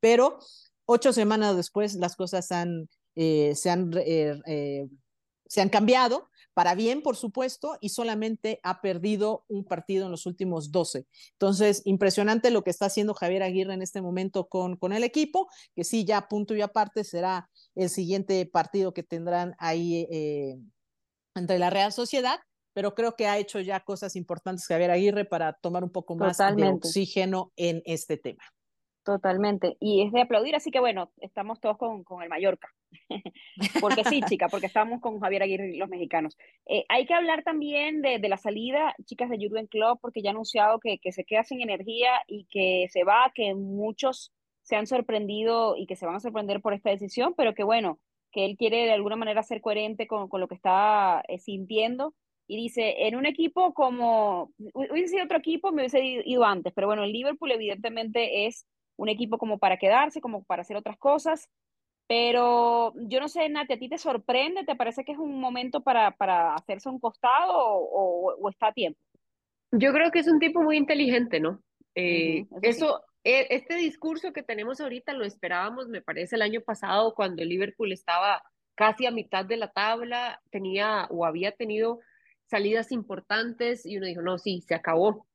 pero 0.00 0.38
ocho 0.84 1.12
semanas 1.12 1.56
después 1.56 1.94
las 1.94 2.16
cosas 2.16 2.50
han, 2.52 2.88
eh, 3.14 3.54
se 3.54 3.70
han 3.70 3.90
se 5.52 5.60
han 5.60 5.68
cambiado 5.68 6.30
para 6.54 6.74
bien, 6.74 7.02
por 7.02 7.16
supuesto, 7.16 7.78
y 7.80 7.90
solamente 7.90 8.60
ha 8.62 8.80
perdido 8.80 9.44
un 9.48 9.64
partido 9.64 10.06
en 10.06 10.10
los 10.10 10.26
últimos 10.26 10.70
12. 10.70 11.06
Entonces, 11.32 11.82
impresionante 11.84 12.50
lo 12.50 12.62
que 12.62 12.70
está 12.70 12.86
haciendo 12.86 13.14
Javier 13.14 13.42
Aguirre 13.42 13.74
en 13.74 13.82
este 13.82 14.02
momento 14.02 14.48
con, 14.48 14.76
con 14.76 14.92
el 14.92 15.04
equipo, 15.04 15.48
que 15.74 15.84
sí, 15.84 16.04
ya 16.04 16.28
punto 16.28 16.54
y 16.54 16.60
aparte 16.60 17.04
será 17.04 17.48
el 17.74 17.88
siguiente 17.88 18.44
partido 18.46 18.92
que 18.92 19.02
tendrán 19.02 19.54
ahí 19.58 20.06
eh, 20.10 20.58
entre 21.34 21.58
la 21.58 21.70
Real 21.70 21.92
Sociedad, 21.92 22.40
pero 22.74 22.94
creo 22.94 23.16
que 23.16 23.26
ha 23.26 23.38
hecho 23.38 23.60
ya 23.60 23.80
cosas 23.80 24.16
importantes 24.16 24.66
Javier 24.66 24.90
Aguirre 24.90 25.24
para 25.24 25.54
tomar 25.54 25.84
un 25.84 25.90
poco 25.90 26.16
más 26.16 26.36
Totalmente. 26.36 26.64
de 26.64 26.76
oxígeno 26.76 27.52
en 27.56 27.82
este 27.84 28.16
tema. 28.16 28.42
Totalmente. 29.04 29.76
Y 29.80 30.02
es 30.02 30.12
de 30.12 30.20
aplaudir, 30.20 30.54
así 30.54 30.70
que 30.70 30.78
bueno, 30.78 31.10
estamos 31.20 31.60
todos 31.60 31.76
con, 31.76 32.04
con 32.04 32.22
el 32.22 32.28
Mallorca. 32.28 32.68
porque 33.80 34.04
sí, 34.04 34.20
chica, 34.28 34.48
porque 34.48 34.66
estamos 34.66 35.00
con 35.00 35.18
Javier 35.18 35.42
Aguirre 35.42 35.74
y 35.74 35.76
los 35.76 35.88
mexicanos. 35.88 36.36
Eh, 36.66 36.84
hay 36.88 37.04
que 37.06 37.14
hablar 37.14 37.42
también 37.42 38.00
de, 38.00 38.18
de, 38.18 38.28
la 38.28 38.36
salida, 38.36 38.94
chicas 39.04 39.28
de 39.28 39.38
Jurgen 39.38 39.66
Club, 39.66 39.98
porque 40.00 40.22
ya 40.22 40.30
ha 40.30 40.32
anunciado 40.32 40.78
que, 40.78 40.98
que 40.98 41.10
se 41.10 41.24
queda 41.24 41.42
sin 41.42 41.60
energía 41.60 42.10
y 42.28 42.46
que 42.48 42.86
se 42.90 43.02
va, 43.02 43.32
que 43.34 43.54
muchos 43.54 44.32
se 44.62 44.76
han 44.76 44.86
sorprendido 44.86 45.76
y 45.76 45.86
que 45.86 45.96
se 45.96 46.06
van 46.06 46.14
a 46.14 46.20
sorprender 46.20 46.60
por 46.60 46.72
esta 46.72 46.90
decisión, 46.90 47.34
pero 47.36 47.54
que 47.54 47.64
bueno, 47.64 47.98
que 48.30 48.44
él 48.44 48.56
quiere 48.56 48.84
de 48.84 48.92
alguna 48.92 49.16
manera 49.16 49.42
ser 49.42 49.60
coherente 49.60 50.06
con, 50.06 50.28
con 50.28 50.40
lo 50.40 50.46
que 50.46 50.54
está 50.54 51.22
eh, 51.28 51.38
sintiendo. 51.38 52.14
Y 52.46 52.56
dice, 52.56 53.06
en 53.06 53.16
un 53.16 53.26
equipo 53.26 53.72
como, 53.72 54.52
hubiese 54.74 55.08
sido 55.08 55.24
otro 55.24 55.38
equipo, 55.38 55.72
me 55.72 55.82
hubiese 55.82 56.22
ido 56.24 56.44
antes, 56.44 56.72
pero 56.74 56.86
bueno, 56.86 57.04
el 57.04 57.12
Liverpool 57.12 57.52
evidentemente 57.52 58.46
es 58.46 58.66
un 58.96 59.08
equipo 59.08 59.38
como 59.38 59.58
para 59.58 59.76
quedarse, 59.78 60.20
como 60.20 60.44
para 60.44 60.62
hacer 60.62 60.76
otras 60.76 60.98
cosas. 60.98 61.48
Pero 62.08 62.92
yo 62.96 63.20
no 63.20 63.28
sé, 63.28 63.48
Nati, 63.48 63.72
¿a 63.74 63.78
ti 63.78 63.88
te 63.88 63.98
sorprende? 63.98 64.64
¿Te 64.64 64.76
parece 64.76 65.04
que 65.04 65.12
es 65.12 65.18
un 65.18 65.40
momento 65.40 65.80
para, 65.82 66.10
para 66.16 66.54
hacerse 66.54 66.88
un 66.88 66.98
costado 66.98 67.52
o, 67.56 68.30
o, 68.30 68.34
o, 68.34 68.48
está 68.50 68.68
a 68.68 68.72
tiempo? 68.72 69.00
Yo 69.70 69.92
creo 69.92 70.10
que 70.10 70.18
es 70.18 70.28
un 70.28 70.38
tipo 70.38 70.62
muy 70.62 70.76
inteligente, 70.76 71.40
¿no? 71.40 71.62
Eh, 71.94 72.44
uh 72.50 72.56
-huh, 72.56 72.58
eso, 72.62 72.86
eso 72.86 72.98
sí. 72.98 73.30
eh, 73.30 73.46
este 73.50 73.76
discurso 73.76 74.32
que 74.32 74.42
tenemos 74.42 74.80
ahorita 74.80 75.14
lo 75.14 75.24
esperábamos, 75.24 75.88
me 75.88 76.02
parece, 76.02 76.36
el 76.36 76.42
año 76.42 76.60
pasado 76.60 77.14
cuando 77.14 77.42
el 77.42 77.48
Liverpool 77.48 77.92
estaba 77.92 78.42
casi 78.74 79.06
a 79.06 79.10
mitad 79.10 79.44
de 79.46 79.56
la 79.56 79.68
tabla, 79.72 80.40
tenía 80.50 81.06
o 81.10 81.24
había 81.24 81.52
tenido 81.52 82.00
salidas 82.46 82.92
importantes 82.92 83.86
y 83.86 83.96
uno 83.96 84.06
dijo, 84.06 84.22
no, 84.22 84.38
sí, 84.38 84.60
se 84.62 84.74
acabó. 84.74 85.26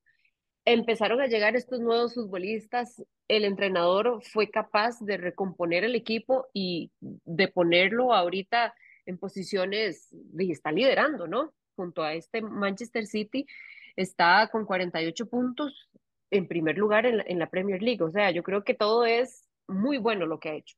Empezaron 0.70 1.22
a 1.22 1.28
llegar 1.28 1.56
estos 1.56 1.80
nuevos 1.80 2.14
futbolistas, 2.14 3.02
el 3.30 3.46
entrenador 3.46 4.22
fue 4.22 4.50
capaz 4.50 5.00
de 5.00 5.16
recomponer 5.16 5.86
el 5.86 5.96
equipo 5.96 6.48
y 6.52 6.92
de 7.00 7.48
ponerlo 7.48 8.14
ahorita 8.14 8.76
en 9.06 9.18
posiciones, 9.18 10.14
y 10.38 10.52
está 10.52 10.74
liderando, 10.74 11.26
¿no? 11.26 11.54
Junto 11.78 12.04
a 12.04 12.16
este 12.16 12.42
Manchester 12.42 13.06
City, 13.06 13.48
está 13.96 14.50
con 14.52 14.66
48 14.66 15.30
puntos, 15.30 15.90
en 16.32 16.50
primer 16.50 16.78
lugar 16.78 17.06
en 17.06 17.40
la, 17.40 17.50
Premier 17.50 17.82
League. 17.82 18.04
O 18.04 18.12
sea, 18.12 18.32
yo 18.32 18.44
creo 18.44 18.66
que 18.66 18.74
todo 18.74 19.06
es 19.06 19.48
muy 19.70 19.98
bueno 19.98 20.26
lo 20.26 20.42
que 20.42 20.50
ha 20.50 20.56
hecho. 20.56 20.76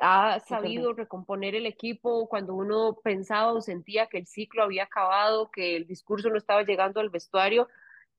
Ha 0.00 0.40
sabido 0.40 0.94
recomponer 0.94 1.54
el 1.54 1.66
equipo 1.66 2.28
cuando 2.28 2.56
uno 2.56 2.98
pensaba 3.04 3.52
o 3.52 3.60
sentía 3.60 4.08
que 4.08 4.18
el 4.18 4.26
ciclo 4.26 4.64
había 4.64 4.82
acabado, 4.82 5.48
que 5.52 5.76
el 5.76 5.86
discurso 5.86 6.28
no 6.28 6.38
estaba 6.38 6.64
llegando 6.64 6.98
al 6.98 7.10
vestuario 7.10 7.68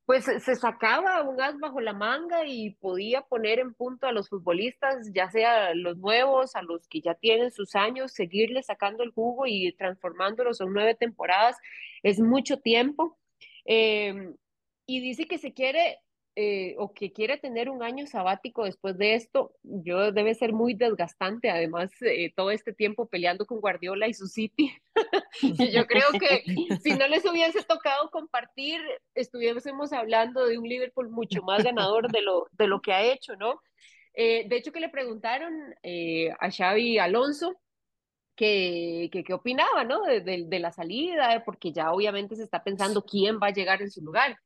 pues 0.09 0.25
se 0.25 0.55
sacaba 0.55 1.21
un 1.21 1.39
as 1.39 1.59
bajo 1.59 1.79
la 1.81 1.93
manga 1.93 2.43
y 2.43 2.71
podía 2.71 3.21
poner 3.21 3.59
en 3.59 3.75
punto 3.75 4.07
a 4.07 4.11
los 4.11 4.27
futbolistas, 4.27 5.11
ya 5.13 5.29
sea 5.29 5.75
los 5.75 5.97
nuevos, 5.97 6.55
a 6.55 6.63
los 6.63 6.87
que 6.87 6.99
ya 6.99 7.13
tienen 7.13 7.51
sus 7.51 7.75
años, 7.75 8.11
seguirles 8.11 8.65
sacando 8.65 9.03
el 9.03 9.11
jugo 9.11 9.45
y 9.45 9.71
transformándolos 9.73 10.61
en 10.61 10.73
nueve 10.73 10.95
temporadas. 10.95 11.57
Es 12.01 12.19
mucho 12.19 12.57
tiempo. 12.57 13.19
Em, 13.65 14.35
y 14.87 14.99
dice 14.99 15.27
que 15.27 15.37
se 15.37 15.53
quiere 15.53 15.99
eh, 16.41 16.73
o 16.77 16.93
que 16.93 17.11
quiere 17.11 17.37
tener 17.37 17.69
un 17.69 17.83
año 17.83 18.07
sabático 18.07 18.63
después 18.63 18.97
de 18.97 19.15
esto, 19.15 19.51
yo 19.61 20.13
debe 20.13 20.33
ser 20.33 20.53
muy 20.53 20.73
desgastante, 20.73 21.49
además, 21.49 21.91
eh, 21.99 22.31
todo 22.33 22.51
este 22.51 22.71
tiempo 22.71 23.09
peleando 23.09 23.45
con 23.45 23.59
Guardiola 23.59 24.07
y 24.07 24.13
su 24.13 24.25
City. 24.25 24.71
yo 25.73 25.85
creo 25.85 26.07
que 26.17 26.45
si 26.81 26.93
no 26.93 27.09
les 27.09 27.25
hubiese 27.25 27.61
tocado 27.63 28.09
compartir, 28.09 28.79
estuviésemos 29.15 29.91
hablando 29.91 30.45
de 30.45 30.57
un 30.57 30.63
Liverpool 30.63 31.09
mucho 31.09 31.41
más 31.41 31.61
ganador 31.61 32.09
de 32.09 32.21
lo, 32.21 32.47
de 32.53 32.67
lo 32.67 32.79
que 32.79 32.93
ha 32.93 33.03
hecho, 33.03 33.35
¿no? 33.35 33.61
Eh, 34.13 34.47
de 34.47 34.55
hecho, 34.55 34.71
que 34.71 34.79
le 34.79 34.87
preguntaron 34.87 35.75
a 36.39 36.51
Xavi 36.51 36.99
Alonso 36.99 37.59
que, 38.37 39.09
que, 39.11 39.33
opinaba, 39.33 39.83
¿no? 39.83 40.03
De, 40.03 40.21
de, 40.21 40.59
la 40.59 40.71
salida, 40.71 41.43
porque 41.43 41.73
ya 41.73 41.91
obviamente 41.91 42.37
se 42.37 42.43
está 42.43 42.63
pensando 42.63 43.03
quién 43.03 43.39
va 43.43 43.47
a 43.47 43.53
llegar 43.53 43.81
en 43.81 43.91
su 43.91 44.01
lugar. 44.01 44.37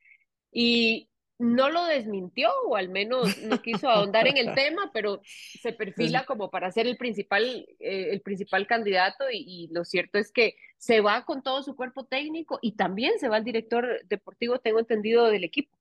Y, 0.52 1.08
no 1.44 1.70
lo 1.70 1.84
desmintió 1.86 2.50
o 2.68 2.78
al 2.78 2.88
menos 2.88 3.38
no 3.44 3.62
quiso 3.62 3.90
ahondar 3.90 4.28
en 4.28 4.38
el 4.38 4.56
tema, 4.56 4.90
pero 4.94 5.20
se 5.24 5.74
perfila 5.74 6.26
como 6.26 6.50
para 6.50 6.72
ser 6.72 6.88
el 6.88 6.96
principal, 6.96 7.68
eh, 7.80 8.08
el 8.12 8.22
principal 8.22 8.66
candidato 8.66 9.26
y, 9.30 9.68
lo 9.72 9.84
cierto 9.84 10.18
es 10.18 10.32
que 10.32 10.56
se 10.78 11.02
va 11.02 11.26
con 11.26 11.44
todo 11.44 11.62
su 11.62 11.76
cuerpo 11.76 12.06
técnico 12.06 12.60
y 12.62 12.76
también 12.76 13.20
se 13.20 13.28
va 13.28 13.38
el 13.38 13.44
director 13.44 14.06
deportivo, 14.08 14.60
tengo 14.60 14.80
entendido, 14.80 15.28
del 15.28 15.44
equipo. 15.44 15.78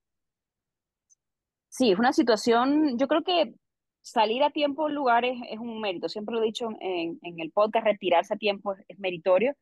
Sí, 1.68 1.92
es 1.92 1.98
una 1.98 2.12
situación, 2.12 2.98
yo 2.98 3.06
creo 3.06 3.22
que 3.22 3.54
salir 4.02 4.42
a 4.42 4.50
tiempo 4.50 4.88
en 4.88 4.94
lugares 4.94 5.38
es 5.48 5.58
un 5.58 5.80
mérito, 5.80 6.08
siempre 6.08 6.34
lo 6.34 6.42
he 6.42 6.46
dicho 6.46 6.68
en, 6.80 7.18
en 7.22 7.40
el 7.40 7.52
podcast, 7.52 7.86
retirarse 7.86 8.34
a 8.34 8.36
tiempo 8.36 8.74
es, 8.74 8.84
es 8.88 8.98
meritorio 8.98 9.54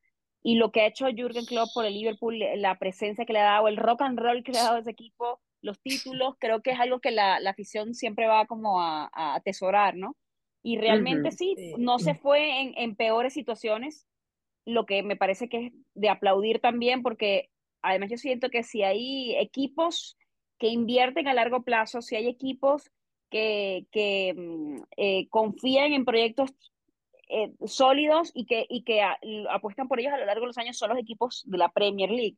y 0.43 0.55
lo 0.55 0.73
que 0.73 0.81
ha 0.81 0.87
hecho 0.87 1.07
Jürgen 1.09 1.45
Klopp 1.45 1.69
por 1.75 1.85
el 1.85 1.93
Liverpool, 1.93 2.39
la 2.57 2.79
presencia 2.79 3.27
que 3.27 3.35
le 3.35 3.41
ha 3.41 3.53
dado, 3.53 3.69
el 3.69 3.77
rock 3.77 4.01
and 4.03 4.19
roll 4.19 4.43
que 4.43 4.53
le 4.53 4.59
ha 4.59 4.65
dado 4.65 4.77
a 4.77 4.81
ese 4.81 4.91
equipo, 4.91 5.41
los 5.63 5.81
títulos, 5.81 6.35
creo 6.39 6.63
que 6.63 6.71
es 6.71 6.81
algo 6.81 7.01
que 7.01 7.11
la, 7.11 7.41
la 7.41 7.51
afición 7.51 7.95
siempre 7.95 8.27
va 8.27 8.47
como 8.47 8.81
a, 8.81 9.11
a 9.13 9.35
atesorar, 9.35 9.97
¿no? 9.97 10.17
Y 10.63 10.77
realmente 10.77 11.33
sí, 11.33 11.55
no 11.79 11.99
se 11.99 12.15
fue 12.15 12.61
en, 12.61 12.75
en, 12.77 12.95
peores 12.95 13.33
situaciones, 13.33 14.07
lo 14.67 14.85
que 14.85 15.03
me 15.03 15.17
parece 15.17 15.49
que 15.49 15.67
es 15.67 15.73
de 15.95 16.11
aplaudir 16.11 16.61
también, 16.61 17.03
porque 17.03 17.49
además 17.81 18.11
yo 18.11 18.19
siento 18.19 18.51
que 18.51 18.63
si 18.63 18.83
hay 18.83 19.35
equipos 19.37 20.19
que 20.59 20.69
invierten 20.69 21.29
a 21.29 21.35
largo 21.35 21.63
plazo, 21.63 22.03
si 22.03 22.15
hay 22.17 22.29
equipos 22.29 22.91
que, 23.31 23.87
que 23.91 24.35
mm, 24.37 24.83
eh, 24.99 25.29
confían 25.31 25.93
en 25.93 26.05
proyectos 26.05 26.51
eh, 27.29 27.53
sólidos 27.65 28.31
y 28.35 28.45
que, 28.45 28.67
y 28.69 28.83
que 28.83 29.03
apuestan 29.51 29.89
por 29.89 30.01
ellos 30.01 30.13
a 30.13 30.19
lo 30.19 30.27
largo 30.27 30.43
de 30.43 30.49
los 30.49 30.59
años, 30.59 30.77
son 30.77 30.91
los 30.91 30.99
equipos 30.99 31.43
de 31.47 31.59
la 31.59 31.71
Premier 31.71 32.11
League. 32.11 32.37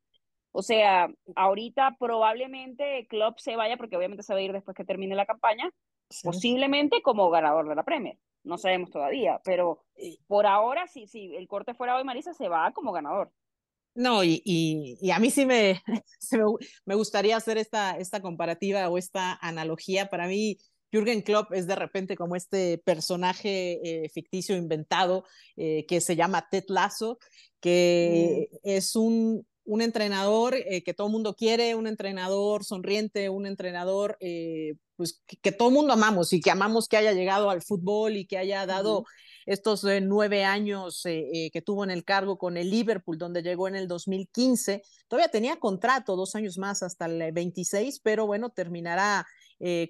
O 0.53 0.63
sea, 0.63 1.11
ahorita 1.35 1.97
probablemente 1.99 3.07
Klopp 3.09 3.39
se 3.39 3.57
vaya, 3.57 3.77
porque 3.77 3.97
obviamente 3.97 4.23
se 4.23 4.35
va 4.35 4.39
a 4.39 4.43
ir 4.43 4.53
después 4.53 4.77
que 4.77 4.85
termine 4.85 5.17
la 5.17 5.27
campaña, 5.27 5.71
posiblemente 6.23 7.01
como 7.03 7.31
ganador 7.31 7.69
de 7.69 7.75
la 7.75 7.85
Premier. 7.85 8.19
No 8.45 8.59
sabemos 8.59 8.91
todavía, 8.91 9.41
pero 9.45 9.85
por 10.27 10.47
ahora, 10.47 10.87
si, 10.89 11.07
si 11.07 11.35
el 11.37 11.49
corte 11.49 11.75
fuera 11.75 11.97
hoy, 11.97 12.05
Marisa 12.05 12.35
se 12.35 12.49
va 12.49 12.73
como 12.73 12.93
ganador. 12.93 13.33
No, 13.95 14.25
y, 14.25 14.43
y, 14.45 15.11
a 15.11 15.19
mí 15.19 15.31
sí 15.31 15.47
me, 15.47 15.83
me, 16.87 16.95
gustaría 16.95 17.37
hacer 17.37 17.59
esta, 17.59 17.99
esta 17.99 18.21
comparativa 18.21 18.89
o 18.89 18.99
esta 18.99 19.39
analogía. 19.41 20.09
Para 20.09 20.27
mí, 20.27 20.59
Jürgen 20.91 21.23
Klopp 21.23 21.53
es 21.53 21.67
de 21.67 21.77
repente 21.77 22.17
como 22.17 22.37
este 22.37 22.79
personaje 22.79 24.05
eh, 24.05 24.09
ficticio 24.09 24.57
inventado 24.57 25.25
eh, 25.57 25.87
que 25.87 26.01
se 26.01 26.17
llama 26.17 26.49
Ted 26.51 26.65
Lasso, 26.69 27.19
que 27.61 28.49
mm. 28.51 28.57
es 28.65 28.97
un, 28.97 29.47
un 29.65 29.83
entrenador 29.83 30.55
eh, 30.55 30.83
que 30.83 30.95
todo 30.95 31.07
el 31.07 31.13
mundo 31.13 31.35
quiere, 31.35 31.75
un 31.75 31.87
entrenador 31.87 32.65
sonriente, 32.65 33.29
un 33.29 33.47
entrenador 33.47 34.17
eh, 34.21 34.75
pues, 34.97 35.23
que, 35.43 35.53
todo 35.53 35.69
el 35.69 35.75
mundo 35.75 35.93
amamos 35.93 36.33
y 36.33 36.41
que 36.41 36.51
amamos 36.51 36.89
que 36.89 36.97
haya 36.97 37.13
llegado 37.13 37.51
al 37.51 37.63
fútbol 37.63 38.17
y 38.17 38.27
que 38.27 38.39
haya 38.39 38.67
dado 38.67 39.05
estos 39.47 39.85
eh, 39.85 40.01
nueve 40.01 40.45
años 40.45 41.03
que 41.03 41.63
tuvo 41.65 41.85
en 41.85 41.91
el 41.91 42.05
cargo 42.05 42.39
con 42.39 42.57
el 42.57 42.71
Liverpool, 42.71 43.19
donde 43.19 43.43
llegó 43.43 43.69
en 43.69 43.75
el 43.75 43.89
2015. 43.89 44.83
Todavía 45.09 45.31
tenía 45.31 45.59
contrato 45.59 46.17
dos 46.17 46.35
años 46.35 46.59
más 46.59 46.83
hasta 46.83 47.07
el 47.07 47.33
26, 47.33 48.01
pero 48.01 48.27
bueno, 48.27 48.51
terminará 48.51 49.27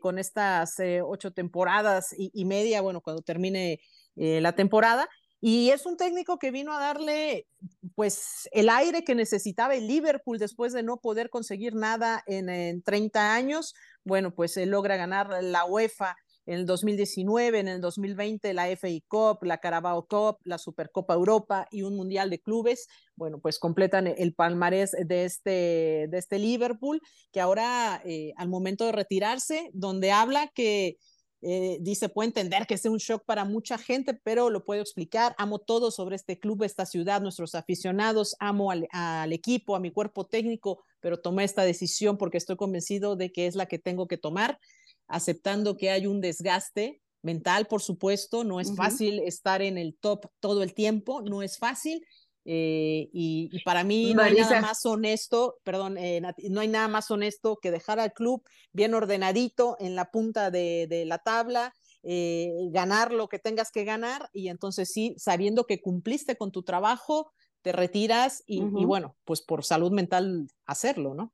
con 0.01 0.19
estas 0.19 0.77
ocho 1.03 1.31
temporadas 1.33 2.15
y, 2.17 2.31
y, 2.35 2.45
media, 2.45 2.83
bueno, 2.83 3.01
cuando 3.01 3.23
termine 3.23 3.81
la 4.17 4.53
temporada. 4.55 5.09
Y 5.45 5.71
es 5.71 5.87
un 5.87 5.97
técnico 5.97 6.39
que 6.39 6.53
vino 6.53 6.73
a 6.73 6.79
darle 6.79 7.49
pues 7.97 8.49
el 8.53 8.69
aire 8.69 9.03
que 9.03 9.17
necesitaba 9.17 9.75
el 9.75 9.89
Liverpool 9.89 10.39
después 10.39 10.73
de 10.73 10.85
no 10.85 10.99
poder 10.99 11.31
conseguir 11.31 11.75
nada 11.75 12.23
en, 12.29 12.49
en 12.49 12.81
30 12.81 13.35
años. 13.35 13.75
Bueno, 14.05 14.33
pues 14.33 14.57
él 14.57 14.71
logra 14.71 14.97
ganar 14.97 15.43
la 15.43 15.65
UEFA 15.65 16.17
en 16.47 16.55
el 16.61 16.67
2019, 16.67 17.59
en 17.59 17.69
el 17.69 17.81
2020 17.81 18.53
la 18.55 18.69
FA 18.69 18.89
Cup, 19.07 19.43
la 19.43 19.59
Carabao 19.59 20.07
Cup, 20.07 20.39
la 20.45 20.59
Supercopa 20.59 21.15
Europa 21.15 21.69
y 21.71 21.83
un 21.83 21.97
Mundial 21.97 22.31
de 22.31 22.41
Clubes. 22.41 22.89
Bueno, 23.15 23.39
pues 23.41 23.59
completan 23.59 24.07
el 24.07 24.35
palmarés 24.35 24.93
de 24.93 25.25
este, 25.25 26.07
de 26.09 26.19
este 26.19 26.39
Liverpool, 26.39 27.01
que 27.33 27.41
ahora 27.41 28.01
eh, 28.05 28.33
al 28.37 28.49
momento 28.49 28.87
de 28.87 28.93
retirarse, 28.93 29.71
donde 29.73 30.11
habla 30.11 30.49
que 30.55 30.99
eh, 31.45 31.79
dice, 31.81 32.09
puede 32.09 32.29
entender 32.29 32.69
que 32.69 32.79
sea 32.79 32.93
un 32.93 32.99
shock 32.99 33.25
para 33.25 33.45
mucha 33.45 33.77
gente, 33.77 34.15
pero 34.15 34.49
lo 34.49 34.65
puedo 34.65 34.81
explicar. 34.81 35.35
Amo 35.39 35.59
todo 35.59 35.91
sobre 35.91 36.15
este 36.15 36.39
club, 36.39 36.63
esta 36.63 36.87
ciudad, 36.87 37.21
nuestros 37.21 37.57
aficionados, 37.57 38.37
amo 38.39 38.71
al, 38.71 39.33
equipo, 39.33 39.75
a 39.75 39.81
mi 39.81 39.91
cuerpo 39.91 40.25
técnico, 40.25 40.85
pero 41.01 41.21
tomé 41.21 41.43
esta 41.43 41.65
decisión 41.65 42.17
porque 42.17 42.39
estoy 42.39 42.57
convencido 42.57 43.17
de 43.17 43.33
que 43.33 43.49
es 43.49 43.57
la 43.57 43.67
que 43.67 43.81
tengo 43.81 44.07
que 44.07 44.19
tomar, 44.19 44.61
aceptando 45.09 45.77
que 45.77 45.91
hay 45.91 46.07
un 46.07 46.21
desgaste 46.21 47.03
mental, 47.23 47.67
por 47.67 47.83
supuesto, 47.83 48.45
no 48.45 48.61
es 48.61 48.75
fácil 48.77 49.21
estar 49.21 49.63
en 49.63 49.79
el 49.79 49.97
top 49.97 50.27
todo 50.41 50.63
el 50.63 50.75
tiempo, 50.75 51.23
no 51.23 51.43
es 51.43 51.59
fácil, 51.59 52.05
eh, 52.45 53.09
y, 53.13 53.63
para 53.65 53.85
mí 53.85 54.15
no 54.15 54.23
hay 54.23 54.35
nada 54.35 54.61
más 54.61 54.85
honesto, 54.85 55.59
perdón, 55.65 55.97
eh, 55.99 56.21
no 56.51 56.61
hay 56.61 56.69
nada 56.69 56.89
más 56.89 57.11
honesto 57.11 57.59
que 57.61 57.71
dejar 57.71 58.01
al 58.01 58.13
club 58.13 58.43
bien 58.73 58.95
ordenadito 58.95 59.77
en 59.81 59.95
la 59.95 60.11
punta 60.11 60.51
de, 60.51 61.05
la 61.07 61.19
tabla, 61.19 61.75
eh, 62.03 62.51
ganar 62.71 63.13
lo 63.13 63.29
que 63.29 63.39
tengas 63.39 63.71
que 63.71 63.85
ganar 63.85 64.29
y 64.33 64.49
entonces 64.49 64.91
sí, 64.93 65.15
sabiendo 65.19 65.67
que 65.67 65.81
cumpliste 65.81 66.37
con 66.37 66.51
tu 66.51 66.63
trabajo, 66.63 67.33
te 67.63 67.71
retiras 67.71 68.43
y, 68.45 68.61
bueno, 68.61 69.15
pues 69.25 69.41
por 69.41 69.65
salud 69.65 69.93
mental 69.93 70.49
hacerlo, 70.67 71.15
¿no? 71.15 71.33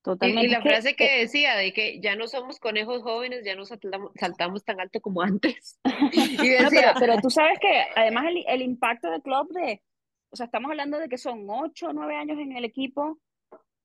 Totalmente. 0.00 0.46
Y, 0.46 0.50
la 0.50 0.62
frase 0.62 0.96
que 0.96 1.18
decía 1.18 1.56
de 1.56 1.74
que 1.74 2.00
ya 2.00 2.16
no 2.16 2.26
somos 2.26 2.58
conejos 2.58 3.02
jóvenes, 3.02 3.44
ya 3.44 3.54
no 3.54 3.66
saltamos, 3.66 4.64
tan 4.64 4.80
alto 4.80 5.02
como 5.02 5.20
antes. 5.22 5.78
y 6.12 6.48
decía, 6.48 6.94
pero, 6.98 7.18
tú 7.20 7.28
sabes 7.28 7.58
que 7.60 7.84
además 7.94 8.24
el, 8.28 8.44
el 8.48 8.62
impacto 8.62 9.10
del 9.10 9.20
club 9.20 9.52
de 9.52 9.82
o 10.30 10.36
sea, 10.36 10.46
estamos 10.46 10.70
hablando 10.70 10.98
de 10.98 11.08
que 11.08 11.18
son 11.18 11.46
ocho 11.48 11.88
o 11.88 11.92
nueve 11.92 12.16
años 12.16 12.38
en 12.38 12.52
el 12.52 12.64
equipo. 12.64 13.18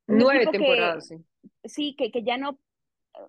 Nueve 0.07 0.47
temporadas, 0.51 1.07
sí. 1.07 1.15
Sí, 1.63 1.95
que, 1.97 2.11
que 2.11 2.23
ya 2.23 2.37
no, 2.37 2.59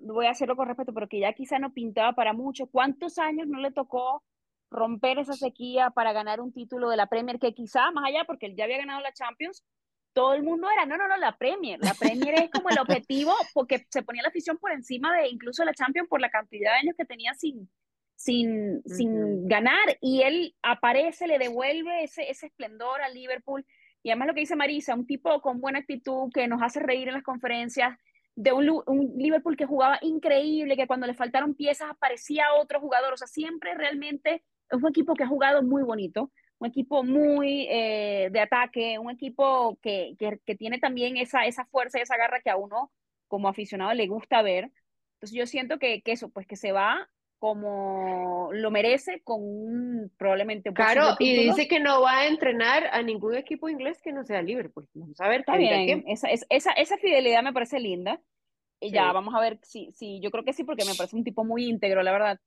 voy 0.00 0.26
a 0.26 0.30
hacerlo 0.30 0.56
con 0.56 0.68
respeto, 0.68 0.92
pero 0.92 1.08
que 1.08 1.20
ya 1.20 1.32
quizá 1.32 1.58
no 1.58 1.72
pintaba 1.72 2.12
para 2.12 2.32
mucho. 2.32 2.66
¿Cuántos 2.66 3.18
años 3.18 3.46
no 3.46 3.60
le 3.60 3.70
tocó 3.70 4.22
romper 4.70 5.18
esa 5.18 5.34
sequía 5.34 5.90
para 5.90 6.12
ganar 6.12 6.40
un 6.40 6.52
título 6.52 6.88
de 6.88 6.96
la 6.96 7.06
Premier? 7.06 7.38
Que 7.38 7.54
quizá, 7.54 7.90
más 7.92 8.04
allá, 8.06 8.24
porque 8.24 8.46
él 8.46 8.56
ya 8.56 8.64
había 8.64 8.78
ganado 8.78 9.00
la 9.00 9.12
Champions, 9.12 9.64
todo 10.12 10.34
el 10.34 10.42
mundo 10.42 10.68
era, 10.70 10.86
no, 10.86 10.96
no, 10.96 11.08
no, 11.08 11.16
la 11.16 11.36
Premier. 11.36 11.78
La 11.80 11.94
Premier 11.94 12.34
es 12.42 12.50
como 12.50 12.68
el 12.70 12.78
objetivo, 12.80 13.32
porque 13.52 13.86
se 13.90 14.02
ponía 14.02 14.22
la 14.22 14.28
afición 14.28 14.58
por 14.58 14.72
encima 14.72 15.14
de 15.16 15.28
incluso 15.28 15.64
la 15.64 15.74
Champions 15.74 16.08
por 16.08 16.20
la 16.20 16.30
cantidad 16.30 16.72
de 16.72 16.78
años 16.78 16.94
que 16.96 17.04
tenía 17.04 17.34
sin, 17.34 17.68
sin, 18.24 18.82
sin 18.86 19.46
ganar 19.46 19.98
y 20.00 20.22
él 20.22 20.54
aparece, 20.62 21.26
le 21.26 21.38
devuelve 21.38 22.04
ese, 22.04 22.30
ese 22.30 22.46
esplendor 22.46 23.02
al 23.02 23.12
Liverpool. 23.12 23.66
Y 24.02 24.10
además 24.10 24.28
lo 24.28 24.34
que 24.34 24.40
dice 24.40 24.56
Marisa, 24.56 24.94
un 24.94 25.06
tipo 25.06 25.42
con 25.42 25.60
buena 25.60 25.80
actitud 25.80 26.30
que 26.32 26.48
nos 26.48 26.62
hace 26.62 26.80
reír 26.80 27.08
en 27.08 27.14
las 27.14 27.22
conferencias, 27.22 27.98
de 28.34 28.52
un, 28.52 28.82
un, 28.86 29.12
Liverpool 29.16 29.56
que 29.56 29.66
jugaba 29.66 29.98
increíble, 30.00 30.76
que 30.76 30.86
cuando 30.86 31.06
le 31.06 31.14
faltaron 31.14 31.54
piezas 31.54 31.90
aparecía 31.90 32.46
otro 32.58 32.80
jugador, 32.80 33.12
o 33.12 33.16
sea, 33.16 33.28
siempre 33.28 33.74
realmente 33.74 34.42
es 34.70 34.82
un 34.82 34.88
equipo 34.88 35.14
que 35.14 35.24
ha 35.24 35.28
jugado 35.28 35.62
muy 35.62 35.82
bonito, 35.82 36.32
un 36.58 36.68
equipo 36.68 37.04
muy 37.04 37.68
eh, 37.70 38.30
de 38.32 38.40
ataque, 38.40 38.98
un 38.98 39.10
equipo 39.10 39.78
que, 39.82 40.16
que, 40.18 40.40
que, 40.46 40.56
tiene 40.56 40.78
también 40.78 41.18
esa, 41.18 41.44
esa 41.44 41.66
fuerza 41.66 41.98
y 41.98 42.02
esa 42.02 42.16
garra 42.16 42.40
que 42.40 42.50
a 42.50 42.56
uno 42.56 42.90
como 43.28 43.48
aficionado 43.48 43.92
le 43.92 44.06
gusta 44.06 44.42
ver. 44.42 44.70
Entonces 45.16 45.38
yo 45.38 45.46
siento 45.46 45.78
que, 45.78 46.02
que 46.02 46.12
eso, 46.12 46.30
pues 46.30 46.46
que 46.46 46.56
se 46.56 46.72
va 46.72 47.08
como 47.38 48.50
lo 48.52 48.70
merece 48.70 49.20
con 49.22 49.42
un 49.42 50.12
probablemente 50.16 50.70
un 50.70 50.74
Claro, 50.74 51.16
y 51.18 51.44
dice 51.44 51.68
que 51.68 51.80
no 51.80 52.02
va 52.02 52.20
a 52.20 52.26
entrenar 52.26 52.88
a 52.92 53.02
ningún 53.02 53.34
equipo 53.34 53.68
inglés 53.68 54.00
que 54.02 54.12
no 54.12 54.24
sea 54.24 54.42
Liverpool. 54.42 54.88
Vamos 54.94 55.20
a 55.20 55.28
ver. 55.28 55.40
Está 55.40 55.56
bien, 55.56 56.04
esa, 56.06 56.28
esa, 56.28 56.72
esa 56.72 56.96
fidelidad 56.98 57.42
me 57.42 57.52
parece 57.52 57.80
linda. 57.80 58.20
Y 58.80 58.90
ya 58.90 59.12
vamos 59.12 59.34
a 59.34 59.40
ver 59.40 59.58
si, 59.62 59.92
si, 59.92 60.20
yo 60.20 60.30
creo 60.30 60.44
que 60.44 60.52
sí, 60.52 60.64
porque 60.64 60.84
me 60.84 60.94
parece 60.94 61.16
un 61.16 61.24
tipo 61.24 61.44
muy 61.44 61.64
íntegro, 61.64 62.02
la 62.02 62.12
verdad. 62.12 62.40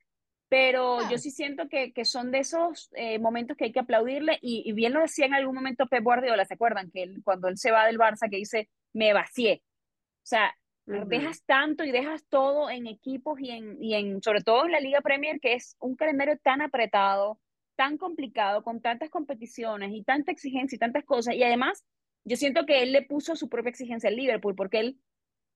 Pero 0.49 0.99
yo 1.09 1.17
sí 1.17 1.31
siento 1.31 1.67
que, 1.67 1.91
que 1.91 2.05
son 2.05 2.31
de 2.31 2.39
esos 2.39 2.89
eh, 2.95 3.19
momentos 3.19 3.57
que 3.57 3.65
hay 3.65 3.71
que 3.71 3.79
aplaudirle. 3.79 4.37
Y, 4.41 4.71
bien 4.73 4.93
lo 4.93 5.01
decía 5.01 5.25
en 5.25 5.33
algún 5.33 5.55
momento 5.55 5.87
Pep 5.87 6.03
Guardiola, 6.03 6.45
¿se 6.45 6.53
acuerdan? 6.53 6.91
Que 6.91 7.15
cuando 7.23 7.47
él 7.47 7.57
se 7.57 7.71
va 7.71 7.85
del 7.85 7.97
Barça, 7.97 8.29
que 8.29 8.37
dice, 8.37 8.69
me 8.93 9.13
vacié. 9.13 9.63
O 9.63 10.27
sea, 10.27 10.55
dejas 10.87 11.43
tanto 11.45 11.83
y 11.83 11.91
dejas 11.91 12.25
todo 12.29 12.69
en 12.69 12.87
equipos 12.87 13.39
y 13.39 13.51
en, 13.51 13.83
y 13.83 13.93
en, 13.93 14.21
sobre 14.21 14.41
todo 14.41 14.65
en 14.65 14.71
la 14.71 14.79
Liga 14.79 15.01
Premier, 15.01 15.39
que 15.39 15.53
es 15.53 15.75
un 15.79 15.95
calendario 15.95 16.37
tan 16.37 16.61
apretado, 16.61 17.39
tan 17.75 17.97
complicado, 17.97 18.63
con 18.63 18.81
tantas 18.81 19.09
competiciones 19.09 19.91
y 19.93 20.03
tanta 20.03 20.31
exigencia 20.31 20.75
y 20.75 20.79
tantas 20.79 21.03
cosas. 21.03 21.35
Y 21.35 21.43
además, 21.43 21.85
yo 22.23 22.37
siento 22.37 22.65
que 22.65 22.83
él 22.83 22.93
le 22.93 23.03
puso 23.03 23.35
su 23.35 23.49
propia 23.49 23.69
exigencia 23.69 24.09
al 24.09 24.15
Liverpool, 24.15 24.55
porque 24.55 24.79
él 24.79 24.99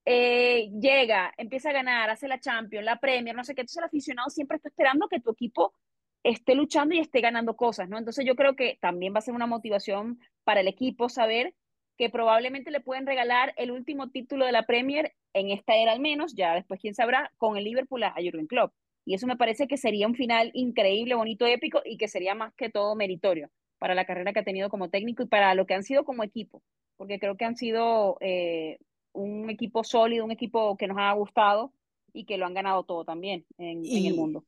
eh, 0.05 0.69
llega, 0.79 1.33
empieza 1.37 1.69
a 1.69 1.73
ganar, 1.73 2.09
hace 2.09 2.27
la 2.27 2.39
Champions, 2.39 2.85
la 2.85 2.99
Premier, 2.99 3.35
no 3.35 3.43
sé 3.43 3.55
qué, 3.55 3.61
entonces 3.61 3.77
el 3.77 3.85
aficionado 3.85 4.29
siempre 4.29 4.57
está 4.57 4.69
esperando 4.69 5.07
que 5.07 5.19
tu 5.19 5.31
equipo 5.31 5.73
esté 6.23 6.55
luchando 6.55 6.93
y 6.93 6.99
esté 6.99 7.21
ganando 7.21 7.55
cosas, 7.55 7.89
¿no? 7.89 7.97
Entonces 7.97 8.25
yo 8.25 8.35
creo 8.35 8.55
que 8.55 8.77
también 8.81 9.13
va 9.13 9.19
a 9.19 9.21
ser 9.21 9.33
una 9.33 9.47
motivación 9.47 10.19
para 10.43 10.61
el 10.61 10.67
equipo 10.67 11.09
saber 11.09 11.55
que 12.01 12.09
probablemente 12.09 12.71
le 12.71 12.79
pueden 12.79 13.05
regalar 13.05 13.53
el 13.57 13.69
último 13.69 14.09
título 14.09 14.47
de 14.47 14.51
la 14.51 14.65
Premier 14.65 15.13
en 15.35 15.51
esta 15.51 15.75
era 15.75 15.91
al 15.91 15.99
menos, 15.99 16.33
ya 16.33 16.55
después 16.55 16.79
quién 16.79 16.95
sabrá, 16.95 17.31
con 17.37 17.57
el 17.57 17.63
Liverpool 17.63 18.01
a 18.01 18.15
Jurgen 18.15 18.47
Klopp. 18.47 18.73
Y 19.05 19.13
eso 19.13 19.27
me 19.27 19.37
parece 19.37 19.67
que 19.67 19.77
sería 19.77 20.07
un 20.07 20.15
final 20.15 20.49
increíble, 20.55 21.13
bonito, 21.13 21.45
épico 21.45 21.79
y 21.85 21.97
que 21.97 22.07
sería 22.07 22.33
más 22.33 22.55
que 22.55 22.71
todo 22.71 22.95
meritorio 22.95 23.51
para 23.77 23.93
la 23.93 24.05
carrera 24.05 24.33
que 24.33 24.39
ha 24.39 24.43
tenido 24.43 24.71
como 24.71 24.89
técnico 24.89 25.21
y 25.21 25.27
para 25.27 25.53
lo 25.53 25.67
que 25.67 25.75
han 25.75 25.83
sido 25.83 26.03
como 26.03 26.23
equipo, 26.23 26.63
porque 26.97 27.19
creo 27.19 27.37
que 27.37 27.45
han 27.45 27.55
sido 27.55 28.17
eh, 28.19 28.79
un 29.13 29.51
equipo 29.51 29.83
sólido, 29.83 30.25
un 30.25 30.31
equipo 30.31 30.77
que 30.77 30.87
nos 30.87 30.97
ha 30.97 31.13
gustado 31.13 31.71
y 32.13 32.25
que 32.25 32.39
lo 32.39 32.47
han 32.47 32.55
ganado 32.55 32.83
todo 32.83 33.05
también 33.05 33.45
en, 33.59 33.85
el 33.85 34.15
mundo. 34.15 34.43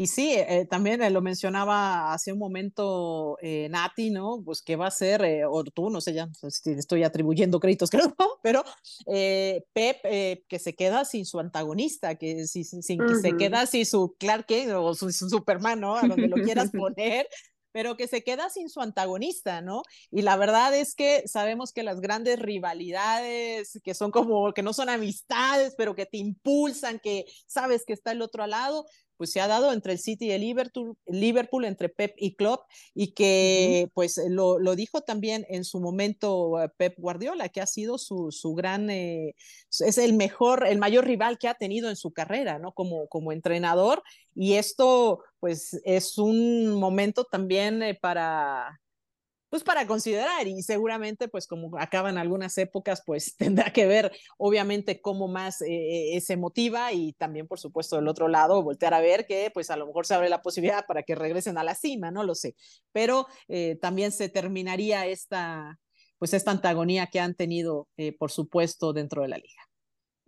Y 0.00 0.06
sí, 0.06 0.32
eh, 0.32 0.64
también 0.70 1.02
eh, 1.02 1.10
lo 1.10 1.20
mencionaba 1.20 2.12
hace 2.12 2.32
un 2.32 2.38
momento 2.38 3.36
eh, 3.42 3.66
Nati, 3.68 4.10
¿no? 4.10 4.40
Pues 4.44 4.62
qué 4.62 4.76
va 4.76 4.86
a 4.86 4.92
ser, 4.92 5.44
o 5.50 5.64
tú, 5.64 5.90
no 5.90 6.00
sé 6.00 6.14
ya, 6.14 6.28
si 6.50 6.70
estoy 6.70 7.02
atribuyendo 7.02 7.58
créditos, 7.58 7.90
creo, 8.14 8.14
pero 8.40 8.62
Pep 9.04 10.00
que 10.48 10.58
se 10.60 10.76
queda 10.76 11.04
sin 11.04 11.26
su 11.26 11.40
antagonista, 11.40 12.14
que, 12.14 12.46
si, 12.46 12.62
sin, 12.62 12.80
que 12.80 13.16
se 13.16 13.36
queda 13.36 13.66
sin 13.66 13.84
su 13.84 14.14
Clark 14.20 14.46
Kent 14.46 14.70
o 14.70 14.94
su, 14.94 15.10
su 15.10 15.28
Superman, 15.28 15.80
¿no? 15.80 15.96
A 15.96 16.02
donde 16.02 16.28
lo 16.28 16.36
quieras 16.36 16.70
poner, 16.94 17.26
pero 17.72 17.96
que 17.96 18.06
se 18.06 18.22
queda 18.22 18.50
sin 18.50 18.68
su 18.68 18.80
antagonista, 18.80 19.62
¿no? 19.62 19.82
Y 20.12 20.22
la 20.22 20.36
verdad 20.36 20.74
es 20.76 20.94
que 20.94 21.26
sabemos 21.26 21.72
que 21.72 21.82
las 21.82 22.00
grandes 22.00 22.38
rivalidades, 22.38 23.80
que 23.82 23.94
son 23.94 24.12
como, 24.12 24.52
que 24.52 24.62
no 24.62 24.72
son 24.72 24.90
amistades, 24.90 25.74
pero 25.76 25.96
que 25.96 26.06
te 26.06 26.18
impulsan, 26.18 27.00
que 27.00 27.24
sabes 27.48 27.84
que 27.84 27.94
está 27.94 28.12
el 28.12 28.22
otro 28.22 28.44
al 28.44 28.50
lado, 28.50 28.86
pues 29.18 29.32
se 29.32 29.40
ha 29.40 29.48
dado 29.48 29.72
entre 29.72 29.92
el 29.92 29.98
City 29.98 30.26
y 30.26 30.30
el 30.30 30.40
Liverpool, 30.40 30.96
Liverpool 31.06 31.64
entre 31.66 31.90
Pep 31.90 32.14
y 32.16 32.36
Klopp, 32.36 32.62
y 32.94 33.12
que 33.12 33.90
pues 33.92 34.18
lo, 34.28 34.58
lo, 34.58 34.76
dijo 34.76 35.02
también 35.02 35.44
en 35.50 35.64
su 35.64 35.80
momento 35.80 36.62
eh, 36.62 36.70
Pep 36.76 36.94
Guardiola, 36.96 37.50
que 37.50 37.60
ha 37.60 37.66
sido 37.66 37.98
su, 37.98 38.30
su 38.30 38.54
gran, 38.54 38.88
eh, 38.88 39.34
es 39.80 39.98
el 39.98 40.14
mejor, 40.14 40.66
el 40.66 40.78
mayor 40.78 41.04
rival 41.04 41.38
que 41.38 41.48
ha 41.48 41.54
tenido 41.54 41.90
en 41.90 41.96
su 41.96 42.12
carrera, 42.12 42.58
¿no? 42.58 42.72
Como, 42.72 43.08
como 43.08 43.32
entrenador, 43.32 44.02
y 44.34 44.54
esto 44.54 45.20
pues 45.40 45.80
es 45.84 46.16
un 46.16 46.74
momento 46.74 47.24
también 47.24 47.82
eh, 47.82 47.94
para 47.94 48.80
pues 49.48 49.64
para 49.64 49.86
considerar 49.86 50.46
y 50.46 50.62
seguramente 50.62 51.28
pues 51.28 51.46
como 51.46 51.76
acaban 51.78 52.18
algunas 52.18 52.56
épocas 52.58 53.02
pues 53.04 53.36
tendrá 53.38 53.72
que 53.72 53.86
ver 53.86 54.12
obviamente 54.36 55.00
cómo 55.00 55.28
más 55.28 55.62
eh, 55.62 56.16
eh, 56.16 56.20
se 56.20 56.36
motiva 56.36 56.92
y 56.92 57.12
también 57.14 57.46
por 57.46 57.58
supuesto 57.58 57.96
del 57.96 58.08
otro 58.08 58.28
lado 58.28 58.62
voltear 58.62 58.94
a 58.94 59.00
ver 59.00 59.26
que 59.26 59.50
pues 59.52 59.70
a 59.70 59.76
lo 59.76 59.86
mejor 59.86 60.06
se 60.06 60.14
abre 60.14 60.28
la 60.28 60.42
posibilidad 60.42 60.86
para 60.86 61.02
que 61.02 61.14
regresen 61.14 61.58
a 61.58 61.64
la 61.64 61.74
cima, 61.74 62.10
no 62.10 62.24
lo 62.24 62.34
sé, 62.34 62.54
pero 62.92 63.26
eh, 63.48 63.76
también 63.80 64.12
se 64.12 64.28
terminaría 64.28 65.06
esta 65.06 65.78
pues 66.18 66.34
esta 66.34 66.50
antagonía 66.50 67.06
que 67.06 67.20
han 67.20 67.34
tenido 67.36 67.86
por 68.18 68.32
supuesto 68.32 68.92
dentro 68.92 69.22
de 69.22 69.28
la 69.28 69.38
liga. 69.38 69.62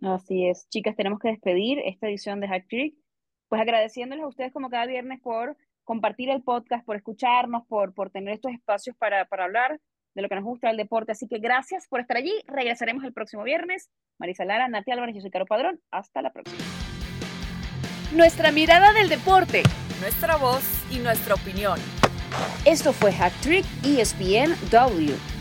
Así 0.01 0.47
es, 0.47 0.69
chicas, 0.69 0.95
tenemos 0.95 1.19
que 1.19 1.27
despedir 1.27 1.79
esta 1.79 2.07
edición 2.07 2.39
de 2.39 2.47
Hack 2.47 2.65
Trick, 2.69 2.95
pues 3.49 3.61
agradeciéndoles 3.61 4.23
a 4.23 4.27
ustedes 4.29 4.53
como 4.53 4.69
cada 4.69 4.85
viernes 4.85 5.19
por 5.21 5.57
compartir 5.91 6.29
el 6.29 6.41
podcast, 6.41 6.85
por 6.85 6.95
escucharnos, 6.95 7.67
por, 7.67 7.93
por 7.93 8.11
tener 8.11 8.35
estos 8.35 8.53
espacios 8.53 8.95
para, 8.95 9.25
para 9.25 9.43
hablar 9.43 9.77
de 10.15 10.21
lo 10.21 10.29
que 10.29 10.35
nos 10.35 10.45
gusta 10.45 10.69
del 10.69 10.77
deporte. 10.77 11.11
Así 11.11 11.27
que 11.27 11.39
gracias 11.39 11.85
por 11.89 11.99
estar 11.99 12.15
allí. 12.15 12.31
Regresaremos 12.47 13.03
el 13.03 13.11
próximo 13.11 13.43
viernes. 13.43 13.89
Marisa 14.17 14.45
Lara, 14.45 14.69
Nati 14.69 14.89
Álvarez, 14.91 15.15
yo 15.15 15.21
soy 15.21 15.31
Caro 15.31 15.45
Padrón. 15.45 15.81
Hasta 15.91 16.21
la 16.21 16.31
próxima. 16.31 16.63
Nuestra 18.15 18.53
mirada 18.53 18.93
del 18.93 19.09
deporte, 19.09 19.63
nuestra 19.99 20.37
voz 20.37 20.63
y 20.93 20.99
nuestra 20.99 21.35
opinión. 21.35 21.77
Esto 22.63 22.93
fue 22.93 23.11
Hack 23.11 23.33
Trick 23.41 23.65
ESPN 23.83 24.55
W. 24.71 25.40